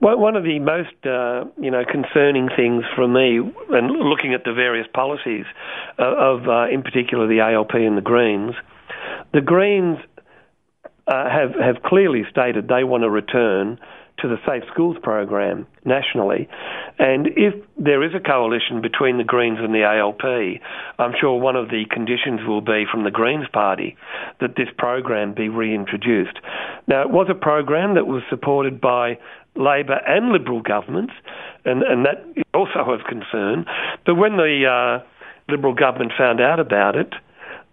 Well, 0.03 0.19
one 0.19 0.35
of 0.35 0.43
the 0.43 0.59
most, 0.59 1.07
uh, 1.07 1.45
you 1.63 1.71
know, 1.71 1.85
concerning 1.85 2.49
things 2.57 2.83
for 2.97 3.07
me, 3.07 3.39
and 3.71 3.87
looking 3.89 4.35
at 4.35 4.43
the 4.43 4.53
various 4.53 4.89
policies 4.93 5.45
uh, 5.97 6.03
of, 6.03 6.49
uh, 6.49 6.67
in 6.73 6.83
particular, 6.83 7.29
the 7.29 7.39
ALP 7.39 7.75
and 7.75 7.97
the 7.97 8.03
Greens, 8.03 8.57
the 9.33 9.41
Greens 9.41 9.99
uh, 11.07 11.31
have 11.31 11.55
have 11.55 11.83
clearly 11.85 12.25
stated 12.29 12.67
they 12.67 12.83
want 12.83 13.05
to 13.05 13.11
return 13.11 13.79
to 14.23 14.29
the 14.29 14.39
Safe 14.47 14.63
Schools 14.73 14.97
program 15.03 15.67
nationally. 15.85 16.49
And 16.99 17.29
if 17.37 17.55
there 17.77 18.03
is 18.03 18.13
a 18.15 18.21
coalition 18.21 18.81
between 18.81 19.19
the 19.19 19.25
Greens 19.25 19.59
and 19.61 19.75
the 19.75 19.83
ALP, 19.83 20.23
I'm 20.99 21.13
sure 21.21 21.39
one 21.39 21.57
of 21.57 21.69
the 21.69 21.85
conditions 21.91 22.41
will 22.47 22.61
be 22.61 22.85
from 22.91 23.05
the 23.05 23.11
Greens 23.11 23.47
Party 23.53 23.97
that 24.41 24.57
this 24.57 24.69
program 24.79 25.35
be 25.35 25.49
reintroduced. 25.49 26.39
Now, 26.87 27.03
it 27.03 27.11
was 27.11 27.27
a 27.31 27.35
program 27.35 27.95
that 27.97 28.07
was 28.07 28.23
supported 28.31 28.81
by 28.81 29.19
Labor 29.57 30.01
and 30.07 30.31
Liberal 30.33 30.63
governments, 30.63 31.13
and, 31.65 31.83
and 31.83 32.07
that 32.07 32.25
is 32.37 32.45
also 32.55 32.79
of 32.87 33.01
concern. 33.09 33.67
But 34.07 34.15
when 34.15 34.37
the 34.37 34.65
uh, 35.03 35.05
Liberal 35.51 35.75
government 35.75 36.13
found 36.17 36.41
out 36.41 36.61
about 36.61 36.97
it, 36.97 37.13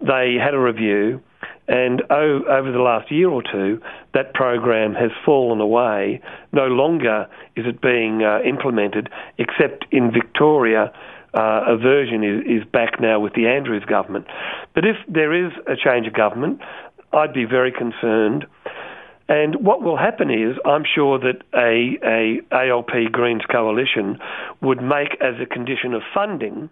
they 0.01 0.35
had 0.41 0.53
a 0.53 0.59
review 0.59 1.21
and 1.69 2.01
over 2.09 2.71
the 2.71 2.79
last 2.79 3.11
year 3.11 3.29
or 3.29 3.43
two, 3.43 3.79
that 4.15 4.33
program 4.33 4.95
has 4.95 5.11
fallen 5.23 5.61
away. 5.61 6.19
No 6.51 6.65
longer 6.65 7.27
is 7.55 7.65
it 7.67 7.79
being 7.79 8.23
uh, 8.23 8.39
implemented, 8.41 9.09
except 9.37 9.85
in 9.91 10.11
Victoria. 10.11 10.91
Uh, 11.31 11.61
a 11.67 11.77
version 11.77 12.23
is, 12.23 12.63
is 12.63 12.67
back 12.71 12.99
now 12.99 13.19
with 13.19 13.33
the 13.33 13.45
Andrews 13.45 13.85
government. 13.85 14.25
But 14.73 14.83
if 14.83 14.95
there 15.07 15.31
is 15.45 15.51
a 15.67 15.75
change 15.75 16.07
of 16.07 16.13
government, 16.13 16.59
I'd 17.13 17.33
be 17.33 17.45
very 17.45 17.71
concerned 17.71 18.47
and 19.29 19.63
what 19.63 19.83
will 19.83 19.95
happen 19.95 20.31
is, 20.31 20.57
I'm 20.65 20.83
sure 20.83 21.19
that 21.19 21.43
a, 21.53 21.99
a 22.03 22.41
ALP 22.51 23.11
Greens 23.11 23.43
coalition 23.49 24.17
would 24.59 24.81
make 24.81 25.15
as 25.21 25.35
a 25.39 25.45
condition 25.45 25.93
of 25.93 26.01
funding 26.11 26.67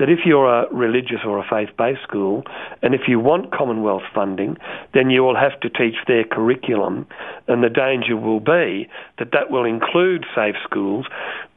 that 0.00 0.08
if 0.10 0.20
you're 0.26 0.48
a 0.48 0.66
religious 0.74 1.20
or 1.24 1.38
a 1.38 1.46
faith-based 1.48 2.02
school, 2.02 2.42
and 2.82 2.94
if 2.94 3.02
you 3.06 3.20
want 3.20 3.52
Commonwealth 3.52 4.02
funding, 4.12 4.56
then 4.92 5.10
you 5.10 5.22
will 5.22 5.36
have 5.36 5.58
to 5.60 5.68
teach 5.68 5.94
their 6.08 6.24
curriculum, 6.24 7.06
and 7.46 7.62
the 7.62 7.68
danger 7.68 8.16
will 8.16 8.40
be 8.40 8.88
that 9.18 9.30
that 9.32 9.50
will 9.50 9.64
include 9.64 10.26
safe 10.34 10.56
schools, 10.64 11.06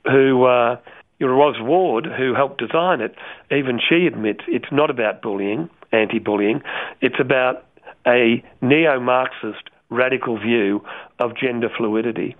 who. 0.06 0.46
Uh, 0.46 0.78
Roz 1.22 1.56
Ward, 1.62 2.06
who 2.06 2.34
helped 2.36 2.60
design 2.60 3.00
it, 3.00 3.16
even 3.50 3.80
she 3.80 4.08
admits 4.08 4.42
it's 4.50 4.70
not 4.74 4.90
about 4.90 5.22
bullying, 5.22 5.70
anti-bullying. 5.94 6.62
It's 7.00 7.16
about 7.18 7.64
a 8.06 8.44
neo-Marxist 8.62 9.70
radical 9.94 10.40
view 10.40 10.84
of 11.20 11.36
gender 11.36 11.70
fluidity. 11.78 12.36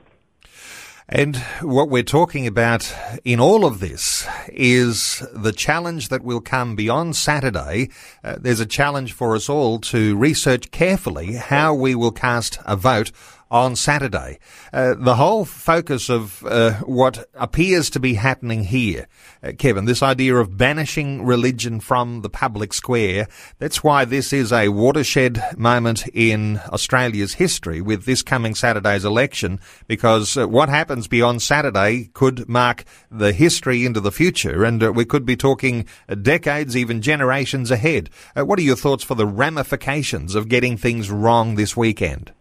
And 1.10 1.36
what 1.62 1.90
we're 1.90 2.02
talking 2.02 2.48
about 2.48 2.94
in 3.26 3.40
all 3.40 3.66
of 3.66 3.80
this 3.80 4.26
is 4.48 5.26
the 5.34 5.52
challenge 5.52 6.08
that 6.10 6.24
will 6.24 6.40
come 6.40 6.76
beyond 6.76 7.18
Saturday. 7.18 7.90
Uh, 8.24 8.38
there's 8.40 8.62
a 8.62 8.66
challenge 8.66 9.12
for 9.12 9.36
us 9.36 9.50
all 9.50 9.80
to 9.80 10.16
research 10.16 10.72
carefully 10.72 11.34
how 11.34 11.74
we 11.74 11.94
will 11.94 12.12
cast 12.12 12.58
a 12.66 12.78
vote 12.78 13.12
on 13.54 13.76
Saturday. 13.76 14.40
Uh, 14.74 14.96
the 14.96 15.16
whole 15.16 15.46
focus 15.46 16.10
of 16.10 16.44
uh, 16.44 16.74
what 16.80 17.30
appears 17.36 17.92
to 17.92 18.00
be 18.00 18.16
happening 18.16 18.64
here, 18.64 19.08
uh, 19.44 19.52
Kevin, 19.60 19.86
this 19.86 20.02
idea 20.02 20.36
of 20.36 20.58
banishing 20.58 21.24
religion 21.24 21.80
from 21.80 22.24
the 22.24 22.32
public 22.32 22.74
square, 22.74 23.28
that's 23.60 23.84
why 23.84 24.06
this 24.06 24.34
is 24.34 24.52
a 24.52 24.70
watershed 24.70 25.40
moment 25.56 26.08
in 26.08 26.60
Australia's 26.70 27.36
history 27.36 27.80
with 27.80 28.06
this 28.06 28.24
coming 28.24 28.56
Saturday's 28.56 29.06
election, 29.06 29.60
because 29.88 30.36
uh, 30.36 30.48
what 30.48 30.70
happens 30.70 31.08
beyond 31.08 31.44
Saturday 31.44 32.10
could 32.14 32.50
mark 32.50 32.84
the 33.12 33.34
history 33.34 33.86
into 33.86 34.00
the 34.00 34.12
future, 34.12 34.64
and 34.64 34.84
uh, 34.84 34.92
we 34.92 35.06
could 35.06 35.28
be 35.28 35.36
talking 35.36 35.86
decades, 36.24 36.76
even 36.76 37.04
generations 37.04 37.70
ahead. 37.70 38.10
Uh, 38.36 38.44
what 38.44 38.58
are 38.58 38.64
your 38.64 38.76
thoughts 38.76 39.04
for 39.04 39.14
the 39.14 39.28
ramifications 39.28 40.34
of 40.34 40.50
getting 40.50 40.76
things 40.76 41.12
wrong 41.12 41.54
this 41.54 41.78
weekend? 41.78 42.34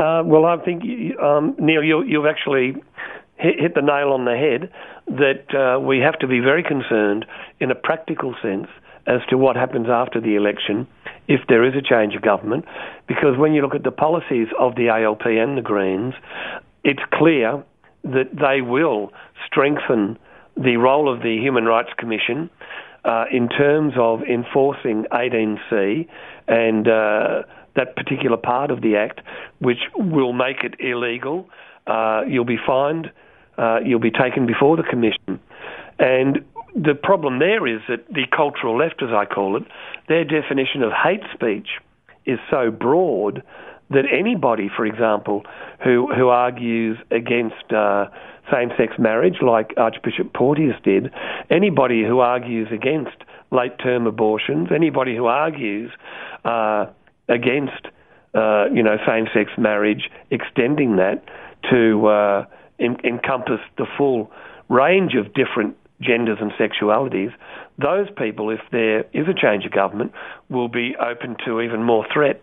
Uh, 0.00 0.22
well, 0.24 0.46
I 0.46 0.56
think 0.64 0.82
um, 1.20 1.54
Neil, 1.58 1.84
you, 1.84 2.22
have 2.22 2.30
actually 2.30 2.74
hit, 3.36 3.60
hit, 3.60 3.74
the 3.74 3.82
nail 3.82 4.12
on 4.12 4.24
the 4.24 4.34
head. 4.34 4.72
That 5.06 5.54
uh, 5.54 5.78
we 5.78 5.98
have 5.98 6.18
to 6.20 6.26
be 6.26 6.40
very 6.40 6.62
concerned, 6.62 7.26
in 7.58 7.70
a 7.70 7.74
practical 7.74 8.34
sense, 8.40 8.68
as 9.06 9.20
to 9.28 9.36
what 9.36 9.56
happens 9.56 9.88
after 9.90 10.20
the 10.20 10.36
election 10.36 10.86
if 11.28 11.40
there 11.48 11.64
is 11.66 11.74
a 11.74 11.82
change 11.82 12.14
of 12.14 12.22
government. 12.22 12.64
Because 13.08 13.36
when 13.36 13.52
you 13.52 13.60
look 13.60 13.74
at 13.74 13.84
the 13.84 13.90
policies 13.90 14.48
of 14.58 14.74
the 14.74 14.88
ALP 14.88 15.26
and 15.26 15.58
the 15.58 15.62
Greens, 15.62 16.14
it's 16.82 17.02
clear 17.12 17.62
that 18.04 18.30
they 18.32 18.62
will 18.62 19.12
strengthen 19.46 20.18
the 20.56 20.76
role 20.76 21.12
of 21.12 21.20
the 21.20 21.36
Human 21.36 21.66
Rights 21.66 21.90
Commission 21.98 22.48
uh, 23.04 23.24
in 23.30 23.48
terms 23.48 23.92
of 23.98 24.22
enforcing 24.22 25.04
18C 25.12 26.08
and 26.48 26.88
uh, 26.88 27.42
that 27.80 27.96
particular 27.96 28.36
part 28.36 28.70
of 28.70 28.78
the 28.82 28.96
Act, 28.96 29.20
which 29.58 29.82
will 29.96 30.32
make 30.32 30.58
it 30.68 30.74
illegal. 30.80 31.48
Uh, 31.86 32.22
you'll 32.28 32.44
be 32.44 32.60
fined. 32.66 33.10
Uh, 33.56 33.78
you'll 33.84 34.06
be 34.10 34.10
taken 34.10 34.46
before 34.46 34.76
the 34.76 34.82
Commission. 34.82 35.40
And 35.98 36.32
the 36.74 36.94
problem 36.94 37.38
there 37.38 37.66
is 37.66 37.80
that 37.88 38.02
the 38.08 38.26
cultural 38.34 38.78
left, 38.78 39.02
as 39.02 39.10
I 39.22 39.24
call 39.24 39.56
it, 39.56 39.64
their 40.08 40.24
definition 40.24 40.82
of 40.82 40.92
hate 40.92 41.24
speech 41.34 41.68
is 42.24 42.38
so 42.50 42.70
broad 42.70 43.42
that 43.90 44.04
anybody, 44.10 44.70
for 44.74 44.86
example, 44.86 45.42
who 45.84 45.96
who 46.16 46.28
argues 46.28 46.96
against 47.10 47.72
uh, 47.72 48.06
same-sex 48.52 48.94
marriage, 48.98 49.38
like 49.42 49.74
Archbishop 49.76 50.32
Porteous 50.32 50.76
did, 50.82 51.12
anybody 51.50 52.04
who 52.04 52.20
argues 52.20 52.68
against 52.72 53.16
late-term 53.50 54.06
abortions, 54.06 54.68
anybody 54.74 55.16
who 55.16 55.26
argues 55.26 55.90
uh, 56.44 56.86
against, 57.30 57.86
uh, 58.34 58.66
you 58.72 58.82
know, 58.82 58.96
same-sex 59.06 59.52
marriage, 59.56 60.10
extending 60.30 60.96
that 60.96 61.24
to 61.70 62.06
uh, 62.06 62.44
in, 62.78 62.96
encompass 63.04 63.60
the 63.78 63.86
full 63.96 64.30
range 64.68 65.14
of 65.14 65.32
different 65.32 65.76
genders 66.00 66.38
and 66.40 66.50
sexualities, 66.52 67.32
those 67.78 68.08
people, 68.16 68.50
if 68.50 68.60
there 68.72 69.00
is 69.12 69.26
a 69.28 69.34
change 69.34 69.64
of 69.64 69.72
government, 69.72 70.12
will 70.48 70.68
be 70.68 70.94
open 70.96 71.36
to 71.44 71.60
even 71.60 71.82
more 71.82 72.06
threat. 72.12 72.42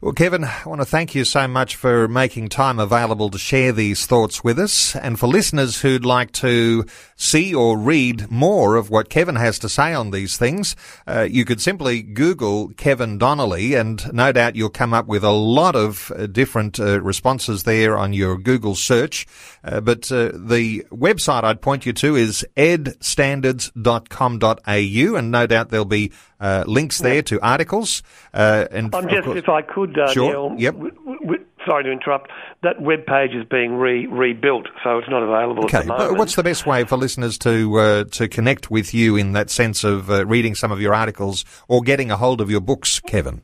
Well, 0.00 0.12
Kevin, 0.12 0.44
I 0.44 0.62
want 0.66 0.80
to 0.80 0.86
thank 0.86 1.14
you 1.14 1.24
so 1.24 1.46
much 1.46 1.76
for 1.76 2.08
making 2.08 2.48
time 2.48 2.78
available 2.78 3.30
to 3.30 3.38
share 3.38 3.72
these 3.72 4.06
thoughts 4.06 4.42
with 4.42 4.58
us. 4.58 4.96
And 4.96 5.18
for 5.18 5.26
listeners 5.26 5.80
who'd 5.80 6.04
like 6.04 6.32
to 6.32 6.84
see 7.16 7.54
or 7.54 7.78
read 7.78 8.30
more 8.30 8.76
of 8.76 8.90
what 8.90 9.08
Kevin 9.08 9.36
has 9.36 9.58
to 9.60 9.68
say 9.68 9.94
on 9.94 10.10
these 10.10 10.36
things, 10.36 10.74
uh, 11.06 11.26
you 11.30 11.44
could 11.44 11.60
simply 11.60 12.02
Google 12.02 12.70
Kevin 12.70 13.18
Donnelly 13.18 13.74
and 13.74 14.12
no 14.12 14.32
doubt 14.32 14.56
you'll 14.56 14.70
come 14.70 14.92
up 14.92 15.06
with 15.06 15.22
a 15.22 15.30
lot 15.30 15.76
of 15.76 16.10
uh, 16.10 16.26
different 16.26 16.80
uh, 16.80 17.00
responses 17.00 17.62
there 17.62 17.96
on 17.96 18.12
your 18.12 18.36
Google 18.36 18.74
search. 18.74 19.26
Uh, 19.62 19.80
but 19.80 20.10
uh, 20.10 20.32
the 20.34 20.84
website 20.90 21.44
I'd 21.44 21.62
point 21.62 21.86
you 21.86 21.92
to 21.94 22.16
is 22.16 22.44
edstandards.com.au 22.56 25.16
and 25.16 25.30
no 25.30 25.46
doubt 25.46 25.70
there'll 25.70 25.84
be 25.84 26.10
uh, 26.40 26.64
links 26.66 26.98
there 26.98 27.22
to 27.22 27.40
articles. 27.40 28.02
and 28.32 28.92
I'm 28.94 29.08
just, 29.08 29.28
if 29.28 29.48
I 29.48 29.62
could, 29.62 29.83
sure. 30.12 30.30
Neil, 30.30 30.54
yep. 30.58 30.74
W- 30.74 30.94
w- 31.22 31.44
sorry 31.66 31.84
to 31.84 31.90
interrupt. 31.90 32.30
That 32.62 32.80
web 32.80 33.06
page 33.06 33.32
is 33.32 33.44
being 33.44 33.74
re- 33.74 34.06
rebuilt, 34.06 34.66
so 34.82 34.98
it's 34.98 35.08
not 35.08 35.22
available 35.22 35.64
okay. 35.64 35.78
at 35.78 35.86
the 35.86 35.88
moment. 35.88 36.18
What's 36.18 36.36
the 36.36 36.42
best 36.42 36.66
way 36.66 36.84
for 36.84 36.96
listeners 36.96 37.38
to 37.38 37.78
uh, 37.78 38.04
to 38.04 38.28
connect 38.28 38.70
with 38.70 38.94
you 38.94 39.16
in 39.16 39.32
that 39.32 39.50
sense 39.50 39.84
of 39.84 40.10
uh, 40.10 40.26
reading 40.26 40.54
some 40.54 40.72
of 40.72 40.80
your 40.80 40.94
articles 40.94 41.44
or 41.68 41.82
getting 41.82 42.10
a 42.10 42.16
hold 42.16 42.40
of 42.40 42.50
your 42.50 42.60
books, 42.60 43.00
Kevin? 43.00 43.42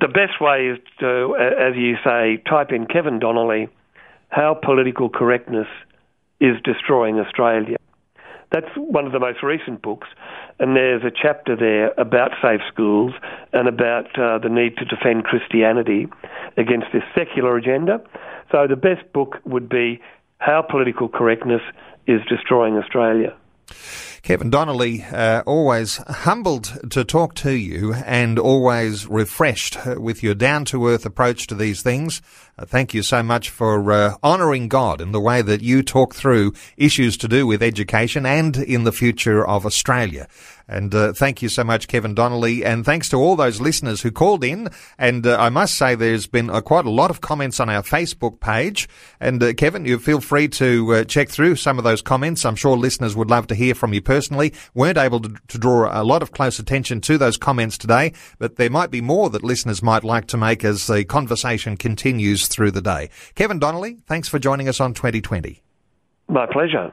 The 0.00 0.08
best 0.08 0.40
way 0.40 0.66
is 0.68 0.78
to, 1.00 1.36
as 1.36 1.76
you 1.76 1.96
say, 2.04 2.42
type 2.48 2.72
in 2.72 2.86
Kevin 2.86 3.18
Donnelly, 3.18 3.68
how 4.28 4.54
political 4.54 5.08
correctness 5.08 5.68
is 6.40 6.56
destroying 6.62 7.18
Australia. 7.18 7.78
That's 8.54 8.70
one 8.76 9.04
of 9.04 9.10
the 9.10 9.18
most 9.18 9.42
recent 9.42 9.82
books, 9.82 10.06
and 10.60 10.76
there's 10.76 11.02
a 11.02 11.10
chapter 11.10 11.56
there 11.56 11.90
about 11.98 12.30
safe 12.40 12.60
schools 12.72 13.12
and 13.52 13.66
about 13.66 14.16
uh, 14.16 14.38
the 14.38 14.48
need 14.48 14.76
to 14.76 14.84
defend 14.84 15.24
Christianity 15.24 16.06
against 16.56 16.86
this 16.92 17.02
secular 17.16 17.56
agenda. 17.56 18.00
So 18.52 18.68
the 18.68 18.76
best 18.76 19.12
book 19.12 19.38
would 19.44 19.68
be 19.68 20.00
how 20.38 20.62
political 20.62 21.08
correctness 21.08 21.62
is 22.06 22.20
destroying 22.28 22.76
Australia. 22.76 23.34
Kevin 24.22 24.48
Donnelly, 24.48 25.04
uh, 25.04 25.42
always 25.46 25.96
humbled 25.96 26.78
to 26.90 27.04
talk 27.04 27.34
to 27.36 27.52
you 27.52 27.92
and 27.92 28.38
always 28.38 29.06
refreshed 29.06 29.76
with 29.98 30.22
your 30.22 30.34
down 30.34 30.64
to 30.66 30.88
earth 30.88 31.04
approach 31.04 31.46
to 31.48 31.54
these 31.54 31.82
things. 31.82 32.22
Uh, 32.58 32.64
thank 32.64 32.94
you 32.94 33.02
so 33.02 33.22
much 33.22 33.50
for 33.50 33.92
uh, 33.92 34.14
honouring 34.22 34.68
God 34.68 35.00
in 35.00 35.12
the 35.12 35.20
way 35.20 35.42
that 35.42 35.60
you 35.60 35.82
talk 35.82 36.14
through 36.14 36.54
issues 36.76 37.16
to 37.18 37.28
do 37.28 37.46
with 37.46 37.62
education 37.62 38.24
and 38.24 38.56
in 38.56 38.84
the 38.84 38.92
future 38.92 39.46
of 39.46 39.66
Australia. 39.66 40.26
And 40.66 40.94
uh, 40.94 41.12
thank 41.12 41.42
you 41.42 41.48
so 41.48 41.62
much, 41.62 41.88
Kevin 41.88 42.14
Donnelly. 42.14 42.64
And 42.64 42.84
thanks 42.84 43.08
to 43.10 43.16
all 43.16 43.36
those 43.36 43.60
listeners 43.60 44.00
who 44.02 44.10
called 44.10 44.42
in. 44.42 44.70
And 44.98 45.26
uh, 45.26 45.36
I 45.38 45.50
must 45.50 45.76
say, 45.76 45.94
there's 45.94 46.26
been 46.26 46.48
uh, 46.48 46.60
quite 46.60 46.86
a 46.86 46.90
lot 46.90 47.10
of 47.10 47.20
comments 47.20 47.60
on 47.60 47.68
our 47.68 47.82
Facebook 47.82 48.40
page. 48.40 48.88
And 49.20 49.42
uh, 49.42 49.52
Kevin, 49.52 49.84
you 49.84 49.98
feel 49.98 50.20
free 50.20 50.48
to 50.48 50.94
uh, 50.94 51.04
check 51.04 51.28
through 51.28 51.56
some 51.56 51.78
of 51.78 51.84
those 51.84 52.00
comments. 52.00 52.44
I'm 52.44 52.56
sure 52.56 52.76
listeners 52.76 53.14
would 53.14 53.30
love 53.30 53.46
to 53.48 53.54
hear 53.54 53.74
from 53.74 53.92
you 53.92 54.00
personally. 54.00 54.54
Weren't 54.74 54.98
able 54.98 55.20
to, 55.20 55.34
to 55.48 55.58
draw 55.58 55.90
a 55.90 56.02
lot 56.02 56.22
of 56.22 56.32
close 56.32 56.58
attention 56.58 57.00
to 57.02 57.18
those 57.18 57.36
comments 57.36 57.76
today, 57.76 58.12
but 58.38 58.56
there 58.56 58.70
might 58.70 58.90
be 58.90 59.00
more 59.00 59.28
that 59.30 59.44
listeners 59.44 59.82
might 59.82 60.04
like 60.04 60.26
to 60.28 60.36
make 60.36 60.64
as 60.64 60.86
the 60.86 61.04
conversation 61.04 61.76
continues 61.76 62.48
through 62.48 62.70
the 62.70 62.82
day. 62.82 63.10
Kevin 63.34 63.58
Donnelly, 63.58 63.98
thanks 64.06 64.28
for 64.28 64.38
joining 64.38 64.68
us 64.68 64.80
on 64.80 64.94
2020. 64.94 65.62
My 66.28 66.46
pleasure. 66.46 66.92